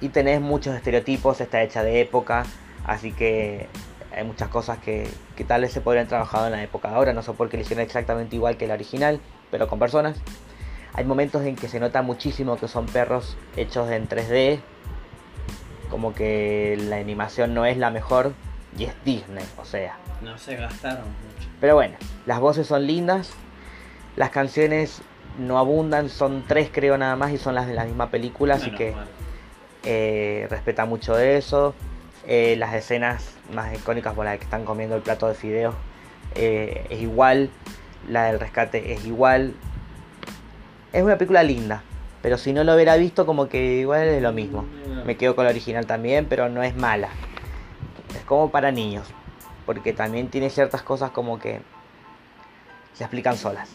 y 0.00 0.10
tenés 0.10 0.40
muchos 0.40 0.76
estereotipos, 0.76 1.40
está 1.40 1.60
hecha 1.64 1.82
de 1.82 2.00
época, 2.00 2.44
así 2.86 3.10
que 3.10 3.66
hay 4.16 4.22
muchas 4.22 4.46
cosas 4.46 4.78
que, 4.78 5.08
que 5.34 5.42
tal 5.42 5.62
vez 5.62 5.72
se 5.72 5.80
podrían 5.80 6.06
trabajado 6.06 6.46
en 6.46 6.52
la 6.52 6.62
época 6.62 6.88
de 6.88 6.94
ahora, 6.94 7.12
no 7.12 7.22
sé 7.22 7.32
por 7.32 7.48
qué 7.48 7.56
le 7.56 7.64
hicieron 7.64 7.84
exactamente 7.84 8.36
igual 8.36 8.56
que 8.56 8.68
la 8.68 8.74
original, 8.74 9.20
pero 9.50 9.66
con 9.66 9.80
personas. 9.80 10.16
Hay 10.94 11.04
momentos 11.04 11.44
en 11.46 11.56
que 11.56 11.66
se 11.66 11.80
nota 11.80 12.02
muchísimo 12.02 12.58
que 12.58 12.68
son 12.68 12.86
perros 12.86 13.36
hechos 13.56 13.90
en 13.90 14.08
3D, 14.08 14.60
como 15.90 16.14
que 16.14 16.78
la 16.80 16.98
animación 16.98 17.54
no 17.54 17.66
es 17.66 17.76
la 17.76 17.90
mejor 17.90 18.34
y 18.78 18.84
es 18.84 18.94
Disney, 19.04 19.44
o 19.56 19.64
sea. 19.64 19.96
No 20.22 20.38
se 20.38 20.56
gastaron 20.56 21.04
mucho. 21.04 21.48
Pero 21.60 21.74
bueno, 21.74 21.96
las 22.26 22.40
voces 22.40 22.66
son 22.66 22.86
lindas, 22.86 23.32
las 24.16 24.30
canciones 24.30 25.02
no 25.38 25.58
abundan, 25.58 26.08
son 26.08 26.44
tres 26.46 26.70
creo 26.72 26.96
nada 26.96 27.16
más 27.16 27.32
y 27.32 27.38
son 27.38 27.54
las 27.54 27.66
de 27.66 27.74
la 27.74 27.84
misma 27.84 28.10
película, 28.10 28.54
así 28.54 28.70
Menos 28.70 28.78
que 28.78 28.94
eh, 29.84 30.46
respeta 30.50 30.84
mucho 30.84 31.18
eso. 31.18 31.74
Eh, 32.26 32.56
las 32.58 32.74
escenas 32.74 33.34
más 33.52 33.74
icónicas 33.74 34.14
por 34.14 34.24
las 34.24 34.36
que 34.38 34.44
están 34.44 34.64
comiendo 34.64 34.96
el 34.96 35.02
plato 35.02 35.28
de 35.28 35.34
fideos 35.34 35.74
eh, 36.34 36.86
es 36.90 37.00
igual, 37.00 37.48
la 38.08 38.26
del 38.26 38.38
rescate 38.38 38.92
es 38.92 39.04
igual. 39.04 39.54
Es 40.92 41.02
una 41.02 41.16
película 41.16 41.42
linda, 41.42 41.82
pero 42.22 42.38
si 42.38 42.52
no 42.52 42.64
lo 42.64 42.74
hubiera 42.74 42.96
visto 42.96 43.26
como 43.26 43.48
que 43.48 43.76
igual 43.76 44.02
es 44.02 44.22
lo 44.22 44.32
mismo. 44.32 44.64
Me 45.04 45.16
quedo 45.16 45.34
con 45.34 45.44
la 45.44 45.50
original 45.50 45.86
también, 45.86 46.26
pero 46.28 46.48
no 46.48 46.62
es 46.62 46.76
mala. 46.76 47.08
Es 48.14 48.24
como 48.24 48.50
para 48.50 48.70
niños, 48.70 49.06
porque 49.66 49.92
también 49.92 50.28
tiene 50.28 50.50
ciertas 50.50 50.82
cosas 50.82 51.10
como 51.10 51.38
que 51.38 51.60
se 52.94 53.04
explican 53.04 53.36
solas. 53.36 53.68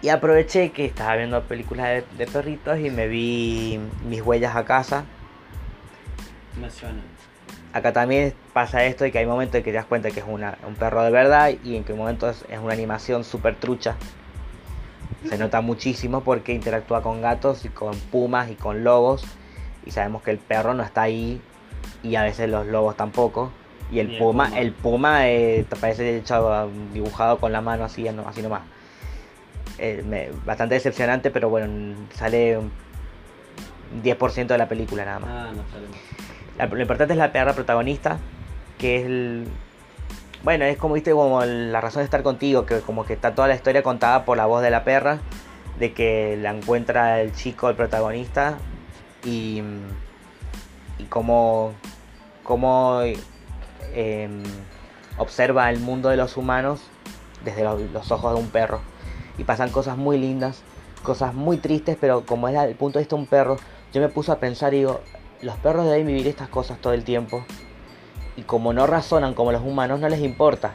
Y 0.00 0.08
aproveché 0.08 0.72
que 0.72 0.84
estaba 0.84 1.14
viendo 1.16 1.40
películas 1.44 1.86
de, 1.86 2.04
de 2.18 2.26
perritos 2.26 2.78
y 2.80 2.90
me 2.90 3.06
vi 3.06 3.78
mis 4.08 4.20
huellas 4.20 4.56
a 4.56 4.64
casa. 4.64 5.04
Me 6.60 6.68
suena. 6.70 7.00
Acá 7.72 7.92
también 7.92 8.34
pasa 8.52 8.84
esto 8.84 9.04
de 9.04 9.12
que 9.12 9.18
hay 9.18 9.26
momentos 9.26 9.54
en 9.56 9.62
que 9.62 9.70
te 9.70 9.76
das 9.76 9.86
cuenta 9.86 10.10
que 10.10 10.20
es 10.20 10.26
una- 10.28 10.58
un 10.66 10.74
perro 10.74 11.02
de 11.04 11.10
verdad 11.10 11.52
y 11.64 11.76
en 11.76 11.84
que 11.84 11.94
momentos 11.94 12.44
es 12.48 12.58
una 12.58 12.72
animación 12.74 13.22
súper 13.24 13.54
trucha. 13.56 13.94
Se 15.28 15.38
nota 15.38 15.60
muchísimo 15.60 16.22
porque 16.22 16.52
interactúa 16.52 17.00
con 17.02 17.22
gatos 17.22 17.64
y 17.64 17.68
con 17.68 17.96
pumas 17.96 18.50
y 18.50 18.56
con 18.56 18.82
lobos. 18.82 19.22
Y 19.86 19.92
sabemos 19.92 20.22
que 20.22 20.32
el 20.32 20.38
perro 20.38 20.74
no 20.74 20.82
está 20.82 21.02
ahí 21.02 21.40
y 22.02 22.16
a 22.16 22.22
veces 22.22 22.48
los 22.48 22.66
lobos 22.66 22.96
tampoco. 22.96 23.50
Y 23.90 23.98
el 24.00 24.08
Ni 24.08 24.14
el 24.14 24.18
puma, 24.20 24.46
puma. 24.46 24.58
el 24.58 24.72
puma 24.72 25.28
eh, 25.28 25.64
parece 25.80 26.16
hecho 26.18 26.70
dibujado 26.92 27.38
con 27.38 27.52
la 27.52 27.60
mano 27.60 27.84
así, 27.84 28.06
así 28.08 28.42
nomás. 28.42 28.62
Eh, 29.78 30.02
me- 30.06 30.30
bastante 30.46 30.74
decepcionante, 30.74 31.30
pero 31.30 31.48
bueno, 31.50 31.94
sale 32.14 32.58
un 32.58 32.70
10% 34.02 34.46
de 34.54 34.58
la 34.58 34.68
película 34.68 35.04
nada 35.04 35.18
más. 35.18 35.30
Ah, 35.30 35.52
no 35.54 35.62
sale 35.70 35.88
más. 35.88 35.98
La- 36.58 36.66
lo 36.66 36.80
importante 36.80 37.12
es 37.14 37.18
la 37.18 37.32
perra 37.32 37.52
protagonista, 37.54 38.18
que 38.78 38.96
es 38.96 39.06
el... 39.06 39.46
Bueno, 40.42 40.64
es 40.64 40.76
como, 40.76 40.94
viste, 40.94 41.12
como 41.12 41.44
la 41.44 41.80
razón 41.80 42.00
de 42.00 42.04
estar 42.04 42.22
contigo, 42.22 42.66
que 42.66 42.80
como 42.80 43.04
que 43.04 43.12
está 43.12 43.34
toda 43.34 43.46
la 43.48 43.54
historia 43.54 43.82
contada 43.82 44.24
por 44.24 44.36
la 44.36 44.46
voz 44.46 44.62
de 44.62 44.70
la 44.70 44.82
perra, 44.84 45.18
de 45.78 45.92
que 45.92 46.36
la 46.40 46.50
encuentra 46.50 47.20
el 47.20 47.32
chico, 47.32 47.68
el 47.68 47.76
protagonista, 47.76 48.58
y, 49.24 49.62
y 50.98 51.04
cómo, 51.04 51.72
cómo 52.42 53.00
em, 53.94 54.42
observa 55.18 55.70
el 55.70 55.80
mundo 55.80 56.08
de 56.08 56.16
los 56.16 56.36
humanos 56.36 56.80
desde 57.44 57.64
los, 57.64 58.10
ojos 58.10 58.34
de 58.34 58.40
un 58.40 58.48
perro. 58.48 58.80
Y 59.38 59.44
pasan 59.44 59.70
cosas 59.70 59.96
muy 59.96 60.18
lindas, 60.18 60.62
cosas 61.02 61.34
muy 61.34 61.56
tristes, 61.56 61.96
pero 62.00 62.24
como 62.26 62.48
es 62.48 62.56
el 62.56 62.74
punto 62.74 62.98
de 62.98 63.04
vista 63.04 63.16
de 63.16 63.22
un 63.22 63.28
perro, 63.28 63.56
yo 63.92 64.00
me 64.00 64.08
puse 64.08 64.32
a 64.32 64.38
pensar 64.38 64.74
y 64.74 64.78
digo, 64.78 65.00
los 65.40 65.56
perros 65.56 65.86
deben 65.86 66.06
vivir 66.06 66.26
estas 66.28 66.48
cosas 66.48 66.78
todo 66.78 66.92
el 66.92 67.04
tiempo. 67.04 67.44
Y 68.36 68.42
como 68.42 68.72
no 68.72 68.86
razonan 68.86 69.34
como 69.34 69.52
los 69.52 69.62
humanos, 69.62 70.00
no 70.00 70.08
les 70.08 70.20
importa. 70.20 70.72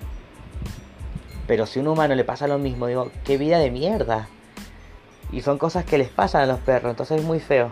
Pero 1.47 1.65
si 1.65 1.79
a 1.79 1.81
un 1.81 1.87
humano 1.87 2.13
le 2.13 2.23
pasa 2.23 2.47
lo 2.47 2.57
mismo, 2.57 2.87
digo, 2.87 3.09
qué 3.23 3.37
vida 3.37 3.57
de 3.57 3.71
mierda. 3.71 4.27
Y 5.31 5.41
son 5.41 5.57
cosas 5.57 5.85
que 5.85 5.97
les 5.97 6.09
pasan 6.09 6.41
a 6.41 6.45
los 6.45 6.59
perros, 6.59 6.91
entonces 6.91 7.19
es 7.19 7.25
muy 7.25 7.39
feo. 7.39 7.71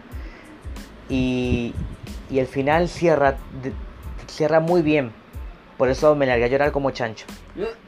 Y, 1.09 1.73
y 2.29 2.39
el 2.39 2.47
final 2.47 2.87
cierra, 2.89 3.37
de- 3.61 3.73
cierra 4.27 4.59
muy 4.59 4.81
bien. 4.81 5.11
Por 5.77 5.89
eso 5.89 6.15
me 6.15 6.25
largué 6.25 6.45
a 6.45 6.47
llorar 6.47 6.71
como 6.71 6.91
chancho. 6.91 7.25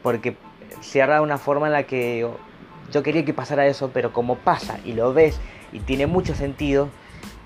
Porque 0.03 0.35
cierra 0.81 1.15
de 1.15 1.21
una 1.21 1.37
forma 1.37 1.67
en 1.67 1.73
la 1.73 1.83
que 1.83 2.27
yo 2.91 3.03
quería 3.03 3.23
que 3.25 3.33
pasara 3.33 3.65
eso, 3.67 3.91
pero 3.93 4.11
como 4.13 4.35
pasa 4.35 4.77
y 4.85 4.93
lo 4.93 5.13
ves 5.13 5.39
y 5.71 5.79
tiene 5.79 6.05
mucho 6.07 6.35
sentido, 6.35 6.89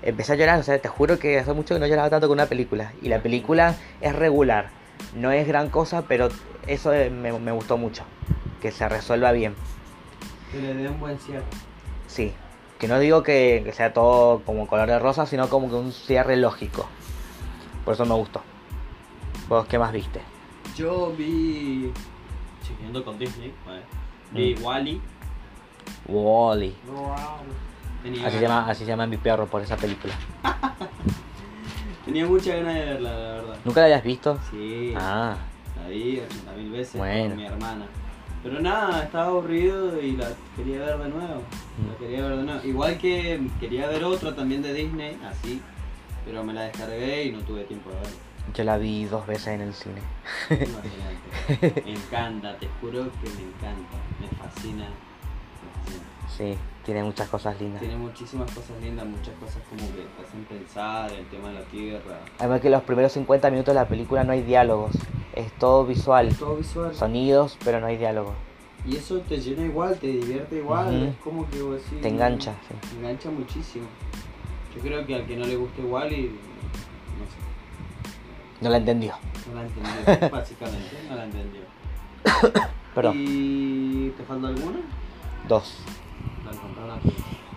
empecé 0.02 0.32
a 0.32 0.36
llorar. 0.36 0.58
O 0.58 0.62
sea, 0.62 0.78
te 0.78 0.88
juro 0.88 1.18
que 1.18 1.38
hace 1.38 1.52
mucho 1.52 1.74
que 1.74 1.80
no 1.80 1.86
lloraba 1.86 2.10
tanto 2.10 2.26
con 2.28 2.36
una 2.36 2.46
película. 2.46 2.92
Y 3.02 3.08
la 3.08 3.20
película 3.20 3.76
es 4.00 4.14
regular, 4.14 4.70
no 5.14 5.30
es 5.30 5.46
gran 5.46 5.68
cosa, 5.70 6.02
pero 6.08 6.28
eso 6.66 6.92
eh, 6.92 7.08
me, 7.10 7.32
me 7.38 7.52
gustó 7.52 7.76
mucho. 7.76 8.02
Que 8.60 8.70
se 8.70 8.88
resuelva 8.88 9.32
bien. 9.32 9.54
Que 10.52 10.60
le 10.60 10.74
dé 10.74 10.88
un 10.88 10.98
buen 11.00 11.18
cierre. 11.18 11.42
Sí. 12.06 12.32
Que 12.82 12.88
no 12.88 12.98
digo 12.98 13.22
que, 13.22 13.62
que 13.64 13.72
sea 13.72 13.92
todo 13.92 14.40
como 14.40 14.66
color 14.66 14.88
de 14.88 14.98
rosa, 14.98 15.24
sino 15.24 15.48
como 15.48 15.68
que 15.68 15.76
un 15.76 15.92
cierre 15.92 16.34
lógico. 16.36 16.88
Por 17.84 17.94
eso 17.94 18.04
me 18.04 18.14
gustó. 18.16 18.42
¿Vos 19.48 19.66
qué 19.68 19.78
más 19.78 19.92
viste? 19.92 20.20
Yo 20.76 21.12
vi. 21.16 21.92
Siguiendo 22.66 23.04
con 23.04 23.16
Disney, 23.20 23.54
¿vale? 23.64 23.82
Vi 24.32 24.56
Mm. 24.56 24.64
Wally. 24.64 25.00
Wally. 26.08 26.74
Tenía, 28.02 28.26
Así 28.26 28.36
se, 28.38 28.42
llama, 28.42 28.66
así 28.68 28.80
se 28.84 28.90
llama 28.90 29.06
mi 29.06 29.16
perro 29.16 29.46
por 29.46 29.62
esa 29.62 29.76
película. 29.76 30.12
tenía 32.04 32.26
mucha 32.26 32.56
ganas 32.56 32.74
de 32.74 32.80
verla, 32.84 33.10
la 33.12 33.16
verdad. 33.34 33.56
¿Nunca 33.64 33.78
la 33.78 33.86
habías 33.86 34.02
visto? 34.02 34.38
Sí, 34.50 34.92
Ah, 34.96 35.36
la 35.80 35.88
vi 35.88 36.16
80.000 36.56 36.72
veces 36.72 36.96
Bueno. 36.96 37.28
con 37.28 37.36
mi 37.36 37.46
hermana. 37.46 37.86
Pero 38.42 38.60
nada, 38.60 39.04
estaba 39.04 39.26
aburrido 39.26 40.00
y 40.00 40.12
la 40.16 40.28
quería 40.56 40.80
ver 40.80 40.98
de 40.98 41.08
nuevo. 41.10 41.42
La 41.86 41.92
Mm. 41.94 41.96
quería 41.98 42.26
ver 42.26 42.36
de 42.38 42.42
nuevo. 42.44 42.60
Igual 42.66 42.98
que 42.98 43.40
quería 43.60 43.86
ver 43.88 44.04
otra 44.04 44.34
también 44.34 44.62
de 44.62 44.74
Disney, 44.74 45.16
así. 45.24 45.60
Pero 46.24 46.42
me 46.44 46.52
la 46.52 46.62
descargué 46.62 47.24
y 47.24 47.32
no 47.32 47.40
tuve 47.40 47.64
tiempo 47.64 47.90
de 47.90 47.96
verla. 47.96 48.10
yo 48.54 48.64
la 48.64 48.76
vi 48.78 49.04
dos 49.04 49.26
veces 49.26 49.48
en 49.48 49.60
el 49.60 49.72
cine. 49.74 50.00
Imagínate. 50.50 51.82
Me 51.86 51.92
encanta, 51.92 52.56
te 52.58 52.68
juro 52.80 53.04
que 53.22 53.28
me 53.30 53.42
encanta. 53.42 53.96
Me 54.20 54.28
fascina. 54.38 54.86
Sí, 56.36 56.56
tiene 56.84 57.02
muchas 57.02 57.28
cosas 57.28 57.60
lindas. 57.60 57.80
Tiene 57.80 57.96
muchísimas 57.96 58.50
cosas 58.52 58.80
lindas, 58.82 59.06
muchas 59.06 59.34
cosas 59.34 59.58
como 59.68 59.82
que 59.92 60.02
te 60.16 60.26
hacen 60.26 60.44
pensar, 60.44 61.12
el 61.12 61.26
tema 61.26 61.48
de 61.48 61.54
la 61.54 61.64
tierra. 61.66 62.18
Además 62.38 62.60
que 62.60 62.70
los 62.70 62.82
primeros 62.82 63.12
50 63.12 63.50
minutos 63.50 63.74
de 63.74 63.80
la 63.80 63.86
película 63.86 64.24
no 64.24 64.32
hay 64.32 64.42
diálogos. 64.42 64.92
Es 65.34 65.52
todo 65.58 65.84
visual. 65.86 66.34
Todo 66.38 66.56
visual. 66.56 66.94
Sonidos, 66.94 67.58
pero 67.64 67.80
no 67.80 67.86
hay 67.86 67.96
diálogo. 67.98 68.32
Y 68.86 68.96
eso 68.96 69.20
te 69.20 69.38
llena 69.38 69.64
igual, 69.64 69.96
te 69.98 70.08
divierte 70.08 70.56
igual, 70.56 70.86
Ujú. 70.94 71.04
es 71.04 71.16
como 71.18 71.48
que 71.50 71.62
vos 71.62 71.76
decís, 71.82 72.00
Te 72.00 72.08
engancha, 72.08 72.54
sí. 72.68 72.74
Te 72.88 72.96
engancha 72.96 73.30
muchísimo. 73.30 73.86
Yo 74.74 74.80
creo 74.80 75.06
que 75.06 75.14
al 75.14 75.26
que 75.26 75.36
no 75.36 75.44
le 75.44 75.56
guste 75.56 75.82
igual 75.82 76.12
y 76.12 76.22
no 76.28 77.24
sé, 77.26 78.62
No 78.62 78.70
la 78.70 78.78
entendió. 78.78 79.14
no 79.48 79.54
la 79.54 79.66
entendió, 79.66 80.30
básicamente, 80.32 80.96
no 81.08 81.14
la 81.14 81.24
entendió. 81.24 81.60
Perdón. 82.94 83.14
¿Y 83.18 84.08
te 84.10 84.24
falta 84.24 84.48
alguna? 84.48 84.80
Dos. 85.48 85.76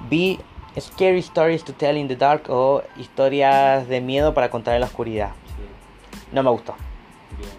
Vi 0.10 0.40
Scary 0.80 1.20
Stories 1.20 1.64
to 1.64 1.74
Tell 1.74 1.98
in 1.98 2.08
the 2.08 2.16
Dark 2.16 2.44
o 2.50 2.84
historias 2.98 3.88
de 3.88 4.02
miedo 4.02 4.34
para 4.34 4.50
contar 4.50 4.76
en 4.76 4.82
la 4.82 4.88
oscuridad. 4.88 5.30
Sí, 5.30 5.64
No 6.32 6.44
me 6.44 6.50
gustó. 6.50 6.76
bien. 7.38 7.50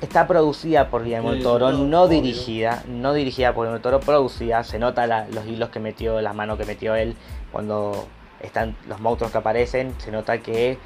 Está 0.00 0.26
producida 0.26 0.88
por 0.90 1.04
Guillermo 1.04 1.28
Sí, 1.30 1.34
del 1.36 1.42
Toro, 1.44 1.72
no, 1.72 2.08
dirigida, 2.08 2.82
no 2.88 3.12
dirigida 3.14 3.54
por 3.54 3.62
Guillermo 3.64 3.74
del 3.74 3.82
Toro, 3.82 4.00
producida. 4.00 4.62
Se 4.64 4.78
nota 4.78 5.06
la- 5.06 5.26
los 5.28 5.46
hilos 5.46 5.70
que 5.70 5.80
metió, 5.80 6.20
las 6.20 6.34
manos 6.34 6.58
que 6.58 6.64
metió 6.64 6.94
él 6.94 7.16
cuando 7.50 8.06
están 8.40 8.76
los 8.88 9.00
monstruos 9.00 9.32
que 9.32 9.38
aparecen. 9.38 9.94
Se 9.98 10.10
nota 10.10 10.38
que 10.38 10.72
eh, 10.72 10.78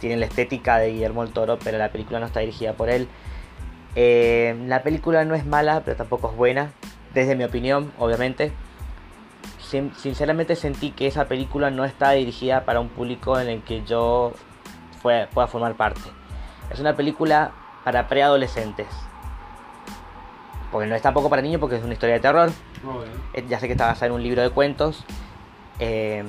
tienen 0.00 0.18
la 0.20 0.26
estética 0.26 0.78
de 0.78 0.92
Guillermo 0.92 1.22
del 1.24 1.32
Toro, 1.34 1.58
pero 1.62 1.76
la 1.78 1.90
película 1.92 2.18
no 2.20 2.26
está 2.26 2.40
dirigida 2.40 2.72
por 2.72 2.88
él. 2.88 3.06
Eh, 3.94 4.56
la 4.66 4.82
película 4.82 5.24
no 5.26 5.34
es 5.34 5.44
mala, 5.44 5.82
pero 5.84 5.96
tampoco 5.96 6.30
es 6.30 6.36
buena, 6.36 6.72
desde 7.14 7.34
mi 7.36 7.44
opinión, 7.44 7.92
obviamente. 7.98 8.52
Sin- 9.60 9.94
sinceramente 9.94 10.56
sentí 10.56 10.92
que 10.92 11.06
esa 11.06 11.26
película 11.26 11.70
no 11.70 11.84
está 11.84 12.12
dirigida 12.12 12.64
para 12.64 12.80
un 12.80 12.88
público 12.88 13.38
en 13.38 13.48
el 13.48 13.62
que 13.62 13.84
yo 13.84 14.32
fue- 15.02 15.28
pueda 15.32 15.46
formar 15.46 15.74
parte. 15.74 16.00
Es 16.70 16.80
una 16.80 16.96
película 16.96 17.52
para 17.84 18.08
preadolescentes. 18.08 18.86
Porque 20.70 20.86
no 20.88 20.94
es 20.94 21.02
tampoco 21.02 21.30
para 21.30 21.40
niños 21.42 21.60
porque 21.60 21.76
es 21.76 21.82
una 21.84 21.94
historia 21.94 22.16
de 22.16 22.20
terror. 22.20 22.50
Eh, 23.32 23.44
Ya 23.48 23.58
sé 23.58 23.66
que 23.66 23.72
está 23.72 23.86
basada 23.86 24.06
en 24.06 24.12
un 24.12 24.22
libro 24.22 24.42
de 24.42 24.50
cuentos. 24.50 25.04
eh, 25.80 26.24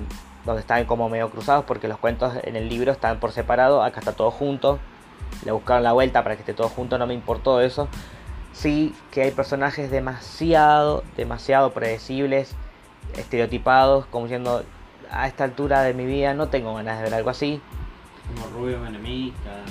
donde 0.45 0.61
están 0.61 0.85
como 0.85 1.09
medio 1.09 1.29
cruzados 1.31 1.65
porque 1.65 1.87
los 1.87 1.97
cuentos 1.97 2.33
en 2.43 2.55
el 2.55 2.69
libro 2.69 2.91
están 2.91 3.19
por 3.19 3.31
separado. 3.31 3.81
Acá 3.83 3.99
está 3.99 4.13
todo 4.13 4.29
junto. 4.31 4.79
Le 5.43 5.51
buscaron 5.51 5.83
la 5.83 5.91
vuelta 5.91 6.23
para 6.23 6.35
que 6.35 6.41
esté 6.43 6.53
todo 6.53 6.69
junto. 6.69 6.97
No 6.99 7.07
me 7.07 7.13
importó 7.15 7.59
eso. 7.59 7.87
Sí 8.53 8.93
que 9.11 9.23
hay 9.23 9.31
personajes 9.31 9.91
demasiado, 9.91 11.03
demasiado 11.15 11.71
predecibles. 11.71 12.55
Estereotipados. 13.15 14.05
Como 14.07 14.25
diciendo, 14.25 14.63
a 15.11 15.27
esta 15.27 15.43
altura 15.43 15.81
de 15.81 15.93
mi 15.93 16.05
vida 16.05 16.33
no 16.33 16.49
tengo 16.49 16.73
ganas 16.75 16.97
de 16.97 17.03
ver 17.03 17.13
algo 17.13 17.29
así. 17.29 17.61
Como 18.27 18.47
Rubio 18.55 18.79
Menemista. 18.79 19.63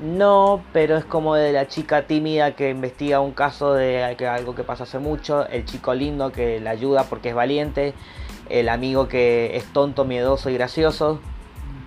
No, 0.00 0.62
pero 0.72 0.96
es 0.96 1.04
como 1.04 1.34
de 1.34 1.52
la 1.52 1.66
chica 1.66 2.06
tímida 2.06 2.54
que 2.54 2.70
investiga 2.70 3.20
un 3.20 3.32
caso 3.32 3.74
de 3.74 4.04
algo 4.04 4.54
que 4.54 4.62
pasó 4.62 4.84
hace 4.84 5.00
mucho, 5.00 5.46
el 5.48 5.64
chico 5.64 5.92
lindo 5.92 6.30
que 6.30 6.60
le 6.60 6.68
ayuda 6.68 7.04
porque 7.04 7.30
es 7.30 7.34
valiente, 7.34 7.94
el 8.48 8.68
amigo 8.68 9.08
que 9.08 9.56
es 9.56 9.64
tonto, 9.72 10.04
miedoso 10.04 10.50
y 10.50 10.54
gracioso, 10.54 11.20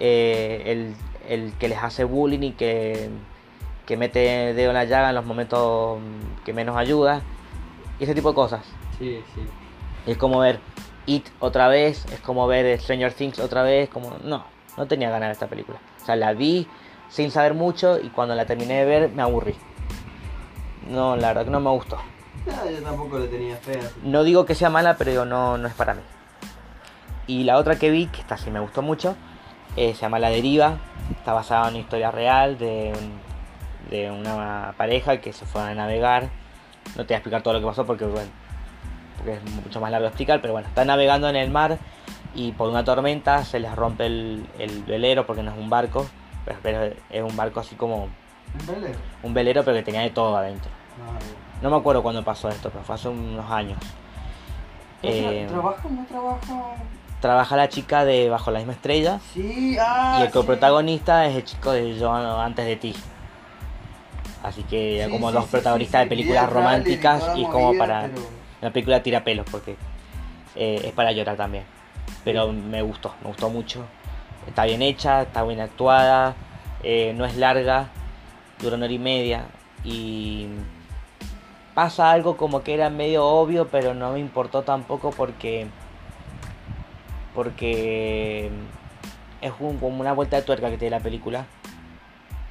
eh, 0.02 0.64
el, 0.66 0.96
el 1.30 1.54
que 1.54 1.70
les 1.70 1.82
hace 1.82 2.04
bullying 2.04 2.42
y 2.42 2.52
que, 2.52 3.10
que 3.92 3.98
mete 3.98 4.54
dedo 4.54 4.70
en 4.70 4.76
la 4.76 4.86
llaga 4.86 5.10
en 5.10 5.16
los 5.16 5.26
momentos 5.26 6.00
que 6.46 6.54
menos 6.54 6.78
ayuda, 6.78 7.22
y 8.00 8.06
ese 8.06 8.16
tipo 8.16 8.30
de 8.30 8.36
cosas. 8.36 8.62
Sí, 8.98 9.22
sí. 9.36 9.42
Es 10.06 10.18
como 10.18 10.40
ver 10.40 10.62
It 11.08 11.28
otra 11.42 11.68
vez, 11.68 12.06
es 12.06 12.22
como 12.22 12.48
ver 12.48 12.80
Stranger 12.80 13.12
Things 13.12 13.38
otra 13.40 13.64
vez, 13.64 13.90
como 13.90 14.14
no, 14.24 14.46
no 14.78 14.88
tenía 14.88 15.10
ganas 15.10 15.28
de 15.28 15.34
esta 15.34 15.48
película. 15.48 15.78
O 16.02 16.06
sea, 16.06 16.16
la 16.16 16.32
vi 16.32 16.70
sin 17.10 17.32
saber 17.32 17.54
mucho 17.54 18.00
y 18.00 18.08
cuando 18.12 18.34
la 18.34 18.46
terminé 18.46 18.76
de 18.76 18.86
ver 18.86 19.10
me 19.10 19.24
aburrí. 19.24 19.56
No, 20.90 21.18
la 21.18 21.28
verdad 21.28 21.44
que 21.44 21.52
no 21.52 21.60
me 21.60 21.72
gustó. 21.72 21.98
Ah, 22.50 22.64
yo 22.72 22.82
tampoco 22.82 23.20
le 23.20 23.28
tenía 23.28 23.58
fe 23.58 23.78
así. 23.78 23.90
No 24.04 24.24
digo 24.24 24.46
que 24.46 24.56
sea 24.56 24.70
mala, 24.70 24.96
pero 24.96 25.12
digo, 25.12 25.26
no, 25.26 25.58
no 25.58 25.68
es 25.68 25.74
para 25.74 25.96
mí. 25.96 26.02
Y 27.28 27.44
la 27.44 27.58
otra 27.58 27.78
que 27.78 27.90
vi, 27.90 28.08
que 28.08 28.22
esta 28.22 28.38
sí 28.38 28.52
me 28.52 28.62
gustó 28.62 28.82
mucho, 28.82 29.18
eh, 29.76 29.94
se 29.96 30.04
llama 30.04 30.18
La 30.18 30.30
Deriva. 30.30 30.78
Está 31.18 31.34
basada 31.34 31.68
en 31.68 31.74
una 31.74 31.80
historia 31.84 32.10
real 32.10 32.58
de, 32.58 32.94
un- 32.98 33.31
de 33.90 34.12
una 34.12 34.74
pareja 34.78 35.18
que 35.22 35.34
se 35.34 35.46
fue 35.46 35.62
a 35.62 35.74
navegar. 35.74 36.30
No 36.96 37.04
te 37.06 37.10
voy 37.10 37.14
a 37.14 37.18
explicar 37.18 37.42
todo 37.42 37.54
lo 37.56 37.60
que 37.60 37.66
pasó 37.66 37.86
porque, 37.86 38.06
bueno, 38.06 38.30
porque 39.18 39.34
es 39.34 39.44
mucho 39.52 39.80
más 39.80 39.92
largo 39.92 40.04
de 40.04 40.10
explicar, 40.10 40.42
pero 40.42 40.54
bueno, 40.54 40.68
está 40.68 40.84
navegando 40.86 41.30
en 41.30 41.36
el 41.36 41.50
mar 41.52 41.78
y 42.34 42.52
por 42.54 42.70
una 42.70 42.84
tormenta 42.84 43.44
se 43.44 43.60
les 43.60 43.76
rompe 43.76 44.06
el, 44.06 44.46
el 44.60 44.84
velero 44.84 45.26
porque 45.26 45.44
no 45.44 45.52
es 45.52 45.58
un 45.58 45.70
barco, 45.70 46.08
pero, 46.46 46.60
pero 46.64 46.94
es 47.10 47.22
un 47.24 47.36
barco 47.36 47.60
así 47.60 47.76
como 47.76 48.06
¿Un 48.06 48.66
velero? 48.68 49.00
un 49.24 49.34
velero 49.34 49.64
pero 49.64 49.78
que 49.78 49.84
tenía 49.84 50.02
de 50.02 50.10
todo 50.10 50.36
adentro. 50.38 50.70
Ah. 51.00 51.18
No 51.62 51.70
me 51.70 51.78
acuerdo 51.78 52.02
cuándo 52.02 52.24
pasó 52.24 52.50
esto, 52.50 52.70
pero 52.72 52.84
fue 52.84 52.96
hace 52.96 53.08
unos 53.10 53.50
años. 53.52 53.78
¿No 55.04 55.10
tra- 55.10 55.14
Eh, 55.14 55.46
¿Trabaja? 55.50 55.90
¿No 55.90 56.06
trabaja? 56.06 56.74
trabaja 57.22 57.56
la 57.56 57.70
chica 57.70 58.04
de 58.04 58.30
Bajo 58.30 58.50
la 58.50 58.58
misma 58.60 58.74
estrella 58.74 59.20
Sí, 59.34 59.78
ah, 59.80 60.16
y 60.20 60.22
el 60.24 60.28
sí. 60.30 60.34
coprotagonista 60.34 61.28
es 61.28 61.36
el 61.36 61.44
chico 61.46 61.72
de 61.72 61.96
Yo 61.98 62.12
antes 62.12 62.66
de 62.66 62.76
ti. 62.78 62.96
Así 64.44 64.64
que 64.64 65.04
Sí, 65.06 65.12
como 65.12 65.30
sí, 65.30 65.34
dos 65.36 65.46
sí, 65.46 65.52
protagonistas 65.52 66.02
de 66.02 66.08
películas 66.08 66.44
y 66.50 66.54
románticas 66.54 67.24
y 67.36 67.44
la 67.44 67.50
como 67.50 67.78
para 67.78 68.02
pero- 68.02 68.22
una 68.62 68.72
película 68.74 69.04
tira 69.04 69.24
pelos 69.24 69.46
porque 69.52 69.76
eh, 70.56 70.82
es 70.86 70.92
para 70.94 71.12
llorar 71.12 71.38
también. 71.38 71.64
Pero 72.24 72.52
me 72.52 72.82
gustó, 72.82 73.14
me 73.22 73.28
gustó 73.28 73.50
mucho. 73.50 73.86
Está 74.48 74.66
bien 74.66 74.82
hecha, 74.82 75.22
está 75.24 75.44
bien 75.44 75.62
actuada, 75.62 76.36
eh, 76.84 77.14
no 77.16 77.26
es 77.26 77.36
larga, 77.38 77.90
dura 78.60 78.76
una 78.76 78.86
hora 78.86 78.94
y 78.94 79.00
media 79.00 79.46
y 79.84 80.48
pasa 81.76 82.12
algo 82.12 82.36
como 82.38 82.64
que 82.64 82.74
era 82.74 82.90
medio 82.90 83.26
obvio, 83.26 83.68
pero 83.70 83.94
no 83.94 84.12
me 84.14 84.20
importó 84.20 84.64
tampoco 84.64 85.12
porque 85.12 85.68
porque 87.34 88.50
es 89.42 89.52
un- 89.60 89.78
como 89.78 90.00
una 90.02 90.14
vuelta 90.14 90.36
de 90.36 90.42
tuerca 90.42 90.70
que 90.70 90.78
tiene 90.78 90.98
la 90.98 91.04
película, 91.04 91.46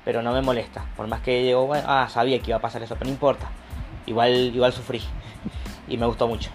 pero 0.05 0.23
no 0.23 0.33
me 0.33 0.43
molesta, 0.43 0.85
por 0.97 1.07
más 1.07 1.21
que 1.21 1.43
llegó, 1.43 1.67
bueno, 1.67 1.85
ah, 1.89 2.09
sabía 2.09 2.39
que 2.41 2.51
iba 2.51 2.57
a 2.57 2.61
pasar 2.61 2.83
eso, 2.83 2.95
pero 2.95 3.07
no 3.07 3.13
importa. 3.13 3.49
Igual 4.07 4.33
igual 4.33 4.73
sufrí 4.73 5.03
y 5.89 5.97
me 5.97 6.07
gustó 6.07 6.27
mucho. 6.27 6.51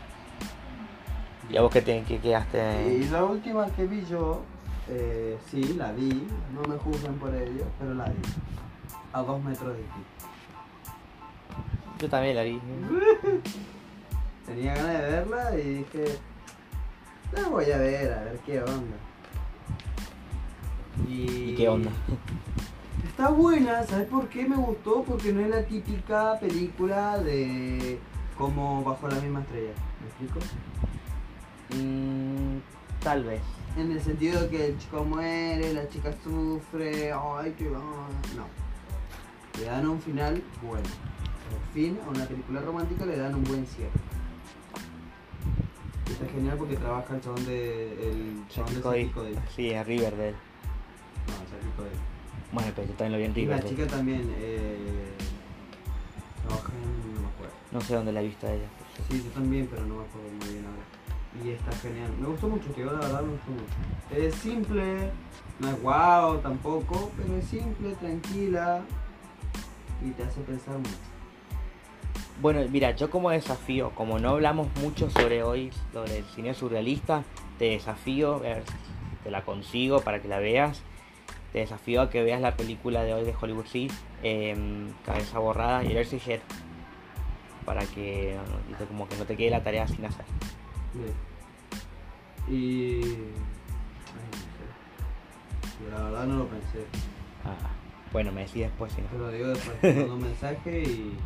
¿Y 1.49 1.57
a 1.57 1.61
vos 1.61 1.71
qué 1.71 1.81
te 1.81 2.01
qué 2.03 2.19
quedaste? 2.19 2.97
Y 2.99 3.03
la 3.09 3.23
última 3.23 3.67
que 3.67 3.85
vi 3.85 4.03
yo, 4.05 4.41
eh, 4.89 5.37
sí, 5.49 5.75
la 5.77 5.91
vi, 5.91 6.27
no 6.53 6.61
me 6.67 6.77
juzguen 6.77 7.15
por 7.19 7.33
ello, 7.33 7.65
pero 7.79 7.93
la 7.93 8.05
vi. 8.05 8.21
A 9.13 9.21
dos 9.21 9.41
metros 9.43 9.77
de 9.77 9.83
ti. 9.83 9.89
Yo 11.99 12.09
también 12.09 12.35
la 12.35 12.43
vi. 12.43 12.59
Tenía 14.45 14.75
ganas 14.75 14.93
de 14.93 15.09
verla 15.09 15.57
y 15.57 15.61
dije, 15.61 16.05
la 17.31 17.47
voy 17.49 17.71
a 17.71 17.77
ver, 17.77 18.13
a 18.13 18.23
ver 18.23 18.39
qué 18.45 18.61
onda. 18.61 18.97
Y, 21.07 21.51
¿Y 21.51 21.55
qué 21.55 21.69
onda? 21.69 21.91
Está 23.05 23.29
buena, 23.29 23.83
¿sabes 23.83 24.07
por 24.07 24.27
qué 24.29 24.47
me 24.47 24.55
gustó? 24.55 25.03
Porque 25.03 25.31
no 25.31 25.39
es 25.41 25.49
la 25.49 25.63
típica 25.63 26.39
película 26.39 27.19
de 27.19 27.99
como 28.35 28.83
bajo 28.83 29.07
la 29.07 29.19
misma 29.19 29.41
estrella. 29.41 29.73
¿Me 30.01 30.07
explico? 30.07 30.39
Mm, 31.75 32.57
tal 33.01 33.23
vez. 33.23 33.41
En 33.77 33.91
el 33.91 34.01
sentido 34.01 34.41
de 34.41 34.49
que 34.49 34.65
el 34.67 34.77
chico 34.79 35.03
muere, 35.05 35.71
la 35.73 35.87
chica 35.87 36.11
sufre, 36.23 37.13
ay, 37.13 37.51
que 37.51 37.69
va. 37.69 37.79
No. 37.79 38.47
Le 39.59 39.65
dan 39.65 39.87
un 39.87 40.01
final 40.01 40.41
bueno. 40.63 40.89
Por 41.51 41.73
fin, 41.73 41.99
a 42.05 42.09
una 42.09 42.25
película 42.25 42.61
romántica 42.61 43.05
le 43.05 43.17
dan 43.17 43.35
un 43.35 43.43
buen 43.43 43.67
cierre. 43.67 43.91
Y 46.07 46.11
Está 46.11 46.25
genial 46.25 46.57
porque 46.57 46.75
trabaja 46.75 47.15
el 47.15 47.21
chabón 47.21 47.45
de. 47.45 48.09
El 48.09 48.47
chabón 48.49 48.73
de 48.73 48.81
Cody. 48.81 49.35
Sí, 49.55 49.69
es 49.69 49.85
Riverdale. 49.85 50.31
No, 50.31 51.33
Saki 51.49 51.71
Cody. 51.77 52.14
Bueno, 52.51 52.71
pero 52.75 52.87
también 52.89 53.11
lo 53.11 53.17
vi 53.17 53.23
en 53.25 53.39
Y 53.39 53.45
la 53.45 53.63
chica 53.63 53.87
también 53.87 54.33
eh, 54.37 55.11
trabaja 56.47 56.71
en. 56.73 57.15
no 57.15 57.21
me 57.21 57.27
acuerdo. 57.27 57.53
No 57.71 57.81
sé 57.81 57.95
dónde 57.95 58.11
la 58.11 58.21
he 58.21 58.27
visto 58.27 58.47
a 58.47 58.53
ella. 58.53 58.67
Sí, 59.09 59.23
yo 59.23 59.31
también, 59.31 59.67
pero 59.69 59.85
no 59.85 59.95
me 59.95 60.03
acuerdo 60.03 60.29
muy 60.39 60.53
bien 60.53 60.65
ahora. 60.65 61.43
Y 61.43 61.49
está 61.49 61.71
genial. 61.77 62.11
Me 62.19 62.27
gustó 62.27 62.47
mucho, 62.47 62.69
tío, 62.69 62.85
la 62.85 62.99
verdad 62.99 63.21
me 63.21 63.31
gustó 63.31 63.51
mucho. 63.51 64.25
Es 64.25 64.35
simple, 64.35 65.11
no 65.59 65.69
es 65.69 65.81
guau 65.81 66.37
tampoco, 66.39 67.11
pero 67.17 67.35
es 67.35 67.45
simple, 67.45 67.93
tranquila 67.95 68.81
y 70.05 70.11
te 70.11 70.23
hace 70.23 70.41
pensar 70.41 70.77
mucho. 70.77 70.89
Bueno, 72.41 72.61
mira, 72.69 72.91
yo 72.95 73.09
como 73.09 73.29
desafío, 73.29 73.91
como 73.91 74.19
no 74.19 74.29
hablamos 74.29 74.67
mucho 74.81 75.09
sobre 75.09 75.41
hoy, 75.41 75.71
sobre 75.93 76.19
el 76.19 76.25
cine 76.25 76.53
surrealista, 76.53 77.23
te 77.57 77.65
desafío, 77.65 78.35
a 78.35 78.39
ver 78.39 78.63
te 79.23 79.31
la 79.31 79.43
consigo 79.43 80.01
para 80.01 80.21
que 80.21 80.27
la 80.27 80.39
veas. 80.39 80.81
Te 81.55 81.61
desafío 81.61 82.01
a 82.01 82.09
que 82.09 82.21
veas 82.21 82.41
la 82.41 82.57
película 82.57 83.05
de 83.05 83.13
hoy 83.13 83.23
de 83.23 83.33
Hollywood 83.33 83.63
Sea, 83.67 83.87
em, 84.23 84.91
Cabeza 85.05 85.39
Borrada 85.39 85.85
y 85.85 85.95
Head 85.95 86.41
para 87.63 87.85
que 87.85 88.37
no, 88.77 88.85
como 88.87 89.07
que 89.07 89.15
no 89.15 89.23
te 89.23 89.37
quede 89.37 89.51
la 89.51 89.63
tarea 89.63 89.87
sin 89.87 90.03
hacer. 90.03 90.25
Bien. 90.93 91.13
Y. 92.49 93.03
Ay, 93.05 94.27
no 94.33 94.37
sé. 94.51 95.91
La 95.91 96.03
verdad 96.03 96.25
no 96.25 96.39
lo 96.39 96.47
pensé. 96.49 96.85
Ah, 97.45 97.69
bueno, 98.11 98.33
me 98.33 98.41
decís 98.41 98.63
después 98.63 98.91
si 98.91 98.99
no. 98.99 99.07
Te 99.07 99.17
lo 99.17 99.31
digo 99.31 99.47
después, 99.47 99.79
te 99.79 99.93
mando 99.93 100.13
un 100.15 100.23
mensaje 100.23 100.83
y. 100.83 101.17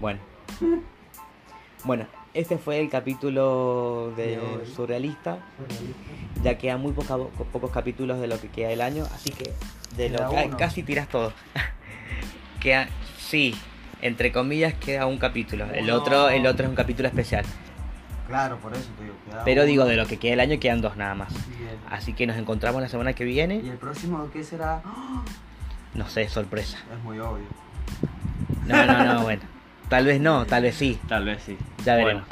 Bueno. 0.00 0.20
Bueno, 1.84 2.06
este 2.38 2.58
fue 2.58 2.80
el 2.80 2.88
capítulo 2.88 4.12
de. 4.16 4.38
Surrealista. 4.74 5.38
Surrealista. 5.56 5.98
Ya 6.42 6.56
quedan 6.56 6.80
muy 6.80 6.92
poca- 6.92 7.16
pocos 7.52 7.70
capítulos 7.70 8.20
de 8.20 8.28
lo 8.28 8.40
que 8.40 8.48
queda 8.48 8.68
del 8.68 8.80
año, 8.80 9.04
así 9.14 9.30
que 9.30 9.52
de 9.96 10.08
lo 10.10 10.30
uno. 10.30 10.56
casi 10.56 10.82
tiras 10.82 11.08
todo. 11.08 11.32
queda, 12.60 12.88
sí, 13.18 13.54
entre 14.02 14.30
comillas 14.32 14.74
queda 14.74 15.06
un 15.06 15.18
capítulo. 15.18 15.66
El 15.72 15.90
otro, 15.90 16.28
el 16.28 16.46
otro 16.46 16.64
es 16.64 16.70
un 16.70 16.76
capítulo 16.76 17.08
especial. 17.08 17.44
Claro, 18.28 18.58
por 18.58 18.72
eso 18.74 18.88
te 18.98 19.04
digo. 19.04 19.16
Pero 19.44 19.64
digo, 19.64 19.84
de 19.86 19.96
lo 19.96 20.06
que 20.06 20.18
queda 20.18 20.32
del 20.32 20.40
año 20.40 20.60
quedan 20.60 20.80
dos 20.80 20.96
nada 20.96 21.14
más. 21.14 21.32
Bien. 21.58 21.70
Así 21.90 22.12
que 22.12 22.26
nos 22.26 22.36
encontramos 22.36 22.80
la 22.82 22.88
semana 22.88 23.14
que 23.14 23.24
viene. 23.24 23.56
¿Y 23.64 23.68
el 23.70 23.78
próximo 23.78 24.28
qué 24.32 24.44
será? 24.44 24.82
No 25.94 26.08
sé, 26.08 26.28
sorpresa. 26.28 26.78
Es 26.94 27.02
muy 27.02 27.18
obvio. 27.18 27.46
No, 28.66 28.84
no, 28.86 29.04
no, 29.04 29.22
bueno. 29.22 29.42
Tal 29.88 30.04
vez 30.04 30.20
no, 30.20 30.44
tal 30.46 30.62
vez 30.62 30.74
sí. 30.76 30.98
Tal 31.08 31.24
vez 31.24 31.42
sí. 31.42 31.56
Ya 31.84 31.94
Bueno, 31.94 32.06
veremos. 32.06 32.28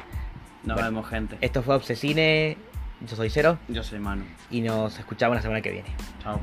Nos 0.64 0.74
Bueno. 0.76 0.90
vemos, 0.90 1.08
gente. 1.08 1.38
Esto 1.40 1.62
fue 1.62 1.74
Obsesine. 1.76 2.56
Yo 3.06 3.14
soy 3.14 3.28
Cero 3.30 3.58
Yo 3.68 3.82
soy 3.82 3.98
Manu. 3.98 4.24
y 4.50 4.62
nos 4.62 4.98
escuchamos 4.98 5.36
la 5.36 5.42
semana 5.42 5.60
que 5.60 5.70
viene. 5.70 5.88
Chao. 6.22 6.40